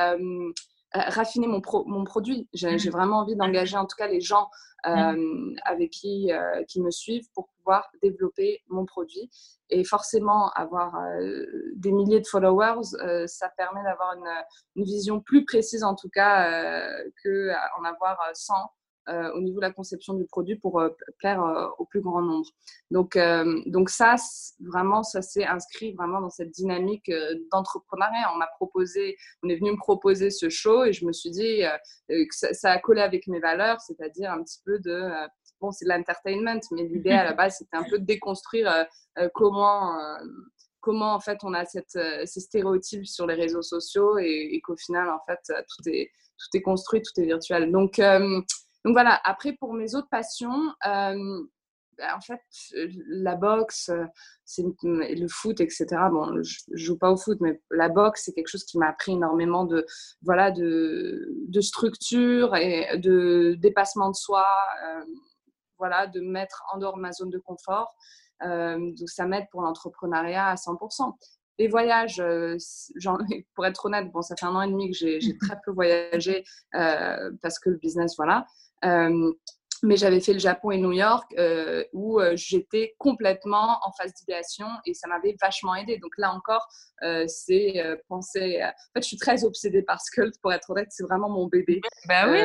raffiner 0.93 1.47
mon, 1.47 1.61
mon 1.87 2.05
produit. 2.05 2.49
J'ai 2.53 2.75
mmh. 2.75 2.91
vraiment 2.91 3.19
envie 3.19 3.37
d'engager 3.37 3.77
en 3.77 3.87
tout 3.87 3.97
cas 3.97 4.09
les 4.09 4.21
gens 4.21 4.49
mmh. 4.87 5.55
avec 5.65 5.91
qui, 5.91 6.31
qui 6.69 6.81
me 6.81 6.91
suivent 6.91 7.29
pour 7.35 7.49
pouvoir 7.57 7.91
développer 8.03 8.63
mon 8.69 8.87
produit. 8.87 9.31
Et 9.71 9.85
forcément, 9.85 10.49
avoir 10.51 10.97
des 11.77 11.93
milliers 11.93 12.21
de 12.21 12.27
followers, 12.27 13.27
ça 13.27 13.51
permet 13.57 13.83
d'avoir 13.83 14.15
une, 14.15 14.45
une, 14.77 14.85
vision 14.85 15.21
plus 15.21 15.45
précise 15.45 15.85
en 15.85 15.95
tout 15.95 16.09
cas 16.09 16.51
qu'en 17.23 17.85
avoir 17.85 18.19
100 18.33 18.55
euh, 18.55 18.59
au 19.35 19.41
niveau 19.41 19.57
de 19.57 19.63
la 19.63 19.73
conception 19.73 20.15
du 20.15 20.25
produit 20.27 20.57
pour 20.57 20.81
euh, 20.81 20.91
plaire 21.19 21.43
euh, 21.43 21.69
au 21.79 21.85
plus 21.85 22.01
grand 22.01 22.23
nombre. 22.23 22.47
Donc, 22.91 23.19
donc 23.67 23.91
ça, 23.91 24.17
vraiment, 24.61 25.03
ça 25.03 25.23
s'est 25.23 25.45
inscrit 25.45 25.93
vraiment 25.93 26.21
dans 26.21 26.31
cette 26.31 26.51
dynamique 26.51 27.11
d'entrepreneuriat. 27.51 28.33
On 28.35 28.39
m'a 28.39 28.47
proposé, 28.47 29.17
on 29.43 29.49
est 29.49 29.57
venu 29.57 29.73
me 29.73 29.77
proposer 29.77 30.31
ce 30.31 30.49
show 30.49 30.85
et 30.85 30.93
je 30.93 31.05
me 31.05 31.13
suis 31.13 31.31
dit 31.31 31.63
que 32.09 32.25
ça, 32.31 32.71
a 32.71 32.79
collé 32.79 33.03
avec 33.03 33.27
mes 33.27 33.41
valeurs, 33.41 33.81
c'est-à-dire 33.81 34.33
un 34.33 34.43
petit 34.43 34.61
peu 34.65 34.79
de 34.79 35.11
bon, 35.61 35.71
c'est 35.71 35.85
de 35.85 35.91
l'entertainment, 35.91 36.61
mais 36.71 36.85
l'idée 36.85 37.11
à 37.11 37.25
la 37.25 37.35
base, 37.35 37.57
c'était 37.59 37.77
un 37.77 37.85
peu 37.85 37.99
de 37.99 38.05
déconstruire 38.05 38.87
comment, 39.35 39.99
comment 40.81 41.15
en 41.15 41.21
fait 41.21 41.39
on 41.43 41.53
a 41.53 41.67
cette, 41.67 41.99
ces 42.25 42.41
stéréotypes 42.41 43.07
sur 43.07 43.27
les 43.27 43.35
réseaux 43.35 43.63
sociaux 43.63 44.19
et, 44.19 44.61
qu'au 44.65 44.77
final, 44.77 45.11
en 45.11 45.21
fait, 45.27 45.41
tout 45.47 45.89
est, 45.89 46.11
tout 46.39 46.57
est 46.57 46.63
construit, 46.63 47.03
tout 47.03 47.21
est 47.21 47.27
virtuel. 47.27 47.71
Donc, 47.71 48.01
donc 48.85 48.95
voilà, 48.95 49.21
après 49.25 49.53
pour 49.53 49.75
mes 49.75 49.95
autres 49.95 50.09
passions, 50.09 50.73
euh, 50.87 51.43
bah, 51.99 52.17
en 52.17 52.21
fait, 52.21 52.41
la 53.09 53.35
boxe, 53.35 53.91
c'est 54.45 54.65
le 54.83 55.27
foot, 55.29 55.61
etc. 55.61 55.87
Bon, 56.13 56.43
je, 56.43 56.59
ne 56.69 56.77
joue 56.77 56.97
pas 56.97 57.11
au 57.11 57.17
foot, 57.17 57.39
mais 57.41 57.61
la 57.73 57.89
boxe, 57.89 58.23
c'est 58.25 58.33
quelque 58.33 58.49
chose 58.49 58.65
qui 58.65 58.79
m'a 58.79 58.89
appris 58.89 59.13
énormément 59.13 59.65
de, 59.65 59.85
voilà, 60.23 60.53
de, 60.53 61.29
de 61.49 61.61
structure 61.61 62.55
et 62.55 62.99
de 62.99 63.57
dépassement 63.59 64.11
de 64.11 64.15
soi, 64.15 64.47
euh, 64.85 65.05
voilà, 65.77 66.07
de 66.07 66.21
mettre 66.21 66.63
en 66.73 66.79
dehors 66.79 66.97
de 66.97 67.03
ma 67.03 67.11
zone 67.11 67.31
de 67.31 67.39
confort. 67.39 67.93
Euh, 68.45 68.79
donc 68.79 69.09
ça 69.09 69.27
m'aide 69.27 69.47
pour 69.51 69.63
l'entrepreneuriat 69.63 70.47
à 70.47 70.55
100%. 70.55 71.13
Les 71.59 71.67
voyages, 71.67 72.23
pour 73.55 73.67
être 73.67 73.87
honnête, 73.87 74.13
bon, 74.13 74.23
ça 74.23 74.37
fait 74.37 74.47
un 74.47 74.55
an 74.55 74.63
et 74.63 74.71
demi 74.71 74.93
que 74.93 74.97
j'ai 74.97 75.19
très 75.41 75.59
peu 75.65 75.73
voyagé 75.73 76.45
parce 76.71 77.59
que 77.59 77.71
le 77.71 77.77
business, 77.79 78.15
voilà. 78.17 78.47
Euh, 78.85 79.33
mais 79.85 79.97
j'avais 79.97 80.19
fait 80.19 80.33
le 80.33 80.41
Japon 80.41 80.73
et 80.73 80.79
New 80.79 80.91
York 80.91 81.33
euh, 81.39 81.85
où 81.93 82.21
euh, 82.21 82.33
j'étais 82.35 82.97
complètement 82.99 83.79
en 83.87 83.93
phase 83.93 84.13
d'idéation 84.13 84.67
et 84.85 84.93
ça 84.93 85.07
m'avait 85.07 85.37
vachement 85.41 85.77
aidé. 85.77 85.99
Donc 85.99 86.11
là 86.19 86.33
encore, 86.35 86.67
c'est 87.29 87.81
penser. 88.09 88.61
En 88.61 88.93
fait, 88.95 89.03
je 89.03 89.07
suis 89.07 89.17
très 89.17 89.45
obsédée 89.45 89.83
par 89.83 90.01
Skult, 90.01 90.35
pour 90.43 90.53
être 90.53 90.71
honnête, 90.71 90.89
c'est 90.91 91.05
vraiment 91.05 91.29
mon 91.29 91.47
bébé. 91.47 91.81
Bah 92.09 92.29
oui. 92.29 92.41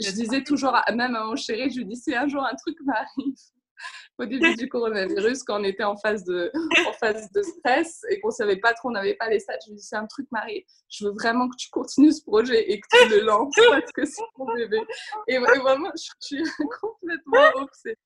je, 0.00 0.10
disais 0.12 0.42
toujours, 0.42 0.74
même 0.94 1.14
à 1.14 1.24
mon 1.24 1.36
chéri, 1.36 1.70
je 1.70 1.78
lui 1.78 1.84
dis 1.84 1.96
si 1.96 2.14
un 2.14 2.26
jour 2.26 2.42
un 2.42 2.54
truc 2.54 2.78
m'arrive, 2.82 3.34
au 4.18 4.24
début 4.24 4.54
du 4.56 4.68
coronavirus, 4.68 5.42
quand 5.44 5.60
on 5.60 5.64
était 5.64 5.84
en 5.84 5.96
phase 5.96 6.24
de, 6.24 6.50
en 6.88 6.92
phase 6.92 7.30
de 7.32 7.42
stress 7.42 8.02
et 8.10 8.20
qu'on 8.20 8.30
savait 8.30 8.56
pas 8.56 8.72
trop, 8.72 8.88
on 8.88 8.92
n'avait 8.92 9.14
pas 9.14 9.28
les 9.28 9.40
stats. 9.40 9.58
Je 9.66 9.72
me 9.72 9.76
dis, 9.76 9.82
c'est 9.82 9.96
un 9.96 10.06
truc, 10.06 10.26
Marie, 10.30 10.64
je 10.88 11.06
veux 11.06 11.12
vraiment 11.12 11.48
que 11.48 11.56
tu 11.56 11.68
continues 11.70 12.12
ce 12.12 12.22
projet 12.22 12.70
et 12.70 12.80
que 12.80 12.86
tu 12.90 13.08
le 13.10 13.20
lances 13.20 13.54
parce 13.70 13.92
que 13.92 14.04
c'est 14.04 14.22
mon 14.36 14.46
bébé. 14.54 14.80
Et, 15.28 15.38
vraiment, 15.38 15.90
je, 15.96 16.10
suis 16.20 16.42
complètement 16.80 17.62
obsédée. 17.62 17.98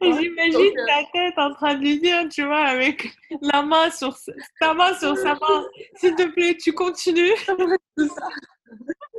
J'imagine 0.00 0.74
ta 0.86 1.02
tête 1.12 1.38
en 1.38 1.54
train 1.54 1.74
de 1.74 1.80
lui 1.80 2.00
dire, 2.00 2.28
tu 2.28 2.44
vois, 2.44 2.64
avec 2.64 3.10
la 3.40 3.62
main 3.62 3.90
sur 3.90 4.16
ta 4.60 4.74
main 4.74 4.94
sur 4.98 5.16
sa 5.16 5.34
main, 5.34 5.66
s'il 5.94 6.14
te 6.14 6.26
plaît, 6.32 6.56
tu 6.56 6.72
continues. 6.72 7.34
c'est 7.96 8.08
ça 8.08 8.28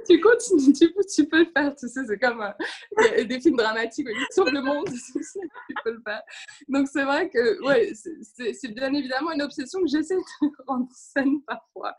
tu 0.10 0.19
continues, 0.19 0.74
tu 0.74 0.91
peux, 0.91 1.04
tu 1.04 1.28
peux 1.28 1.39
le 1.39 1.52
faire, 1.56 1.76
tu 1.76 1.88
sais, 1.88 2.06
c'est 2.06 2.17
comme 2.17 2.41
euh, 2.41 3.24
des 3.26 3.39
films 3.39 3.58
dramatiques 3.58 4.08
sauve 4.32 4.50
le 4.50 4.62
monde, 4.62 4.88
tu 5.13 5.76
peux 5.84 5.91
le 5.91 6.02
faire. 6.04 6.22
Donc 6.67 6.88
c'est 6.88 7.04
vrai 7.04 7.30
que, 7.30 7.63
ouais, 7.63 7.91
c'est 7.93 8.74
bien 8.74 8.91
évidemment 8.93 9.32
une 9.32 9.43
obsession 9.43 9.80
que 9.82 9.88
j'essaie 9.88 10.15
de 10.15 10.48
rendre 10.67 10.88
saine 10.93 11.41
parfois. 11.45 11.93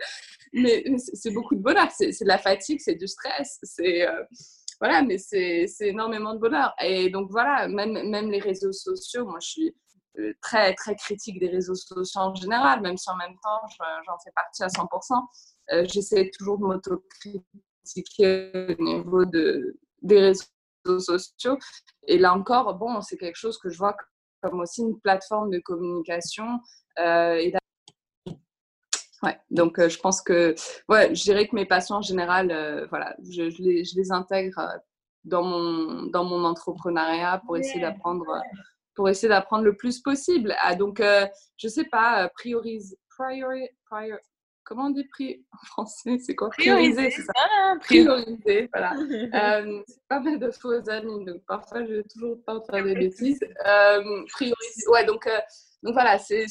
Mais, 0.53 0.85
c'est 0.99 1.31
beaucoup 1.31 1.55
de 1.55 1.63
bonheur, 1.63 1.89
c'est 1.91 2.11
de 2.11 2.27
la 2.27 2.39
fatigue, 2.39 2.81
c'est 2.81 2.97
du 2.97 3.07
stress, 3.07 3.59
c'est... 3.63 4.07
Euh, 4.09 4.23
voilà, 4.81 5.03
mais 5.03 5.19
c'est 5.19 5.69
énormément 5.81 6.33
de 6.33 6.39
bonheur. 6.39 6.75
Et 6.81 7.11
donc 7.11 7.31
voilà, 7.31 7.69
même, 7.69 8.09
même 8.09 8.31
les 8.31 8.39
réseaux 8.39 8.73
sociaux, 8.73 9.27
moi 9.27 9.39
je 9.39 9.49
suis 9.49 9.77
très, 10.41 10.75
très 10.75 10.97
critique 10.97 11.39
des 11.39 11.49
réseaux 11.49 11.75
sociaux 11.75 12.23
en 12.23 12.35
général, 12.35 12.81
même 12.81 12.97
si 12.97 13.11
en 13.11 13.17
même 13.17 13.35
temps, 13.43 13.61
j'en 14.07 14.19
fais 14.25 14.31
partie 14.35 14.63
à 14.63 14.69
100%. 14.69 15.87
J'essaie 15.87 16.31
toujours 16.31 16.57
de 16.57 16.65
m'autocritiquer 16.65 17.45
au 18.21 18.83
niveau 18.83 19.25
de, 19.25 19.77
des 20.03 20.21
réseaux 20.21 21.01
sociaux. 21.01 21.59
Et 22.07 22.19
là 22.19 22.35
encore, 22.35 22.75
bon, 22.75 23.01
c'est 23.01 23.17
quelque 23.17 23.37
chose 23.37 23.59
que 23.59 23.71
je 23.71 23.79
vois 23.79 23.97
comme 24.43 24.61
aussi 24.61 24.83
une 24.83 24.99
plateforme 25.01 25.51
de 25.51 25.59
communication 25.59 26.61
et 26.99 27.53
Ouais, 29.23 29.39
donc 29.51 29.79
je 29.87 29.99
pense 29.99 30.23
que, 30.23 30.55
ouais, 30.89 31.15
je 31.15 31.23
dirais 31.25 31.47
que 31.47 31.55
mes 31.55 31.67
passions 31.67 31.97
en 31.97 32.01
général, 32.01 32.87
voilà, 32.89 33.15
je, 33.23 33.51
je, 33.51 33.63
les, 33.63 33.85
je, 33.85 33.95
les, 33.97 34.13
intègre 34.13 34.81
dans 35.25 35.43
mon, 35.43 36.05
dans 36.07 36.25
mon 36.25 36.43
entrepreneuriat 36.47 37.43
pour 37.45 37.59
essayer 37.59 37.83
d'apprendre 37.83 38.25
pour 39.01 39.09
essayer 39.09 39.29
d'apprendre 39.29 39.65
le 39.65 39.77
plus 39.77 40.01
possible. 40.01 40.55
Ah, 40.61 40.75
donc, 40.75 41.01
euh, 41.01 41.27
je 41.57 41.69
sais 41.69 41.85
pas, 41.85 42.29
prioriser, 42.35 42.99
priori, 43.09 43.69
priori, 43.87 44.21
comment 44.71 44.87
on 44.87 44.91
dit 44.91 45.05
pri 45.05 45.45
en 45.53 45.67
français 45.67 46.19
C'est 46.25 46.37
quoi? 46.37 46.49
Prioriser, 46.51 47.11
c'est 47.11 47.23
ça 47.23 47.33
ah, 47.37 47.75
Prioriser, 47.81 48.71
voilà. 48.73 48.95
euh, 48.95 49.83
c'est 49.87 50.07
pas 50.09 50.21
mal 50.21 50.39
de 50.39 50.51
faux 50.53 50.89
amis, 50.89 51.25
donc 51.25 51.43
parfois 51.47 51.85
je 51.85 51.95
vais 51.95 52.05
toujours 52.05 52.37
pas 52.47 52.61
faire 52.71 52.85
des 52.85 52.95
bêtises. 52.95 53.41
Euh, 53.67 54.25
prioriser, 54.29 54.89
ouais, 54.89 55.05
donc, 55.05 55.27
euh, 55.27 55.39
donc 55.83 55.95
voilà, 55.95 56.19
c'est 56.19 56.47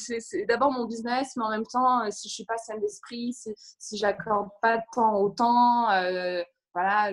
d'abord 0.46 0.70
mon 0.70 0.84
business, 0.84 1.32
mais 1.36 1.44
en 1.44 1.50
même 1.50 1.66
temps, 1.66 2.10
si 2.10 2.28
je 2.28 2.34
suis 2.34 2.44
pas 2.44 2.58
saine 2.58 2.80
d'esprit, 2.80 3.32
si, 3.32 3.52
si 3.56 3.96
j'accorde 3.96 4.50
pas 4.60 4.76
de 4.76 4.82
temps 4.92 5.16
au 5.22 5.30
temps, 5.30 5.88
voilà, 6.74 7.10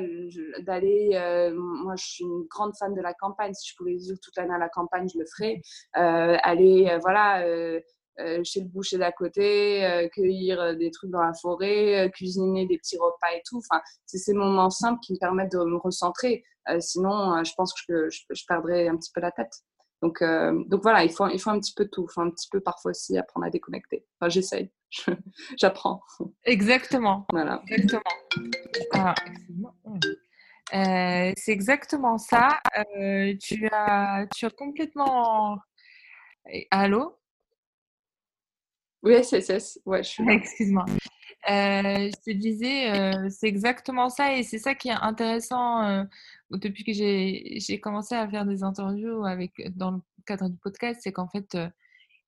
d'aller. 0.60 1.12
Euh, 1.14 1.52
moi, 1.56 1.96
je 1.96 2.06
suis 2.06 2.24
une 2.24 2.46
grande 2.50 2.76
fan 2.78 2.94
de 2.94 3.02
la 3.02 3.14
campagne. 3.14 3.54
Si 3.54 3.72
je 3.72 3.76
pouvais 3.76 3.96
vivre 3.96 4.18
toute 4.22 4.36
l'année 4.38 4.54
à 4.54 4.60
la 4.60 4.70
campagne, 4.70 5.08
je 5.12 5.18
le 5.18 5.26
ferais. 5.26 5.62
Euh, 5.98 6.38
aller, 6.44 6.88
euh, 6.90 7.00
voilà, 7.00 7.44
chez 8.44 8.62
le 8.62 8.68
boucher 8.68 8.98
d'à 8.98 9.12
côté, 9.12 10.10
cueillir 10.14 10.76
des 10.76 10.92
trucs 10.92 11.12
dans 11.12 11.22
la 11.22 11.34
forêt, 11.34 12.10
cuisiner 12.14 12.66
des 12.66 12.78
petits 12.78 12.98
repas 12.98 13.32
et 13.36 13.42
tout. 13.48 13.58
Enfin, 13.58 13.82
c'est 14.06 14.18
ces 14.18 14.34
moments 14.34 14.70
simples 14.70 15.00
qui 15.02 15.14
me 15.14 15.20
permettent 15.20 15.52
de 15.52 15.64
me 15.64 15.78
recentrer. 15.78 16.44
sinon, 16.80 17.44
je 17.44 17.52
pense 17.56 17.74
que 17.74 18.10
je, 18.10 18.20
je, 18.30 18.44
perdrais 18.48 18.88
un 18.88 18.98
petit 18.98 19.12
peu 19.14 19.22
la 19.22 19.32
tête. 19.32 19.54
Donc, 20.02 20.24
donc 20.68 20.82
voilà, 20.82 21.04
il 21.04 21.12
faut, 21.12 21.28
il 21.28 21.40
faut 21.40 21.50
un 21.52 21.60
petit 21.60 21.74
peu 21.76 21.86
de 21.86 21.90
tout. 21.90 22.08
Il 22.10 22.14
faut 22.14 22.22
un 22.22 22.32
petit 22.32 22.50
peu 22.52 22.60
parfois 22.60 22.92
aussi 22.92 23.18
apprendre 23.18 23.46
à 23.46 23.50
déconnecter. 23.50 24.06
Enfin, 24.20 24.30
j'essaye. 24.30 24.72
J'apprends. 25.58 26.02
Exactement. 26.44 27.26
Voilà. 27.32 27.62
Exactement. 27.70 28.02
Ah, 28.94 29.14
euh, 30.74 31.32
c'est 31.38 31.52
exactement 31.52 32.18
ça. 32.18 32.60
Euh, 32.78 33.34
tu, 33.42 33.68
as, 33.72 34.28
tu 34.36 34.46
as 34.46 34.50
complètement. 34.50 35.58
Allô? 36.72 37.18
Oui, 39.04 39.14
SSS. 39.24 39.80
Ouais, 39.86 40.04
je 40.04 40.10
suis 40.10 40.30
Excuse-moi. 40.30 40.86
Euh, 41.50 42.10
je 42.10 42.32
te 42.32 42.36
disais, 42.36 43.30
c'est 43.30 43.48
exactement 43.48 44.10
ça 44.10 44.36
et 44.36 44.44
c'est 44.44 44.58
ça 44.58 44.76
qui 44.76 44.90
est 44.90 44.92
intéressant 44.92 46.06
depuis 46.52 46.84
que 46.84 46.92
j'ai 46.94 47.80
commencé 47.80 48.16
à 48.16 48.28
faire 48.28 48.46
des 48.46 48.64
interviews 48.64 49.24
avec, 49.26 49.52
dans 49.76 49.92
le 49.92 50.02
cadre 50.26 50.50
du 50.50 50.58
podcast, 50.58 51.00
c'est 51.04 51.14
qu'en 51.14 51.28
fait, 51.30 51.58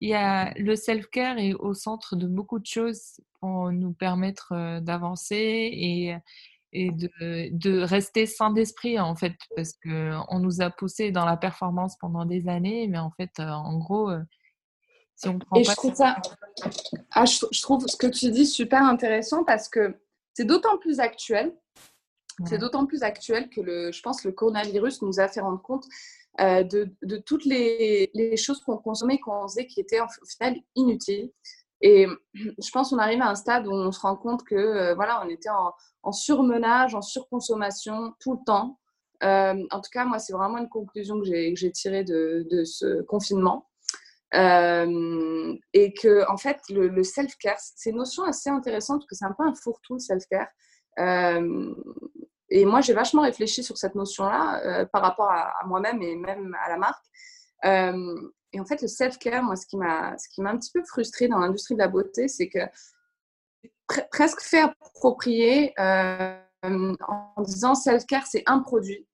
il 0.01 0.09
y 0.09 0.13
a 0.13 0.53
le 0.57 0.75
self-care 0.75 1.37
est 1.37 1.53
au 1.53 1.73
centre 1.73 2.15
de 2.15 2.27
beaucoup 2.27 2.59
de 2.59 2.65
choses 2.65 3.19
pour 3.39 3.71
nous 3.71 3.93
permettre 3.93 4.79
d'avancer 4.79 6.15
et, 6.73 6.91
de, 6.91 7.81
rester 7.81 8.25
sain 8.25 8.51
d'esprit 8.51 8.99
en 8.99 9.15
fait 9.15 9.33
parce 9.55 9.73
que 9.73 10.11
on 10.29 10.39
nous 10.39 10.61
a 10.61 10.69
poussé 10.69 11.11
dans 11.11 11.25
la 11.25 11.35
performance 11.35 11.97
pendant 11.99 12.25
des 12.25 12.47
années 12.47 12.87
mais 12.87 12.99
en 12.99 13.11
fait 13.11 13.39
en 13.39 13.77
gros 13.77 14.11
si 15.19 15.27
on 15.27 15.39
prend 15.39 15.57
et 15.57 15.63
je 15.63 15.71
trouve 15.73 15.95
ça 15.95 16.17
ah, 17.11 17.25
je, 17.25 17.61
trouve 17.61 17.87
ce 17.87 17.95
que 17.95 18.07
tu 18.07 18.31
dis 18.31 18.45
super 18.45 18.83
intéressant 18.83 19.43
parce 19.43 19.67
que 19.67 19.95
c'est 20.33 20.45
d'autant 20.45 20.77
plus 20.77 20.99
actuel 20.99 21.53
c'est 22.45 22.57
d'autant 22.57 22.85
plus 22.85 23.03
actuel 23.03 23.49
que 23.49 23.61
le 23.61 23.91
je 23.91 24.01
pense 24.01 24.23
le 24.23 24.31
coronavirus 24.31 25.01
nous 25.01 25.19
a 25.19 25.27
fait 25.27 25.41
rendre 25.41 25.61
compte 25.61 25.85
euh, 26.39 26.63
de, 26.63 26.89
de, 27.03 27.17
toutes 27.17 27.43
les, 27.43 28.09
les 28.13 28.37
choses 28.37 28.61
qu'on 28.61 28.77
consommait 28.77 29.19
qu'on 29.19 29.47
faisait 29.47 29.67
qui 29.67 29.81
étaient 29.81 29.99
au 29.99 30.25
final 30.25 30.55
inutiles 30.75 31.31
et 31.81 32.07
je 32.33 32.71
pense 32.71 32.89
qu'on 32.89 32.97
arrive 32.97 33.21
à 33.21 33.29
un 33.29 33.35
stade 33.35 33.67
où 33.67 33.71
on 33.71 33.91
se 33.91 33.99
rend 33.99 34.15
compte 34.15 34.43
que 34.43 34.55
euh, 34.55 34.95
voilà, 34.95 35.21
on 35.25 35.29
était 35.29 35.49
en, 35.49 35.73
en, 36.03 36.11
surmenage, 36.11 36.95
en 36.95 37.01
surconsommation 37.01 38.13
tout 38.19 38.33
le 38.33 38.39
temps. 38.45 38.79
Euh, 39.23 39.65
en 39.71 39.81
tout 39.81 39.89
cas, 39.91 40.05
moi, 40.05 40.19
c'est 40.19 40.33
vraiment 40.33 40.57
une 40.57 40.69
conclusion 40.69 41.19
que 41.19 41.25
j'ai 41.25 41.71
tirée 41.71 42.03
de, 42.03 42.47
de, 42.49 42.63
ce 42.63 43.01
confinement. 43.01 43.68
Euh, 44.35 45.55
et 45.73 45.93
que, 45.93 46.29
en 46.29 46.37
fait, 46.37 46.59
le, 46.69 47.03
self-care, 47.03 47.57
c'est 47.59 47.89
une 47.89 47.97
notion 47.97 48.23
assez 48.23 48.49
intéressante 48.49 49.01
parce 49.01 49.07
que 49.07 49.15
c'est 49.15 49.25
un 49.25 49.33
peu 49.37 49.43
un 49.43 49.55
fourre-tout, 49.55 49.95
le 49.95 49.99
self-care. 49.99 50.47
Euh, 50.99 51.73
et 52.49 52.65
moi, 52.65 52.81
j'ai 52.81 52.93
vachement 52.93 53.23
réfléchi 53.23 53.63
sur 53.63 53.77
cette 53.77 53.95
notion-là 53.95 54.61
euh, 54.65 54.85
par 54.85 55.01
rapport 55.01 55.31
à, 55.31 55.53
moi-même 55.65 56.01
et 56.01 56.15
même 56.15 56.55
à 56.63 56.69
la 56.69 56.77
marque. 56.77 57.05
Et 58.51 58.59
en 58.59 58.65
fait, 58.65 58.81
le 58.81 58.87
self-care, 58.87 59.43
moi, 59.43 59.55
ce 59.55 59.67
qui 59.67 59.77
m'a, 59.77 60.15
un 60.15 60.57
petit 60.57 60.71
peu 60.73 60.83
frustrée 60.83 61.27
dans 61.27 61.37
l'industrie 61.37 61.75
de 61.75 61.79
la 61.79 61.87
beauté, 61.87 62.27
c'est 62.27 62.49
que 62.49 62.59
presque 64.11 64.41
fait 64.41 64.61
approprier 64.61 65.73
en 65.77 67.41
disant 67.43 67.75
self-care, 67.75 68.25
c'est 68.27 68.43
un 68.47 68.59
produit. 68.59 69.08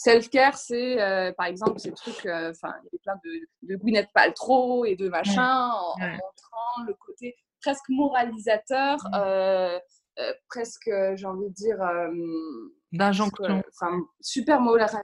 Self-care, 0.00 0.56
c'est 0.56 1.02
euh, 1.02 1.32
par 1.32 1.46
exemple 1.46 1.80
ces 1.80 1.92
trucs, 1.92 2.24
euh, 2.26 2.50
enfin, 2.50 2.72
il 2.84 2.88
y 2.92 2.96
a 2.96 3.00
plein 3.02 3.20
de, 3.24 3.74
de 3.74 3.76
Gwyneth 3.76 4.08
Paltrow 4.14 4.84
et 4.84 4.94
de 4.94 5.08
machin, 5.08 5.70
en, 5.70 5.98
montrant 5.98 6.84
le 6.86 6.94
côté 6.94 7.34
presque 7.60 7.88
moralisateur, 7.88 8.98
presque, 10.48 10.90
j'ai 11.14 11.26
envie 11.26 11.48
de 11.48 11.54
dire, 11.54 11.78
d'injonction. 12.92 13.62
Enfin, 13.74 14.00
super 14.20 14.60
moralisateur. 14.60 15.02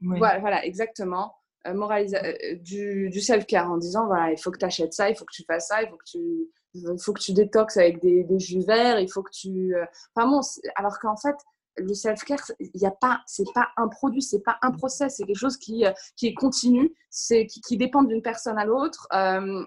Voilà, 0.00 0.40
voilà, 0.40 0.64
exactement. 0.66 1.36
Euh, 1.66 1.74
euh, 1.74 2.54
du, 2.60 3.10
du 3.10 3.20
self-care 3.20 3.70
en 3.70 3.76
disant 3.76 4.06
voilà, 4.06 4.30
il 4.30 4.38
faut 4.38 4.50
que 4.50 4.58
tu 4.58 4.64
achètes 4.64 4.92
ça, 4.92 5.10
il 5.10 5.16
faut 5.16 5.24
que 5.24 5.34
tu 5.34 5.44
fasses 5.44 5.68
ça, 5.68 5.82
il 5.82 5.88
faut 5.88 5.96
que 5.96 6.04
tu, 6.04 6.48
il 6.74 7.02
faut 7.02 7.12
que 7.12 7.20
tu 7.20 7.32
détoxes 7.32 7.76
avec 7.76 8.00
des, 8.00 8.24
des 8.24 8.38
jus 8.38 8.62
verts, 8.64 9.00
il 9.00 9.10
faut 9.10 9.22
que 9.22 9.30
tu. 9.32 9.74
Euh, 9.74 9.84
enfin 10.14 10.28
bon, 10.28 10.40
alors 10.76 10.98
qu'en 11.00 11.16
fait, 11.16 11.36
le 11.76 11.94
self-care, 11.94 12.52
il 12.60 12.80
n'y 12.80 12.86
a 12.86 12.90
pas, 12.90 13.22
c'est 13.26 13.50
pas 13.54 13.68
un 13.76 13.88
produit, 13.88 14.22
c'est 14.22 14.42
pas 14.42 14.58
un 14.62 14.70
process, 14.70 15.16
c'est 15.16 15.24
quelque 15.24 15.36
chose 15.36 15.56
qui, 15.56 15.84
qui 16.16 16.26
est 16.26 16.34
continu, 16.34 16.94
c'est 17.10 17.46
qui, 17.46 17.60
qui 17.60 17.76
dépend 17.76 18.02
d'une 18.02 18.22
personne 18.22 18.58
à 18.58 18.64
l'autre 18.64 19.08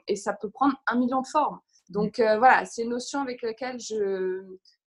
et 0.07 0.15
ça 0.15 0.33
peut 0.33 0.49
prendre 0.49 0.75
un 0.87 0.97
million 0.97 1.21
de 1.21 1.27
formes. 1.27 1.59
Donc 1.89 2.19
voilà, 2.19 2.65
c'est 2.65 2.83
une 2.83 2.89
notion 2.89 3.21
avec 3.21 3.41
laquelle 3.41 3.79
je, 3.79 4.43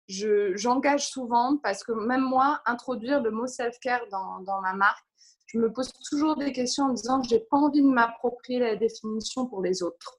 je, 0.09 0.57
j'engage 0.57 1.09
souvent 1.09 1.57
parce 1.63 1.85
que 1.85 1.93
même 1.93 2.23
moi, 2.23 2.61
introduire 2.67 3.23
le 3.23 3.31
mot 3.31 3.47
self-care 3.47 4.07
dans, 4.11 4.41
dans 4.41 4.61
ma 4.61 4.75
marque, 4.75 5.05
je 5.47 5.59
me 5.59 5.73
pose 5.73 5.93
toujours 6.09 6.37
des 6.37 6.53
questions 6.53 6.85
en 6.85 6.93
disant 6.93 7.21
que 7.21 7.29
j'ai 7.29 7.41
pas 7.41 7.57
envie 7.57 7.83
de 7.83 7.89
m'approprier 7.89 8.61
la 8.61 8.77
définition 8.77 9.47
pour 9.47 9.63
les 9.63 9.83
autres. 9.83 10.19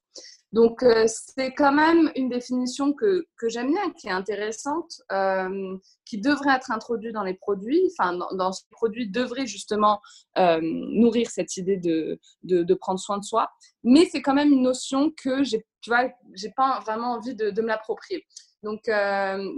Donc, 0.53 0.83
euh, 0.83 1.05
c'est 1.07 1.53
quand 1.53 1.71
même 1.71 2.11
une 2.15 2.27
définition 2.27 2.91
que, 2.91 3.25
que 3.37 3.47
j'aime 3.47 3.71
bien, 3.71 3.89
qui 3.91 4.07
est 4.07 4.11
intéressante, 4.11 5.01
euh, 5.11 5.77
qui 6.03 6.17
devrait 6.19 6.55
être 6.55 6.71
introduite 6.71 7.13
dans 7.13 7.23
les 7.23 7.35
produits. 7.35 7.89
Enfin, 7.91 8.13
dans, 8.13 8.33
dans 8.33 8.51
ces 8.51 8.65
produits 8.69 9.09
devrait 9.09 9.47
justement 9.47 10.01
euh, 10.37 10.59
nourrir 10.61 11.29
cette 11.29 11.55
idée 11.55 11.77
de, 11.77 12.19
de, 12.43 12.73
prendre 12.73 12.99
soin 12.99 13.17
de 13.17 13.23
soi. 13.23 13.49
Mais 13.85 14.05
c'est 14.11 14.21
quand 14.21 14.33
même 14.33 14.51
une 14.51 14.63
notion 14.63 15.11
que 15.11 15.41
j'ai, 15.43 15.65
tu 15.79 15.89
vois, 15.89 16.09
j'ai 16.33 16.51
pas 16.51 16.81
vraiment 16.81 17.13
envie 17.13 17.33
de, 17.33 17.49
de 17.49 17.61
me 17.61 17.67
l'approprier. 17.67 18.25
Donc, 18.61 18.81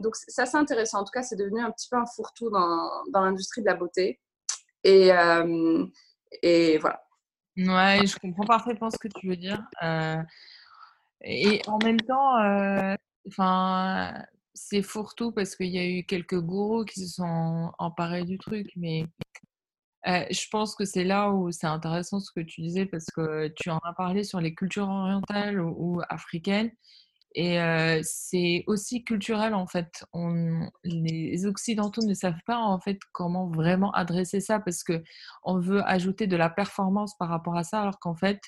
donc 0.01 0.15
ça, 0.15 0.45
c'est 0.45 0.57
intéressant. 0.57 0.99
En 0.99 1.03
tout 1.03 1.11
cas, 1.11 1.23
c'est 1.23 1.35
devenu 1.35 1.59
un 1.59 1.71
petit 1.71 1.89
peu 1.89 1.97
un 1.97 2.05
fourre-tout 2.05 2.49
dans, 2.51 2.89
dans 3.11 3.21
l'industrie 3.21 3.61
de 3.61 3.65
la 3.65 3.75
beauté. 3.75 4.21
Et, 4.83 5.09
et 6.41 6.77
voilà. 6.77 7.03
Ouais, 7.57 8.05
je 8.05 8.17
comprends 8.17 8.45
parfaitement 8.45 8.89
ce 8.89 8.97
que 8.97 9.09
tu 9.09 9.27
veux 9.27 9.35
dire. 9.35 9.61
Et 11.23 11.61
en 11.67 11.77
même 11.83 12.01
temps, 12.01 12.37
euh, 12.39 12.95
enfin, 13.27 14.13
c'est 14.53 14.81
fourre-tout 14.81 15.31
parce 15.31 15.55
qu'il 15.55 15.67
y 15.67 15.79
a 15.79 15.87
eu 15.87 16.03
quelques 16.05 16.39
gourous 16.39 16.85
qui 16.85 17.01
se 17.07 17.15
sont 17.15 17.71
emparés 17.79 18.25
du 18.25 18.37
truc, 18.37 18.71
mais 18.75 19.05
je 20.05 20.47
pense 20.51 20.75
que 20.75 20.85
c'est 20.85 21.05
là 21.05 21.31
où 21.31 21.51
c'est 21.51 21.67
intéressant 21.67 22.19
ce 22.19 22.31
que 22.31 22.41
tu 22.41 22.61
disais 22.61 22.85
parce 22.85 23.05
que 23.15 23.47
tu 23.55 23.69
en 23.69 23.79
as 23.79 23.93
parlé 23.93 24.23
sur 24.23 24.41
les 24.41 24.53
cultures 24.53 24.89
orientales 24.89 25.59
ou 25.61 26.01
africaines. 26.09 26.71
Et 27.35 27.57
c'est 28.03 28.63
aussi 28.67 29.03
culturel 29.03 29.53
en 29.55 29.65
fait. 29.65 30.05
Les 30.83 31.45
Occidentaux 31.45 32.03
ne 32.05 32.13
savent 32.13 32.41
pas 32.45 32.57
en 32.57 32.79
fait 32.79 32.99
comment 33.11 33.47
vraiment 33.47 33.91
adresser 33.91 34.39
ça 34.41 34.59
parce 34.59 34.83
que 34.83 35.01
on 35.43 35.57
veut 35.59 35.81
ajouter 35.87 36.27
de 36.27 36.35
la 36.35 36.49
performance 36.49 37.17
par 37.17 37.29
rapport 37.29 37.55
à 37.57 37.63
ça, 37.63 37.81
alors 37.81 37.99
qu'en 37.99 38.15
fait, 38.15 38.39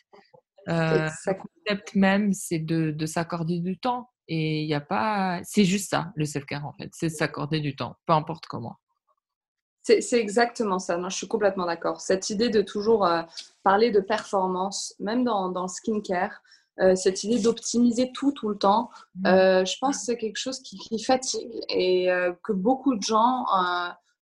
euh, 0.69 1.09
le 1.27 1.33
concept 1.33 1.95
même 1.95 2.33
c'est 2.33 2.59
de, 2.59 2.91
de 2.91 3.05
s'accorder 3.05 3.59
du 3.59 3.77
temps. 3.77 4.09
Et 4.27 4.63
il 4.63 4.65
n'y 4.65 4.73
a 4.73 4.81
pas, 4.81 5.39
c'est 5.43 5.65
juste 5.65 5.91
ça 5.91 6.11
le 6.15 6.25
self-care 6.25 6.65
en 6.65 6.73
fait, 6.73 6.89
c'est 6.93 7.09
s'accorder 7.09 7.59
du 7.59 7.75
temps, 7.75 7.95
peu 8.07 8.13
importe 8.13 8.47
comment. 8.47 8.77
C'est 9.85 10.19
exactement 10.19 10.79
ça. 10.79 10.97
Non, 10.97 11.09
je 11.09 11.15
suis 11.15 11.27
complètement 11.27 11.67
d'accord. 11.67 12.01
Cette 12.01 12.31
idée 12.31 12.49
de 12.49 12.63
toujours 12.63 13.05
euh, 13.05 13.21
parler 13.61 13.91
de 13.91 13.99
performance, 13.99 14.95
même 14.99 15.23
dans, 15.23 15.49
dans 15.49 15.61
le 15.63 15.67
skincare, 15.67 16.41
euh, 16.79 16.95
cette 16.95 17.23
idée 17.23 17.39
d'optimiser 17.39 18.11
tout 18.11 18.31
tout 18.31 18.49
le 18.49 18.57
temps, 18.57 18.89
mmh. 19.13 19.27
euh, 19.27 19.65
je 19.65 19.77
pense 19.79 19.99
que 19.99 20.05
c'est 20.05 20.17
quelque 20.17 20.39
chose 20.39 20.59
qui, 20.61 20.99
fatigue 21.03 21.51
et 21.69 22.07
que 22.43 22.51
beaucoup 22.51 22.95
de 22.95 23.03
gens, 23.03 23.45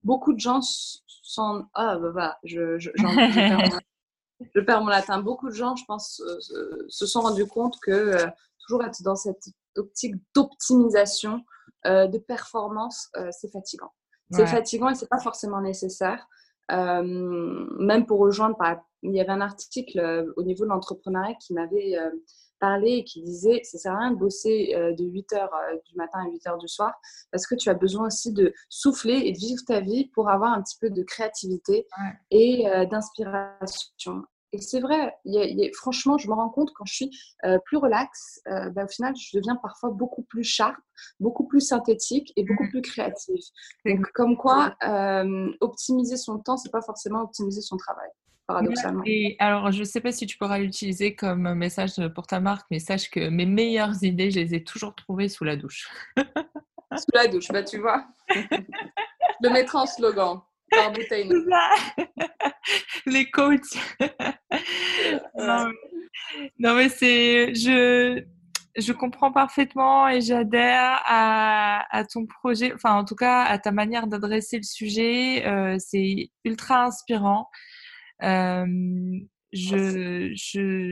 beaucoup 0.03 0.33
de 0.33 0.39
gens 0.39 0.59
sont 0.61 1.65
ah 1.73 1.97
bah, 1.97 2.11
bah 2.13 2.37
je, 2.43 2.77
je, 2.77 2.89
je, 4.53 4.59
perds 4.61 4.81
mon, 4.81 4.87
latin. 4.87 5.21
Beaucoup 5.21 5.49
de 5.49 5.53
gens, 5.53 5.75
je 5.75 5.85
pense, 5.85 6.21
se 6.89 7.05
sont 7.05 7.21
rendus 7.21 7.47
compte 7.47 7.75
que 7.81 8.15
toujours 8.59 8.83
être 8.83 9.01
dans 9.03 9.15
cette 9.15 9.43
optique 9.75 10.15
d'optimisation, 10.35 11.41
de 11.85 12.17
performance, 12.17 13.09
c'est 13.31 13.51
fatigant. 13.51 13.91
C'est 14.31 14.47
fatigant 14.47 14.89
et 14.89 14.95
c'est 14.95 15.09
pas 15.09 15.19
forcément 15.19 15.61
nécessaire. 15.61 16.27
Euh, 16.71 17.03
même 17.03 18.05
pour 18.05 18.19
rejoindre, 18.19 18.57
il 19.01 19.13
y 19.13 19.19
avait 19.19 19.31
un 19.31 19.41
article 19.41 19.99
euh, 19.99 20.33
au 20.37 20.43
niveau 20.43 20.63
de 20.63 20.69
l'entrepreneuriat 20.69 21.35
qui 21.35 21.53
m'avait 21.53 21.97
euh, 21.97 22.09
parlé 22.59 22.91
et 22.91 23.03
qui 23.03 23.21
disait 23.21 23.61
ça 23.63 23.77
sert 23.77 23.93
à 23.93 23.99
rien 23.99 24.11
de 24.11 24.15
bosser 24.15 24.73
de 24.73 25.03
8h 25.03 25.49
du 25.85 25.95
matin 25.97 26.19
à 26.19 26.29
8h 26.29 26.57
du 26.59 26.69
soir 26.69 26.93
parce 27.29 27.45
que 27.45 27.55
tu 27.55 27.69
as 27.69 27.73
besoin 27.73 28.07
aussi 28.07 28.31
de 28.31 28.53
souffler 28.69 29.23
et 29.25 29.33
de 29.33 29.37
vivre 29.37 29.61
ta 29.67 29.81
vie 29.81 30.05
pour 30.13 30.29
avoir 30.29 30.53
un 30.53 30.61
petit 30.61 30.77
peu 30.79 30.89
de 30.89 31.03
créativité 31.03 31.85
et 32.31 32.63
d'inspiration. 32.89 34.23
Et 34.53 34.61
c'est 34.61 34.79
vrai, 34.79 35.11
franchement, 35.73 36.19
je 36.19 36.29
me 36.29 36.33
rends 36.33 36.49
compte 36.49 36.71
quand 36.75 36.85
je 36.85 36.93
suis 36.93 37.11
euh, 37.43 37.57
plus 37.65 37.77
relax, 37.77 38.39
euh, 38.47 38.69
bah, 38.69 38.85
au 38.85 38.87
final, 38.87 39.15
je 39.15 39.35
deviens 39.35 39.55
parfois 39.55 39.89
beaucoup 39.89 40.21
plus 40.21 40.43
sharp, 40.43 40.77
beaucoup 41.19 41.47
plus 41.47 41.59
synthétique 41.59 42.31
et 42.35 42.43
beaucoup 42.43 42.65
mmh. 42.65 42.69
plus 42.69 42.81
créative. 42.83 43.41
Donc, 43.83 44.11
comme 44.13 44.37
quoi, 44.37 44.75
euh, 44.83 45.51
optimiser 45.59 46.17
son 46.17 46.37
temps, 46.37 46.55
c'est 46.55 46.71
pas 46.71 46.83
forcément 46.83 47.23
optimiser 47.23 47.61
son 47.61 47.77
travail. 47.77 48.09
Paradoxalement. 48.45 49.01
Et 49.07 49.37
alors, 49.39 49.71
je 49.71 49.79
ne 49.79 49.85
sais 49.85 50.01
pas 50.01 50.11
si 50.11 50.27
tu 50.27 50.37
pourras 50.37 50.59
l'utiliser 50.59 51.15
comme 51.15 51.55
message 51.55 51.95
pour 52.13 52.27
ta 52.27 52.39
marque, 52.39 52.67
mais 52.69 52.77
sache 52.77 53.09
que 53.09 53.29
mes 53.29 53.47
meilleures 53.47 54.03
idées, 54.03 54.29
je 54.29 54.39
les 54.39 54.53
ai 54.53 54.63
toujours 54.63 54.93
trouvées 54.93 55.29
sous 55.29 55.45
la 55.45 55.55
douche. 55.55 55.89
sous 56.17 57.11
la 57.13 57.27
douche, 57.27 57.47
bah 57.47 57.63
tu 57.63 57.79
vois. 57.79 58.05
je 58.29 58.37
le 59.41 59.49
mettrai 59.49 59.79
en 59.79 59.85
slogan. 59.87 60.41
Par 60.76 60.91
bouteille. 60.91 61.30
Les 63.05 63.30
coachs. 63.30 63.78
non, 66.59 66.76
mais 66.76 66.89
c'est. 66.89 67.53
Je, 67.53 68.24
je 68.76 68.93
comprends 68.93 69.32
parfaitement 69.32 70.07
et 70.07 70.21
j'adhère 70.21 71.01
à, 71.05 71.86
à, 71.95 72.05
ton 72.05 72.26
projet, 72.26 72.74
enfin 72.74 72.95
en 72.95 73.05
tout 73.05 73.15
cas 73.15 73.43
à 73.43 73.59
ta 73.59 73.71
manière 73.71 74.07
d'adresser 74.07 74.57
le 74.57 74.63
sujet. 74.63 75.45
Euh, 75.45 75.78
c'est 75.80 76.30
ultra 76.43 76.86
inspirant. 76.86 77.49
Euh, 78.24 78.65
je, 79.51 80.32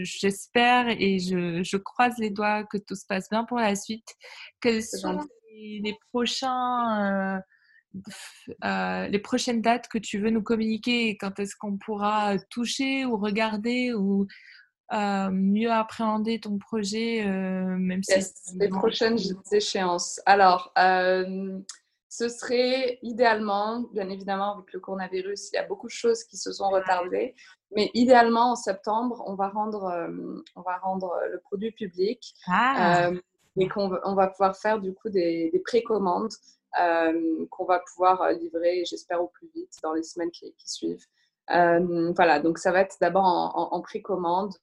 j'espère 0.03 0.89
et 0.89 1.19
je, 1.19 1.63
je, 1.63 1.77
croise 1.77 2.17
les 2.19 2.29
doigts 2.29 2.63
que 2.65 2.77
tout 2.77 2.95
se 2.95 3.05
passe 3.07 3.29
bien 3.29 3.43
pour 3.45 3.57
la 3.57 3.75
suite. 3.75 4.15
Quels 4.61 4.83
sont 4.83 5.19
les, 5.51 5.81
les, 5.83 5.95
prochains 6.11 7.37
euh, 7.37 7.39
euh, 8.63 9.07
les 9.07 9.19
prochaines 9.19 9.61
dates 9.61 9.87
que 9.87 9.97
tu 9.97 10.19
veux 10.19 10.29
nous 10.29 10.43
communiquer 10.43 11.09
et 11.09 11.17
quand 11.17 11.39
est-ce 11.39 11.55
qu'on 11.55 11.77
pourra 11.77 12.37
toucher 12.49 13.05
ou 13.05 13.17
regarder 13.17 13.93
ou 13.93 14.27
euh, 14.93 15.29
mieux 15.31 15.71
appréhender 15.71 16.39
ton 16.39 16.57
projet, 16.57 17.25
euh, 17.25 17.77
même 17.77 18.03
si 18.03 18.13
les 18.55 18.69
prochaines 18.69 19.17
échéances. 19.51 20.19
Alors, 20.25 20.73
ce 20.75 22.27
serait 22.27 22.99
idéalement, 23.01 23.85
bien 23.93 24.09
évidemment, 24.09 24.55
avec 24.55 24.73
le 24.73 24.81
coronavirus, 24.81 25.51
il 25.53 25.55
y 25.55 25.59
a 25.59 25.65
beaucoup 25.65 25.87
de 25.87 25.93
choses 25.93 26.25
qui 26.25 26.35
se 26.35 26.51
sont 26.51 26.69
retardées, 26.69 27.35
mais 27.73 27.89
idéalement 27.93 28.51
en 28.51 28.55
septembre, 28.55 29.23
on 29.27 29.35
va 29.35 29.47
rendre, 29.47 30.09
on 30.55 30.61
va 30.61 30.77
rendre 30.77 31.13
le 31.31 31.39
produit 31.39 31.71
public. 31.71 32.33
Ah. 32.47 33.11
et 33.57 33.67
qu'on 33.67 33.97
on 34.05 34.15
va 34.15 34.27
pouvoir 34.27 34.55
faire 34.55 34.79
du 34.79 34.93
coup 34.93 35.09
des, 35.09 35.49
des 35.51 35.59
précommandes 35.59 36.31
qu'on 36.73 37.65
va 37.65 37.79
pouvoir 37.79 38.21
euh, 38.21 38.33
livrer, 38.33 38.83
j'espère, 38.85 39.21
au 39.21 39.27
plus 39.27 39.49
vite 39.53 39.73
dans 39.83 39.93
les 39.93 40.03
semaines 40.03 40.31
qui, 40.31 40.53
suivent. 40.65 41.05
Euh, 41.51 42.13
voilà, 42.15 42.39
donc 42.39 42.57
ça 42.57 42.71
va 42.71 42.81
être 42.81 42.97
d'abord 43.01 43.25
en, 43.25 43.81
précommande, 43.81 44.53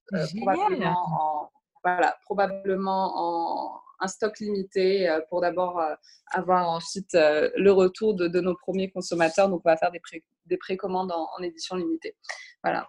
probablement 0.41 0.97
en, 1.21 1.51
voilà, 1.85 2.17
probablement 2.25 3.13
en 3.17 3.81
un 4.01 4.07
stock 4.07 4.39
limité 4.39 5.13
pour 5.29 5.41
d'abord 5.41 5.83
avoir 6.31 6.71
ensuite 6.71 7.15
le 7.15 7.71
retour 7.71 8.15
de, 8.15 8.41
nos 8.41 8.55
premiers 8.55 8.91
consommateurs. 8.91 9.49
Donc, 9.49 9.63
on 9.65 9.69
va 9.69 9.77
faire 9.77 9.91
des, 9.91 10.01
des 10.47 10.57
précommandes 10.57 11.11
en, 11.11 11.43
édition 11.43 11.75
limitée. 11.75 12.17
Voilà. 12.63 12.89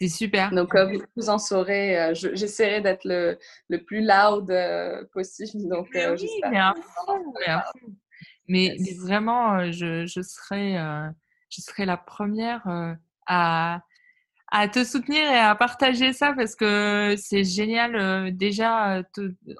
C'est 0.00 0.08
super. 0.08 0.50
Donc, 0.52 0.74
vous 1.14 1.28
en 1.28 1.38
saurez, 1.38 2.10
j'essaierai 2.14 2.80
d'être 2.80 3.04
le, 3.04 3.38
le, 3.68 3.84
plus 3.84 4.00
loud 4.00 4.50
possible. 5.12 5.68
Donc, 5.68 5.88
j'espère. 5.92 6.74
Mais, 8.50 8.76
vraiment, 8.98 9.54
euh, 9.54 9.70
je, 9.70 10.06
je, 10.06 10.22
serai, 10.22 10.76
euh, 10.76 11.08
je 11.50 11.60
serai 11.60 11.86
la 11.86 11.96
première 11.96 12.66
euh, 12.66 12.92
à, 13.28 13.80
à 14.50 14.66
te 14.68 14.82
soutenir 14.82 15.22
et 15.22 15.38
à 15.38 15.54
partager 15.54 16.12
ça 16.12 16.32
parce 16.32 16.56
que 16.56 17.14
c'est 17.16 17.44
génial 17.44 18.36
déjà 18.36 19.04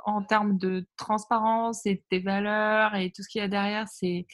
en 0.04 0.22
termes 0.24 0.58
de 0.58 0.84
transparence 0.96 1.86
et 1.86 1.94
de 1.94 2.02
tes 2.10 2.18
valeurs 2.18 2.96
et 2.96 3.12
tout 3.12 3.22
ce 3.22 3.28
qu'il 3.28 3.40
y 3.40 3.44
a 3.44 3.48
derrière. 3.48 3.86
C'est 3.86 4.26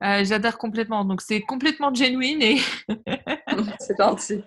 j'adhère 0.00 0.56
complètement. 0.56 1.04
Donc 1.04 1.20
c'est 1.20 1.42
complètement 1.42 1.92
genuine 1.92 2.40
et 2.40 2.56
c'est 3.78 3.98
gentil. 3.98 4.42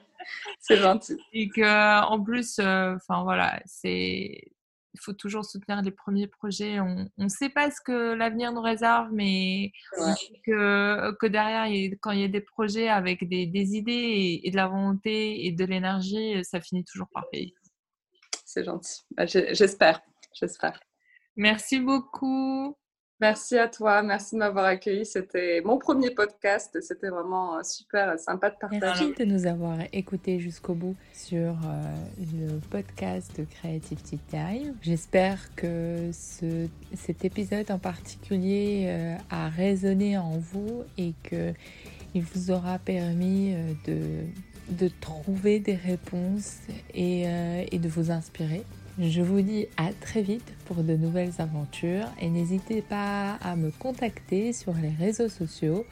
C'est 0.59 0.77
gentil. 0.77 1.17
Et 1.33 1.49
que 1.49 2.03
en 2.03 2.21
plus, 2.21 2.59
enfin 2.59 3.23
voilà, 3.23 3.61
c'est 3.65 4.41
il 4.93 4.99
faut 4.99 5.13
toujours 5.13 5.45
soutenir 5.45 5.81
les 5.81 5.91
premiers 5.91 6.27
projets. 6.27 6.79
On 6.79 7.09
ne 7.17 7.29
sait 7.29 7.49
pas 7.49 7.69
ce 7.71 7.79
que 7.81 8.13
l'avenir 8.13 8.51
nous 8.51 8.61
réserve, 8.61 9.09
mais 9.11 9.71
que, 10.45 11.11
que 11.19 11.27
derrière, 11.27 11.65
quand 12.01 12.11
il 12.11 12.21
y 12.21 12.23
a 12.23 12.27
des 12.27 12.41
projets 12.41 12.89
avec 12.89 13.27
des, 13.27 13.45
des 13.45 13.75
idées 13.75 14.41
et, 14.43 14.51
de 14.51 14.55
la 14.55 14.67
volonté 14.67 15.45
et 15.45 15.51
de 15.51 15.65
l'énergie, 15.65 16.43
ça 16.43 16.59
finit 16.59 16.83
toujours 16.83 17.09
par 17.13 17.29
payer. 17.29 17.53
C'est 18.45 18.63
gentil. 18.63 19.01
Bah, 19.11 19.25
j'espère. 19.25 20.01
J'espère. 20.33 20.79
Merci 21.35 21.79
beaucoup. 21.79 22.75
Merci 23.21 23.57
à 23.57 23.67
toi, 23.67 24.01
merci 24.01 24.35
de 24.35 24.39
m'avoir 24.39 24.63
accueilli. 24.63 25.05
C'était 25.05 25.61
mon 25.65 25.77
premier 25.77 26.11
podcast, 26.11 26.77
c'était 26.81 27.09
vraiment 27.09 27.57
euh, 27.57 27.63
super 27.63 28.17
sympa 28.17 28.49
de 28.49 28.55
partager. 28.55 28.79
Merci 28.79 29.13
de 29.19 29.25
nous 29.25 29.45
avoir 29.45 29.77
écoutés 29.91 30.39
jusqu'au 30.39 30.73
bout 30.73 30.95
sur 31.13 31.49
euh, 31.49 31.95
le 32.17 32.59
podcast 32.69 33.37
de 33.37 33.43
Creativity 33.43 34.19
Time. 34.29 34.73
J'espère 34.81 35.53
que 35.55 36.11
ce, 36.13 36.67
cet 36.95 37.25
épisode 37.25 37.69
en 37.71 37.77
particulier 37.77 38.85
euh, 38.87 39.15
a 39.29 39.49
résonné 39.49 40.17
en 40.17 40.37
vous 40.37 40.83
et 40.97 41.13
que 41.23 41.51
il 42.15 42.23
vous 42.23 42.51
aura 42.51 42.79
permis 42.79 43.53
de, 43.85 43.99
de 44.69 44.89
trouver 45.01 45.59
des 45.59 45.75
réponses 45.75 46.55
et, 46.95 47.25
et 47.71 47.77
de 47.77 47.87
vous 47.87 48.09
inspirer. 48.09 48.63
Je 49.01 49.21
vous 49.21 49.39
dis 49.39 49.65
à 49.77 49.93
très 49.93 50.21
vite 50.21 50.53
pour 50.65 50.83
de 50.83 50.93
nouvelles 50.93 51.31
aventures 51.39 52.07
et 52.19 52.29
n'hésitez 52.29 52.81
pas 52.81 53.35
à 53.35 53.55
me 53.55 53.71
contacter 53.71 54.51
sur 54.51 54.73
les 54.73 54.89
réseaux 54.89 55.29
sociaux, 55.29 55.85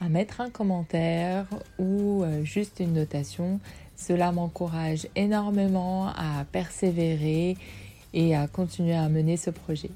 à 0.00 0.08
mettre 0.08 0.40
un 0.40 0.50
commentaire 0.50 1.46
ou 1.80 2.22
euh, 2.22 2.44
juste 2.44 2.78
une 2.78 2.92
notation. 2.92 3.58
Cela 3.96 4.30
m'encourage 4.30 5.08
énormément 5.16 6.06
à 6.06 6.44
persévérer 6.52 7.56
et 8.12 8.36
à 8.36 8.46
continuer 8.46 8.94
à 8.94 9.08
mener 9.08 9.36
ce 9.36 9.50
projet. 9.50 9.90